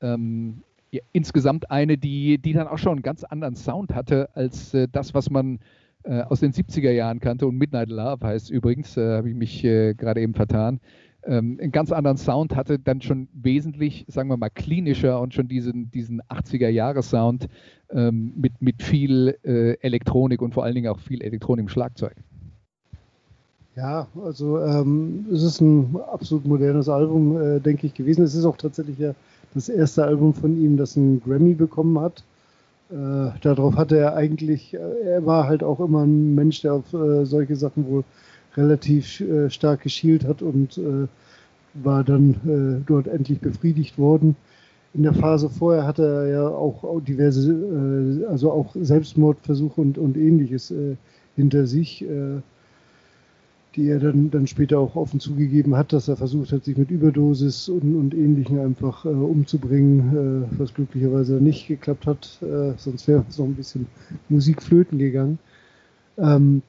ähm, 0.00 0.62
ja, 0.92 1.00
insgesamt 1.12 1.70
eine, 1.70 1.98
die, 1.98 2.38
die 2.38 2.52
dann 2.52 2.68
auch 2.68 2.78
schon 2.78 2.92
einen 2.92 3.02
ganz 3.02 3.24
anderen 3.24 3.56
Sound 3.56 3.94
hatte 3.94 4.28
als 4.34 4.72
äh, 4.74 4.86
das, 4.90 5.12
was 5.12 5.28
man 5.30 5.58
äh, 6.04 6.20
aus 6.22 6.40
den 6.40 6.52
70er 6.52 6.92
Jahren 6.92 7.18
kannte. 7.18 7.46
Und 7.46 7.56
Midnight 7.56 7.88
Love 7.88 8.24
heißt 8.24 8.50
übrigens, 8.50 8.96
äh, 8.96 9.16
habe 9.16 9.28
ich 9.30 9.34
mich 9.34 9.62
gerade 9.62 10.20
eben 10.20 10.34
vertan, 10.34 10.80
ähm, 11.26 11.58
einen 11.60 11.72
ganz 11.72 11.92
anderen 11.92 12.16
Sound 12.16 12.54
hatte, 12.54 12.78
dann 12.78 13.00
schon 13.00 13.28
wesentlich, 13.32 14.04
sagen 14.08 14.28
wir 14.28 14.36
mal, 14.36 14.50
klinischer 14.50 15.20
und 15.20 15.34
schon 15.34 15.48
diesen, 15.48 15.90
diesen 15.90 16.22
80er-Jahre-Sound 16.22 17.48
ähm, 17.90 18.32
mit, 18.36 18.60
mit 18.60 18.82
viel 18.82 19.36
äh, 19.44 19.74
Elektronik 19.80 20.42
und 20.42 20.54
vor 20.54 20.64
allen 20.64 20.74
Dingen 20.74 20.88
auch 20.88 21.00
viel 21.00 21.22
Elektronik 21.22 21.64
im 21.64 21.68
Schlagzeug. 21.68 22.14
Ja, 23.76 24.06
also 24.24 24.60
ähm, 24.60 25.26
es 25.32 25.42
ist 25.42 25.60
ein 25.60 25.96
absolut 26.12 26.46
modernes 26.46 26.88
Album, 26.88 27.40
äh, 27.40 27.60
denke 27.60 27.86
ich, 27.86 27.94
gewesen. 27.94 28.22
Es 28.22 28.34
ist 28.34 28.44
auch 28.44 28.56
tatsächlich 28.56 28.98
ja 28.98 29.14
das 29.54 29.68
erste 29.68 30.04
Album 30.04 30.32
von 30.32 30.62
ihm, 30.62 30.76
das 30.76 30.96
einen 30.96 31.20
Grammy 31.20 31.54
bekommen 31.54 31.98
hat. 31.98 32.22
Äh, 32.90 33.30
darauf 33.40 33.76
hatte 33.76 33.96
er 33.96 34.14
eigentlich, 34.14 34.74
äh, 34.74 34.78
er 35.04 35.26
war 35.26 35.48
halt 35.48 35.64
auch 35.64 35.80
immer 35.80 36.04
ein 36.04 36.34
Mensch, 36.34 36.62
der 36.62 36.74
auf 36.74 36.92
äh, 36.92 37.24
solche 37.24 37.56
Sachen 37.56 37.88
wohl 37.88 38.04
relativ 38.56 39.20
äh, 39.20 39.50
stark 39.50 39.82
geschielt 39.82 40.24
hat 40.24 40.42
und 40.42 40.78
äh, 40.78 41.06
war 41.74 42.04
dann 42.04 42.30
äh, 42.46 42.84
dort 42.86 43.08
endlich 43.08 43.40
befriedigt 43.40 43.98
worden. 43.98 44.36
In 44.92 45.02
der 45.02 45.14
Phase 45.14 45.50
vorher 45.50 45.86
hatte 45.86 46.04
er 46.04 46.26
ja 46.28 46.48
auch 46.48 47.00
diverse, 47.02 48.28
also 48.30 48.52
auch 48.52 48.76
Selbstmordversuche 48.80 49.80
und, 49.80 49.98
und 49.98 50.16
ähnliches 50.16 50.72
hinter 51.34 51.66
sich 51.66 52.06
die 53.76 53.88
er 53.88 53.98
dann, 53.98 54.30
dann 54.30 54.46
später 54.46 54.78
auch 54.78 54.94
offen 54.94 55.20
zugegeben 55.20 55.76
hat, 55.76 55.92
dass 55.92 56.08
er 56.08 56.16
versucht 56.16 56.52
hat, 56.52 56.64
sich 56.64 56.76
mit 56.76 56.90
Überdosis 56.90 57.68
und, 57.68 57.96
und 57.96 58.14
Ähnlichem 58.14 58.60
einfach 58.60 59.04
äh, 59.04 59.08
umzubringen, 59.08 60.46
äh, 60.52 60.58
was 60.58 60.74
glücklicherweise 60.74 61.34
nicht 61.34 61.66
geklappt 61.66 62.06
hat. 62.06 62.38
Äh, 62.42 62.74
sonst 62.76 63.08
wäre 63.08 63.24
es 63.28 63.38
noch 63.38 63.46
ein 63.46 63.54
bisschen 63.54 63.86
Musik 64.28 64.62
flöten 64.62 64.98
gegangen. 64.98 65.38
Ähm, 66.18 66.62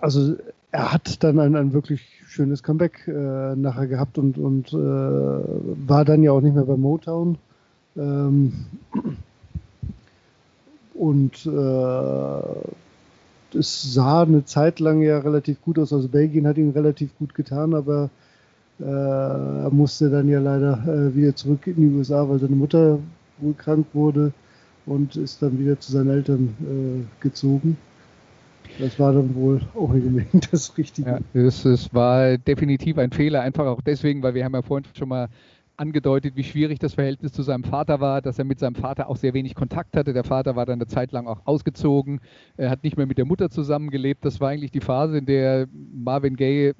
also 0.00 0.36
er 0.74 0.92
hat 0.92 1.22
dann 1.22 1.38
ein, 1.38 1.54
ein 1.54 1.72
wirklich 1.72 2.00
schönes 2.26 2.64
Comeback 2.64 3.06
äh, 3.06 3.54
nachher 3.54 3.86
gehabt 3.86 4.18
und, 4.18 4.38
und 4.38 4.72
äh, 4.72 4.76
war 4.76 6.04
dann 6.04 6.24
ja 6.24 6.32
auch 6.32 6.40
nicht 6.40 6.56
mehr 6.56 6.64
bei 6.64 6.76
Motown. 6.76 7.38
Ähm, 7.96 8.52
und 10.94 11.46
äh, 11.46 12.42
es 13.56 13.94
sah 13.94 14.22
eine 14.22 14.44
Zeit 14.46 14.80
lang 14.80 15.00
ja 15.00 15.20
relativ 15.20 15.62
gut 15.62 15.78
aus. 15.78 15.92
Also 15.92 16.08
Belgien 16.08 16.48
hat 16.48 16.58
ihn 16.58 16.70
relativ 16.70 17.16
gut 17.18 17.36
getan, 17.36 17.72
aber 17.72 18.10
äh, 18.80 18.84
er 18.84 19.70
musste 19.70 20.10
dann 20.10 20.28
ja 20.28 20.40
leider 20.40 20.82
äh, 20.88 21.14
wieder 21.14 21.36
zurück 21.36 21.68
in 21.68 21.76
die 21.76 21.96
USA, 21.96 22.28
weil 22.28 22.40
seine 22.40 22.56
Mutter 22.56 22.98
wohl 23.38 23.54
krank 23.54 23.86
wurde 23.92 24.32
und 24.86 25.14
ist 25.14 25.40
dann 25.40 25.56
wieder 25.56 25.78
zu 25.78 25.92
seinen 25.92 26.10
Eltern 26.10 26.56
äh, 26.62 27.22
gezogen. 27.22 27.76
Das 28.78 28.98
war 28.98 29.12
dann 29.12 29.34
wohl 29.34 29.60
auch 29.74 29.92
nicht 29.92 30.52
das 30.52 30.76
Richtige. 30.76 31.10
Ja, 31.10 31.18
das, 31.32 31.62
das 31.62 31.92
war 31.94 32.38
definitiv 32.38 32.98
ein 32.98 33.10
Fehler, 33.10 33.42
einfach 33.42 33.66
auch 33.66 33.80
deswegen, 33.80 34.22
weil 34.22 34.34
wir 34.34 34.44
haben 34.44 34.54
ja 34.54 34.62
vorhin 34.62 34.86
schon 34.96 35.08
mal 35.08 35.28
angedeutet, 35.76 36.36
wie 36.36 36.44
schwierig 36.44 36.78
das 36.78 36.94
Verhältnis 36.94 37.32
zu 37.32 37.42
seinem 37.42 37.64
Vater 37.64 38.00
war, 38.00 38.22
dass 38.22 38.38
er 38.38 38.44
mit 38.44 38.60
seinem 38.60 38.76
Vater 38.76 39.08
auch 39.08 39.16
sehr 39.16 39.34
wenig 39.34 39.54
Kontakt 39.54 39.96
hatte. 39.96 40.12
Der 40.12 40.24
Vater 40.24 40.54
war 40.56 40.66
dann 40.66 40.78
eine 40.78 40.86
Zeit 40.86 41.12
lang 41.12 41.26
auch 41.26 41.40
ausgezogen, 41.46 42.20
er 42.56 42.70
hat 42.70 42.84
nicht 42.84 42.96
mehr 42.96 43.06
mit 43.06 43.18
der 43.18 43.24
Mutter 43.24 43.50
zusammengelebt. 43.50 44.24
Das 44.24 44.40
war 44.40 44.50
eigentlich 44.50 44.70
die 44.70 44.80
Phase, 44.80 45.18
in 45.18 45.26
der 45.26 45.66
Marvin 45.92 46.36
Gaye 46.36 46.74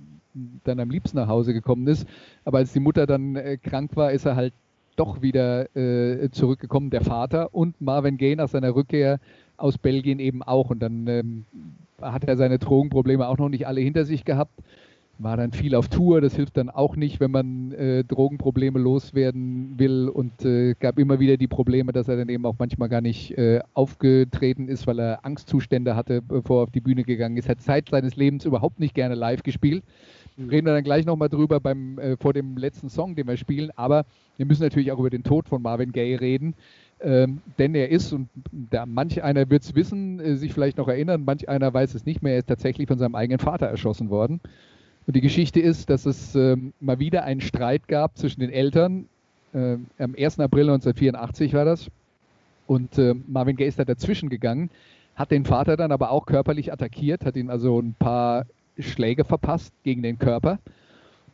dann 0.65 0.81
am 0.81 0.91
liebsten 0.91 1.17
nach 1.17 1.29
Hause 1.29 1.53
gekommen 1.53 1.87
ist. 1.87 2.07
Aber 2.45 2.59
als 2.59 2.73
die 2.73 2.81
Mutter 2.81 3.07
dann 3.07 3.37
äh, 3.37 3.57
krank 3.57 3.97
war, 3.97 4.13
ist 4.13 4.27
er 4.27 4.37
halt 4.37 4.55
doch 4.97 5.23
wieder 5.23 5.75
äh, 5.77 6.31
zurückgekommen, 6.31 6.91
der 6.91 7.01
Vater 7.01 7.53
und 7.53 7.81
Marvin 7.81 8.17
Gaye 8.17 8.37
nach 8.37 8.49
seiner 8.49 8.75
Rückkehr 8.75 9.19
aus 9.57 9.79
Belgien 9.79 10.19
eben 10.19 10.43
auch. 10.43 10.71
Und 10.71 10.81
dann 10.81 11.07
ähm, 11.07 11.45
hat 12.01 12.25
er 12.25 12.37
seine 12.37 12.59
Drogenprobleme 12.59 13.27
auch 13.29 13.39
noch 13.39 13.49
nicht 13.49 13.67
alle 13.67 13.81
hinter 13.81 14.05
sich 14.05 14.25
gehabt 14.25 14.61
war 15.19 15.37
dann 15.37 15.53
viel 15.53 15.75
auf 15.75 15.89
Tour. 15.89 16.21
Das 16.21 16.35
hilft 16.35 16.57
dann 16.57 16.71
auch 16.71 16.97
nicht, 16.97 17.21
wenn 17.21 17.31
man 17.31 17.73
äh, 17.73 18.05
Drogenprobleme 18.05 18.79
loswerden 18.79 19.75
will 19.79 20.09
und 20.09 20.45
äh, 20.45 20.75
gab 20.79 20.99
immer 20.99 21.21
wieder 21.21 21.37
die 21.37 21.47
Probleme, 21.47 21.93
dass 21.93 22.09
er 22.09 22.17
dann 22.17 22.29
eben 22.29 22.45
auch 22.47 22.57
manchmal 22.59 22.89
gar 22.89 23.01
nicht 23.01 23.37
äh, 23.39 23.61
aufgetreten 23.75 24.69
ist, 24.69 24.87
weil 24.87 24.99
er 24.99 25.25
Angstzustände 25.25 25.97
hatte, 25.97 26.23
bevor 26.23 26.61
er 26.61 26.63
auf 26.65 26.71
die 26.71 26.81
Bühne 26.81 27.05
gegangen 27.05 27.37
ist. 27.37 27.49
Hat 27.49 27.61
Zeit 27.61 27.89
seines 27.91 28.17
Lebens 28.17 28.45
überhaupt 28.45 28.81
nicht 28.81 28.95
gerne 28.95 29.15
live 29.15 29.43
gespielt. 29.43 29.85
Mhm. 30.37 30.49
Reden 30.49 30.67
wir 30.67 30.75
dann 30.75 30.85
gleich 30.85 31.07
nochmal 31.07 31.29
drüber 31.29 31.61
beim, 31.61 31.99
äh, 31.99 32.17
vor 32.17 32.33
dem 32.33 32.57
letzten 32.57 32.89
Song, 32.89 33.15
den 33.15 33.29
wir 33.29 33.37
spielen. 33.37 33.71
Aber 33.77 34.05
wir 34.37 34.47
müssen 34.47 34.63
natürlich 34.63 34.91
auch 34.91 34.99
über 34.99 35.11
den 35.11 35.23
Tod 35.23 35.49
von 35.49 35.63
Marvin 35.63 35.93
Gaye 35.93 36.21
reden. 36.21 36.55
Ähm, 37.05 37.43
denn 37.59 37.75
er 37.75 37.91
ist, 37.91 38.15
und 38.15 38.31
da 38.51 38.87
manch 38.87 39.23
einer 39.23 39.51
wird 39.51 39.63
es 39.63 39.75
wissen, 39.75 40.21
äh, 40.21 40.37
sich 40.37 40.55
vielleicht 40.55 40.79
noch 40.79 40.89
erinnern, 40.89 41.25
manch 41.27 41.51
einer 41.51 41.73
weiß 41.73 41.95
es 41.95 42.07
nicht 42.07 42.23
mehr, 42.23 42.33
er 42.33 42.39
ist 42.39 42.49
tatsächlich 42.49 42.89
von 42.89 42.99
seinem 42.99 43.15
eigenen 43.15 43.39
Vater 43.39 43.67
erschossen 43.67 44.09
worden. 44.09 44.41
Und 45.07 45.15
die 45.15 45.21
Geschichte 45.21 45.61
ist, 45.61 45.91
dass 45.91 46.07
es 46.07 46.35
ähm, 46.35 46.73
mal 46.81 46.99
wieder 46.99 47.25
einen 47.25 47.43
Streit 47.43 47.89
gab 47.89 48.17
zwischen 48.17 48.41
den 48.41 48.49
Eltern. 48.49 49.07
Äh, 49.53 49.77
am 49.99 50.15
1. 50.19 50.41
April 50.41 50.63
1984 50.63 51.53
war 51.53 51.67
das. 51.67 51.91
Und 52.67 52.97
äh, 52.97 53.15
Marvin 53.27 53.57
Gaye 53.57 53.69
ist 53.69 53.79
da 53.79 53.85
dazwischen 53.85 54.31
gegangen, 54.31 54.71
hat 55.15 55.31
den 55.31 55.45
Vater 55.45 55.77
dann 55.77 55.93
aber 55.93 56.11
auch 56.11 56.25
körperlich 56.25 56.73
attackiert, 56.73 57.27
hat 57.27 57.37
ihn 57.37 57.51
also 57.51 57.79
ein 57.79 57.95
paar 57.99 58.47
Schläge 58.79 59.25
verpasst 59.25 59.75
gegen 59.83 60.03
den 60.03 60.19
Körper. 60.19 60.59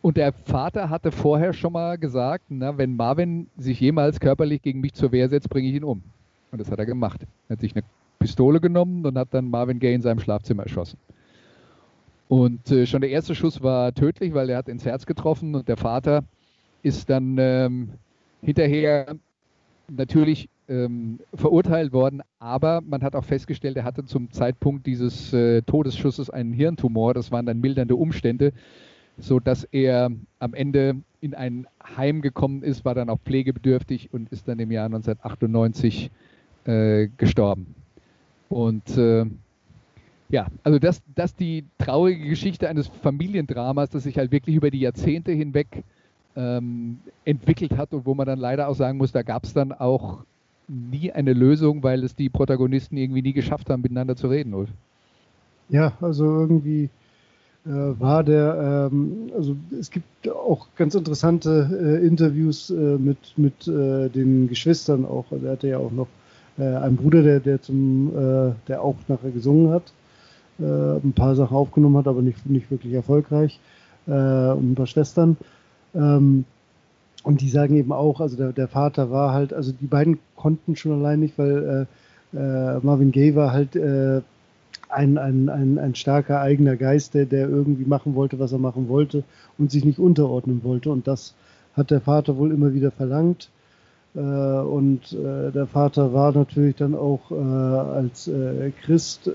Und 0.03 0.17
der 0.17 0.33
Vater 0.33 0.89
hatte 0.89 1.13
vorher 1.13 1.53
schon 1.53 1.73
mal 1.73 1.99
gesagt, 1.99 2.45
na, 2.49 2.79
wenn 2.79 2.97
Marvin 2.97 3.49
sich 3.59 3.81
jemals 3.81 4.19
körperlich 4.19 4.63
gegen 4.63 4.81
mich 4.81 4.95
zur 4.95 5.13
Wehr 5.13 5.29
setzt, 5.29 5.51
bringe 5.51 5.69
ich 5.69 5.75
ihn 5.75 5.85
um. 5.85 6.03
Und 6.51 6.61
das 6.61 6.71
hat 6.71 6.79
er 6.79 6.87
gemacht. 6.87 7.27
Er 7.49 7.55
hat 7.55 7.61
sich 7.61 7.75
eine 7.75 7.85
Pistole 8.19 8.61
genommen 8.61 9.05
und 9.05 9.19
hat 9.19 9.29
dann 9.33 9.51
Marvin 9.51 9.79
Gaye 9.79 9.95
in 9.95 10.03
seinem 10.03 10.21
Schlafzimmer 10.21 10.63
erschossen. 10.63 10.99
Und 12.29 12.71
äh, 12.71 12.87
schon 12.87 13.01
der 13.01 13.11
erste 13.11 13.35
Schuss 13.35 13.63
war 13.63 13.93
tödlich, 13.93 14.33
weil 14.35 14.49
er 14.49 14.59
hat 14.59 14.69
ins 14.69 14.85
Herz 14.85 15.05
getroffen 15.05 15.55
und 15.55 15.69
der 15.69 15.77
Vater 15.77 16.25
ist 16.83 17.11
dann 17.11 17.37
ähm, 17.39 17.91
hinterher 18.41 19.17
natürlich 19.89 20.49
ähm, 20.69 21.19
verurteilt 21.35 21.93
worden, 21.93 22.23
aber 22.39 22.81
man 22.81 23.03
hat 23.03 23.17
auch 23.17 23.25
festgestellt, 23.25 23.77
er 23.77 23.85
hatte 23.85 24.05
zum 24.05 24.31
Zeitpunkt 24.31 24.87
dieses 24.87 25.33
äh, 25.33 25.63
Todesschusses 25.63 26.31
einen 26.31 26.53
Hirntumor. 26.53 27.13
Das 27.13 27.33
waren 27.33 27.47
dann 27.47 27.61
mildernde 27.61 27.97
Umstände, 27.97 28.53
sodass 29.21 29.65
er 29.65 30.11
am 30.39 30.55
Ende 30.55 30.97
in 31.21 31.35
ein 31.35 31.67
Heim 31.97 32.23
gekommen 32.23 32.63
ist, 32.63 32.85
war 32.85 32.95
dann 32.95 33.11
auch 33.11 33.21
pflegebedürftig 33.21 34.13
und 34.13 34.31
ist 34.31 34.49
dann 34.49 34.59
im 34.59 34.71
Jahr 34.71 34.87
1998 34.87 36.11
äh, 36.65 37.09
gestorben. 37.17 37.75
Und 38.49 38.97
äh, 38.97 39.27
ja, 40.29 40.47
also 40.63 40.79
das, 40.79 41.03
das 41.15 41.35
die 41.35 41.65
traurige 41.79 42.29
Geschichte 42.29 42.69
eines 42.69 42.89
Familiendramas, 42.89 43.91
das 43.91 44.05
sich 44.05 44.17
halt 44.17 44.31
wirklich 44.31 44.57
über 44.57 44.71
die 44.71 44.81
Jahrzehnte 44.81 45.33
hinweg 45.33 45.85
ähm, 46.37 47.01
entwickelt 47.25 47.77
hat 47.77 47.93
und 47.93 48.07
wo 48.07 48.15
man 48.15 48.27
dann 48.27 48.39
leider 48.39 48.69
auch 48.69 48.75
sagen 48.75 48.99
muss, 48.99 49.13
da 49.13 49.23
gab 49.23 49.45
es 49.45 49.53
dann 49.53 49.73
auch 49.73 50.25
nie 50.69 51.11
eine 51.11 51.33
Lösung, 51.33 51.83
weil 51.83 52.05
es 52.05 52.15
die 52.15 52.29
Protagonisten 52.29 52.97
irgendwie 52.97 53.23
nie 53.23 53.33
geschafft 53.33 53.71
haben, 53.71 53.83
miteinander 53.83 54.15
zu 54.15 54.29
reden, 54.29 54.55
Ulf. 54.55 54.71
Ja, 55.69 55.93
also 56.01 56.25
irgendwie 56.25 56.89
war 57.65 58.25
der, 58.25 58.91
ähm, 58.93 59.31
also 59.37 59.55
es 59.79 59.91
gibt 59.91 60.29
auch 60.29 60.67
ganz 60.77 60.95
interessante 60.95 61.99
äh, 62.01 62.07
Interviews 62.07 62.71
äh, 62.71 62.75
mit, 62.75 63.19
mit 63.37 63.69
äh, 63.69 64.09
den 64.09 64.49
Geschwistern 64.49 65.05
auch. 65.05 65.27
Also 65.31 65.47
er 65.47 65.53
hatte 65.53 65.69
ja 65.69 65.79
auch 65.79 65.93
noch 65.93 66.09
äh, 66.59 66.65
einen 66.65 66.97
Bruder, 66.97 67.23
der, 67.23 67.41
der 67.41 67.61
zum, 67.61 68.09
äh, 68.17 68.53
der 68.69 68.83
auch 68.83 68.97
nachher 69.09 69.31
gesungen 69.31 69.71
hat, 69.73 69.93
ein 70.63 71.15
paar 71.15 71.35
Sachen 71.37 71.57
aufgenommen 71.57 71.97
hat, 71.97 72.07
aber 72.07 72.21
nicht, 72.21 72.45
nicht 72.45 72.71
wirklich 72.71 72.93
erfolgreich. 72.93 73.59
und 74.05 74.15
ein 74.15 74.75
paar 74.75 74.87
Schwestern. 74.87 75.39
Ähm, 75.95 76.45
und 77.23 77.41
die 77.41 77.49
sagen 77.49 77.77
eben 77.77 77.93
auch, 77.93 78.21
also 78.21 78.37
der, 78.37 78.53
der 78.53 78.69
Vater 78.69 79.11
war 79.11 79.33
halt, 79.33 79.53
also 79.53 79.73
die 79.73 79.87
beiden 79.87 80.19
konnten 80.37 80.77
schon 80.77 80.93
allein 80.93 81.21
nicht, 81.21 81.39
weil 81.39 81.87
äh, 82.35 82.37
äh, 82.37 82.81
Marvin 82.83 83.13
Gaye 83.13 83.35
war 83.35 83.53
halt 83.53 83.77
äh, 83.77 84.23
ein, 84.89 85.19
ein, 85.19 85.49
ein, 85.49 85.79
ein 85.79 85.95
starker 85.95 86.41
eigener 86.41 86.77
Geist, 86.77 87.15
der, 87.15 87.27
der 87.27 87.49
irgendwie 87.49 87.85
machen 87.85 88.15
wollte, 88.15 88.39
was 88.39 88.53
er 88.53 88.59
machen 88.59 88.89
wollte 88.89 89.25
und 89.59 89.71
sich 89.71 89.85
nicht 89.85 89.99
unterordnen 89.99 90.63
wollte. 90.65 90.91
Und 90.91 91.07
das 91.07 91.35
hat 91.75 91.91
der 91.91 92.01
Vater 92.01 92.37
wohl 92.37 92.53
immer 92.53 92.75
wieder 92.75 92.91
verlangt. 92.91 93.51
Äh, 94.15 94.19
und 94.19 95.13
äh, 95.13 95.53
der 95.53 95.67
Vater 95.67 96.13
war 96.13 96.33
natürlich 96.33 96.77
dann 96.77 96.95
auch 96.95 97.31
äh, 97.31 97.35
als 97.35 98.31
Christ, 98.83 99.31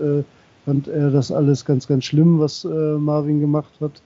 fand 0.66 0.88
er 0.88 1.12
das 1.12 1.32
alles 1.32 1.66
ganz, 1.66 1.88
ganz 1.88 2.06
schlimm, 2.06 2.40
was 2.40 2.64
Marvin 2.64 3.40
gemacht 3.40 3.72
hat. 3.80 4.02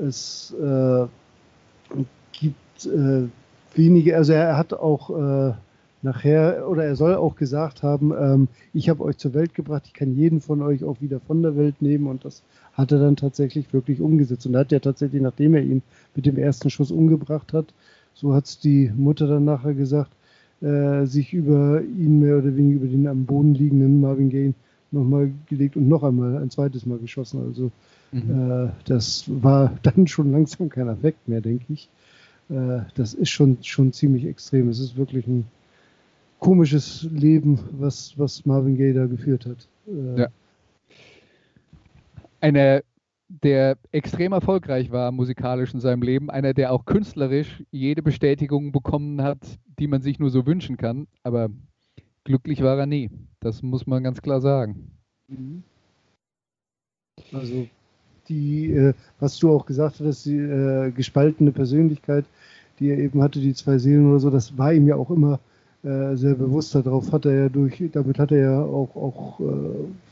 Es 0.00 0.54
gibt 2.32 2.88
wenige, 3.74 4.16
also 4.16 4.32
er 4.32 4.56
hat 4.56 4.72
auch 4.72 5.54
nachher, 6.02 6.68
oder 6.68 6.84
er 6.84 6.96
soll 6.96 7.14
auch 7.14 7.36
gesagt 7.36 7.82
haben, 7.82 8.12
ähm, 8.18 8.48
ich 8.72 8.88
habe 8.88 9.04
euch 9.04 9.18
zur 9.18 9.34
Welt 9.34 9.54
gebracht, 9.54 9.84
ich 9.86 9.92
kann 9.92 10.14
jeden 10.14 10.40
von 10.40 10.62
euch 10.62 10.84
auch 10.84 11.00
wieder 11.00 11.20
von 11.20 11.42
der 11.42 11.56
Welt 11.56 11.82
nehmen 11.82 12.06
und 12.06 12.24
das 12.24 12.42
hat 12.72 12.92
er 12.92 12.98
dann 12.98 13.16
tatsächlich 13.16 13.72
wirklich 13.72 14.00
umgesetzt. 14.00 14.46
Und 14.46 14.54
er 14.54 14.60
hat 14.60 14.72
ja 14.72 14.78
tatsächlich, 14.78 15.20
nachdem 15.20 15.54
er 15.54 15.62
ihn 15.62 15.82
mit 16.14 16.26
dem 16.26 16.38
ersten 16.38 16.70
Schuss 16.70 16.90
umgebracht 16.90 17.52
hat, 17.52 17.66
so 18.14 18.34
hat 18.34 18.46
es 18.46 18.58
die 18.58 18.90
Mutter 18.96 19.26
dann 19.26 19.44
nachher 19.44 19.74
gesagt, 19.74 20.10
äh, 20.60 21.06
sich 21.06 21.32
über 21.32 21.82
ihn 21.82 22.20
mehr 22.20 22.38
oder 22.38 22.56
weniger 22.56 22.76
über 22.76 22.88
den 22.88 23.06
am 23.06 23.24
Boden 23.24 23.54
liegenden 23.54 24.00
Marvin 24.00 24.30
Gaye 24.30 24.54
nochmal 24.90 25.32
gelegt 25.48 25.76
und 25.76 25.88
noch 25.88 26.02
einmal 26.02 26.36
ein 26.38 26.50
zweites 26.50 26.84
Mal 26.86 26.98
geschossen. 26.98 27.42
Also 27.46 27.70
mhm. 28.12 28.66
äh, 28.66 28.68
das 28.84 29.24
war 29.28 29.72
dann 29.82 30.06
schon 30.06 30.32
langsam 30.32 30.68
kein 30.68 30.88
Effekt 30.88 31.28
mehr, 31.28 31.40
denke 31.40 31.64
ich 31.68 31.88
äh, 32.50 32.80
das 32.94 33.14
ist 33.14 33.30
schon, 33.30 33.58
schon 33.62 33.92
ziemlich 33.92 34.26
extrem. 34.26 34.68
Es 34.68 34.80
ist 34.80 34.96
wirklich 34.96 35.26
ein 35.26 35.46
komisches 36.40 37.06
Leben, 37.12 37.58
was, 37.72 38.18
was 38.18 38.44
Marvin 38.44 38.76
Gaye 38.76 38.92
da 38.92 39.06
geführt 39.06 39.46
hat. 39.46 39.68
Äh, 39.86 40.22
ja. 40.22 40.28
Einer, 42.40 42.82
der 43.28 43.76
extrem 43.92 44.32
erfolgreich 44.32 44.90
war 44.90 45.12
musikalisch 45.12 45.72
in 45.72 45.80
seinem 45.80 46.02
Leben, 46.02 46.30
einer, 46.30 46.54
der 46.54 46.72
auch 46.72 46.84
künstlerisch 46.84 47.62
jede 47.70 48.02
Bestätigung 48.02 48.72
bekommen 48.72 49.22
hat, 49.22 49.38
die 49.78 49.86
man 49.86 50.02
sich 50.02 50.18
nur 50.18 50.30
so 50.30 50.46
wünschen 50.46 50.76
kann, 50.76 51.06
aber 51.22 51.50
glücklich 52.24 52.62
war 52.62 52.78
er 52.78 52.86
nie. 52.86 53.10
Das 53.40 53.62
muss 53.62 53.86
man 53.86 54.02
ganz 54.02 54.20
klar 54.20 54.40
sagen. 54.40 54.90
Mhm. 55.28 55.62
Also 57.32 57.68
die, 58.28 58.72
äh, 58.72 58.94
was 59.18 59.38
du 59.38 59.50
auch 59.50 59.66
gesagt 59.66 60.00
hast, 60.00 60.24
die 60.24 60.36
äh, 60.36 60.90
gespaltene 60.90 61.52
Persönlichkeit, 61.52 62.24
die 62.78 62.88
er 62.88 62.98
eben 62.98 63.22
hatte, 63.22 63.40
die 63.40 63.54
zwei 63.54 63.78
Seelen 63.78 64.08
oder 64.08 64.20
so, 64.20 64.30
das 64.30 64.56
war 64.56 64.72
ihm 64.72 64.86
ja 64.86 64.96
auch 64.96 65.10
immer 65.10 65.38
sehr 65.82 66.34
bewusst. 66.34 66.74
Darauf 66.74 67.10
hat 67.12 67.24
er 67.24 67.34
ja 67.34 67.48
durch, 67.48 67.82
damit 67.92 68.18
hat 68.18 68.32
er 68.32 68.38
ja 68.38 68.62
auch, 68.62 68.94
auch 68.96 69.40
äh, 69.40 69.44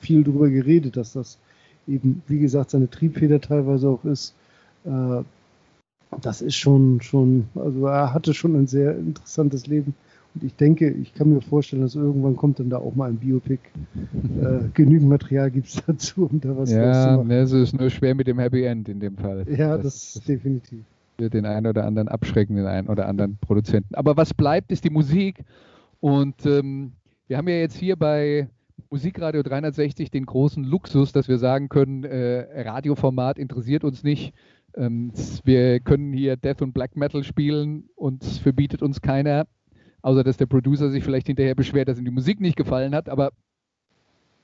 viel 0.01 0.25
drüber 0.25 0.49
geredet, 0.49 0.97
dass 0.97 1.13
das 1.13 1.39
eben, 1.87 2.23
wie 2.27 2.39
gesagt, 2.39 2.71
seine 2.71 2.89
Triebfeder 2.89 3.41
teilweise 3.41 3.89
auch 3.89 4.05
ist. 4.05 4.35
Äh, 4.85 5.23
das 6.23 6.41
ist 6.41 6.57
schon, 6.57 7.01
schon, 7.03 7.49
also 7.55 7.87
er 7.87 8.15
hatte 8.15 8.33
schon 8.33 8.57
ein 8.57 8.67
sehr 8.67 8.97
interessantes 8.97 9.67
Leben. 9.67 9.95
Und 10.35 10.45
ich 10.45 10.55
denke, 10.55 10.91
ich 10.91 11.15
kann 11.15 11.31
mir 11.31 11.41
vorstellen, 11.41 11.83
dass 11.83 11.95
irgendwann 11.95 12.37
kommt 12.37 12.61
dann 12.61 12.71
da 12.71 12.79
auch 12.79 12.95
mal 12.95 13.11
ein 13.11 13.17
Biopic. 13.17 13.61
Äh, 14.41 14.69
genügend 14.75 15.09
Material 15.09 15.51
gibt 15.51 15.69
es 15.69 15.83
dazu, 15.87 16.29
um 16.31 16.41
da 16.41 16.57
was 16.57 16.71
ja, 16.71 16.93
zu 16.93 17.17
machen. 17.17 17.31
Ja, 17.31 17.43
es 17.43 17.53
ist 17.53 17.79
nur 17.79 17.91
schwer 17.91 18.15
mit 18.15 18.27
dem 18.27 18.39
Happy 18.39 18.63
End 18.63 18.89
in 18.89 19.01
dem 19.01 19.17
Fall. 19.17 19.47
Ja, 19.51 19.77
das, 19.77 20.15
das 20.15 20.25
definitiv. 20.25 20.81
Wird 21.19 21.35
den 21.35 21.47
einen 21.47 21.67
oder 21.67 21.85
anderen 21.85 22.09
abschrecken, 22.09 22.57
den 22.57 22.67
einen 22.67 22.89
oder 22.89 23.09
anderen 23.09 23.39
Produzenten. 23.39 23.95
Aber 23.95 24.17
was 24.17 24.35
bleibt, 24.35 24.71
ist 24.73 24.85
die 24.85 24.91
Musik. 24.91 25.45
Und 26.01 26.47
ähm, 26.47 26.93
wir 27.27 27.37
haben 27.37 27.49
ja 27.49 27.57
jetzt 27.57 27.77
hier 27.77 27.97
bei 27.97 28.49
Musikradio 28.91 29.43
360 29.43 30.11
den 30.11 30.27
großen 30.27 30.63
Luxus, 30.65 31.13
dass 31.13 31.29
wir 31.29 31.39
sagen 31.39 31.69
können, 31.69 32.05
äh, 32.05 32.63
Radioformat 32.63 33.39
interessiert 33.39 33.85
uns 33.85 34.05
nicht. 34.05 34.33
Ähm, 34.77 35.13
wir 35.45 35.81
können 35.81 36.13
hier 36.13 36.37
Death 36.37 36.63
und 36.63 36.73
Black 36.73 36.97
Metal 36.97 37.25
spielen 37.25 37.89
und 37.97 38.25
verbietet 38.25 38.83
uns 38.83 39.01
keiner 39.03 39.47
Außer 40.03 40.23
dass 40.23 40.37
der 40.37 40.47
Producer 40.47 40.91
sich 40.91 41.03
vielleicht 41.03 41.27
hinterher 41.27 41.55
beschwert, 41.55 41.89
dass 41.89 41.99
ihm 41.99 42.05
die 42.05 42.11
Musik 42.11 42.41
nicht 42.41 42.57
gefallen 42.57 42.95
hat, 42.95 43.09
aber 43.09 43.33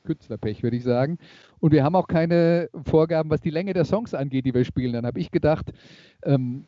Künstlerpech, 0.05 0.63
würde 0.63 0.77
ich 0.77 0.85
sagen. 0.85 1.19
Und 1.61 1.73
wir 1.73 1.83
haben 1.83 1.97
auch 1.97 2.07
keine 2.07 2.69
Vorgaben, 2.85 3.31
was 3.31 3.41
die 3.41 3.51
Länge 3.51 3.73
der 3.73 3.85
Songs 3.85 4.15
angeht, 4.15 4.47
die 4.47 4.55
wir 4.55 4.65
spielen. 4.65 4.93
Dann 4.93 5.07
habe 5.07 5.19
ich 5.19 5.31
gedacht, 5.31 5.73
ähm, 6.23 6.65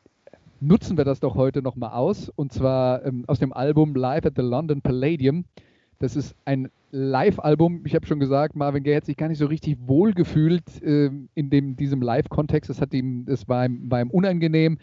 nutzen 0.61 0.97
wir 0.97 1.05
das 1.05 1.21
doch 1.21 1.37
heute 1.37 1.63
nochmal 1.63 1.93
aus. 1.93 2.31
Und 2.31 2.53
zwar 2.53 3.05
ähm, 3.05 3.25
aus 3.27 3.39
dem 3.39 3.53
Album 3.53 3.95
Live 3.95 4.27
at 4.27 4.35
the 4.37 4.43
London 4.43 4.81
Palladium. 4.81 5.45
Das 5.99 6.17
ist 6.17 6.35
ein 6.45 6.71
Live-Album. 6.91 7.83
Ich 7.85 7.95
habe 7.95 8.07
schon 8.07 8.21
gesagt, 8.21 8.57
Marvin 8.57 8.83
Gaye 8.83 8.97
hat 8.97 9.07
sich 9.07 9.17
gar 9.17 9.29
nicht 9.29 9.39
so 9.39 9.47
richtig 9.47 9.77
wohl 9.87 10.13
gefühlt 10.13 10.83
äh, 10.83 11.11
in 11.35 11.51
dem, 11.51 11.77
diesem 11.77 12.03
Live-Kontext. 12.03 12.71
Das, 12.71 12.79
das 12.79 13.49
war, 13.49 13.67
ihm, 13.67 13.91
war 13.91 14.01
ihm 14.01 14.11
unangenehm. 14.11 14.79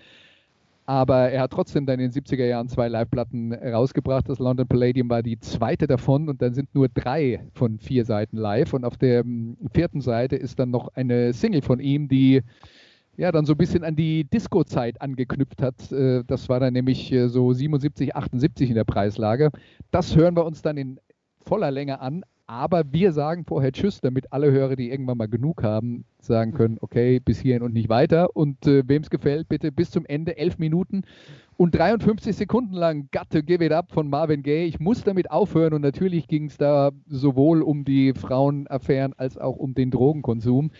Aber 0.86 1.30
er 1.30 1.44
hat 1.44 1.52
trotzdem 1.52 1.86
dann 1.86 2.00
in 2.00 2.12
den 2.12 2.24
70er 2.24 2.46
Jahren 2.46 2.68
zwei 2.68 2.90
Live-Platten 2.90 3.54
rausgebracht. 3.54 4.28
Das 4.28 4.40
London 4.40 4.68
Palladium 4.68 5.10
war 5.10 5.24
die 5.24 5.40
zweite 5.40 5.88
davon 5.88 6.28
und 6.28 6.42
dann 6.42 6.54
sind 6.54 6.76
nur 6.76 6.90
drei 6.90 7.48
von 7.54 7.80
vier 7.80 8.04
Seiten 8.04 8.36
live. 8.36 8.74
Und 8.74 8.84
auf 8.84 8.98
der 8.98 9.22
ähm, 9.22 9.58
vierten 9.74 10.02
Seite 10.02 10.36
ist 10.36 10.60
dann 10.60 10.72
noch 10.72 10.90
eine 10.96 11.32
Single 11.32 11.62
von 11.62 11.80
ihm, 11.80 12.10
die 12.10 12.42
ja 13.16 13.32
dann 13.32 13.46
so 13.46 13.54
ein 13.54 13.58
bisschen 13.58 13.84
an 13.86 13.96
die 13.96 14.26
Disco-Zeit 14.26 15.02
angeknüpft 15.02 15.62
hat. 15.62 15.92
Äh, 15.92 16.24
das 16.26 16.50
war 16.50 16.60
dann 16.60 16.74
nämlich 16.74 17.12
äh, 17.14 17.30
so 17.30 17.54
77, 17.54 18.16
78 18.16 18.70
in 18.70 18.76
der 18.76 18.84
Preislage. 18.84 19.52
Das 19.92 20.16
hören 20.18 20.36
wir 20.36 20.46
uns 20.46 20.62
dann 20.62 20.76
in 20.76 21.00
voller 21.46 21.72
Länge 21.72 22.02
an. 22.02 22.24
Aber 22.46 22.92
wir 22.92 23.14
sagen 23.14 23.46
vorher 23.46 23.72
Tschüss, 23.72 24.02
damit 24.02 24.34
alle 24.34 24.52
Hörer, 24.52 24.76
die 24.76 24.92
irgendwann 24.92 25.18
mal 25.18 25.30
genug 25.30 25.64
haben, 25.64 26.04
sagen 26.20 26.52
können, 26.52 26.78
okay, 26.82 27.22
bis 27.22 27.40
hierhin 27.40 27.64
und 27.64 27.74
nicht 27.74 27.88
weiter. 27.88 28.36
Und 28.36 28.68
äh, 28.68 28.84
wem 28.86 29.02
es 29.02 29.10
gefällt, 29.10 29.48
bitte 29.48 29.72
bis 29.72 29.92
zum 29.92 30.06
Ende, 30.06 30.38
elf 30.38 30.58
Minuten 30.58 31.04
und 31.56 31.74
53 31.74 32.36
Sekunden 32.36 32.74
lang 32.74 33.08
Got 33.14 33.30
to 33.30 33.44
Give 33.44 33.64
It 33.64 33.72
Up 33.72 33.92
von 33.92 34.10
Marvin 34.10 34.44
Gaye. 34.44 34.66
Ich 34.66 34.82
muss 34.82 35.04
damit 35.04 35.32
aufhören 35.32 35.74
und 35.74 35.82
natürlich 35.82 36.28
ging 36.28 36.48
es 36.48 36.58
da 36.58 36.92
sowohl 37.08 37.62
um 37.62 37.86
die 37.86 38.14
Frauenaffären 38.14 39.14
als 39.14 39.38
auch 39.38 39.56
um 39.56 39.74
den 39.74 39.90
Drogenkonsum. 39.90 40.72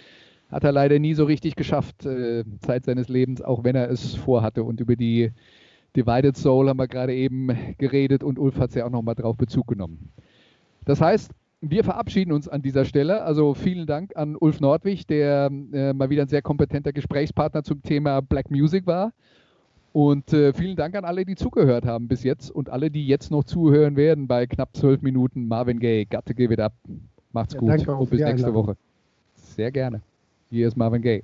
Hat 0.52 0.66
er 0.66 0.74
leider 0.74 1.00
nie 1.00 1.14
so 1.14 1.24
richtig 1.24 1.56
geschafft, 1.56 2.06
äh, 2.06 2.44
Zeit 2.60 2.84
seines 2.84 3.08
Lebens, 3.08 3.42
auch 3.42 3.64
wenn 3.64 3.78
er 3.78 3.90
es 3.90 4.16
vorhatte. 4.16 4.66
Und 4.66 4.82
über 4.82 4.98
die 4.98 5.32
Divided 5.96 6.36
Soul 6.36 6.68
haben 6.68 6.78
wir 6.78 6.88
gerade 6.90 7.16
eben 7.16 7.48
geredet 7.78 8.22
und 8.22 8.38
Ulf 8.38 8.58
hat 8.58 8.72
es 8.72 8.76
ja 8.76 8.86
auch 8.86 8.92
nochmal 8.92 9.16
drauf 9.16 9.38
Bezug 9.38 9.68
genommen. 9.68 10.12
Das 10.86 11.00
heißt, 11.00 11.32
wir 11.70 11.84
verabschieden 11.84 12.34
uns 12.34 12.50
an 12.50 12.62
dieser 12.62 12.84
Stelle. 12.84 13.24
Also 13.24 13.54
vielen 13.54 13.86
Dank 13.86 14.16
an 14.18 14.36
Ulf 14.36 14.60
Nordwig, 14.60 15.08
der 15.08 15.50
äh, 15.72 15.94
mal 15.94 16.10
wieder 16.10 16.24
ein 16.24 16.28
sehr 16.28 16.42
kompetenter 16.42 16.92
Gesprächspartner 16.92 17.64
zum 17.64 17.82
Thema 17.82 18.22
Black 18.22 18.52
Music 18.52 18.86
war. 18.86 19.14
Und 19.94 20.34
äh, 20.34 20.54
vielen 20.54 20.76
Dank 20.76 20.96
an 20.96 21.06
alle, 21.06 21.24
die 21.24 21.36
zugehört 21.36 21.86
haben 21.86 22.08
bis 22.08 22.24
jetzt 22.24 22.52
und 22.52 22.70
alle, 22.70 22.92
die 22.92 23.08
jetzt 23.08 23.32
noch 23.32 23.44
zuhören 23.44 23.96
werden 23.96 24.28
bei 24.28 24.46
knapp 24.48 24.76
zwölf 24.76 25.02
Minuten. 25.02 25.48
Marvin 25.48 25.80
Gaye, 25.80 26.06
got 26.06 26.26
to 26.26 26.34
give 26.34 26.52
it 26.52 26.60
up. 26.60 26.74
Macht's 27.32 27.54
Ja, 27.54 27.60
gut 27.60 27.70
danke 27.70 27.96
und 27.96 28.10
bis 28.10 28.20
nächste 28.20 28.48
Einladung. 28.48 28.56
Woche. 28.56 28.78
Sehr 29.36 29.72
gerne. 29.72 30.02
Hier 30.50 30.68
ist 30.68 30.76
Marvin 30.76 31.02
Gaye. 31.02 31.24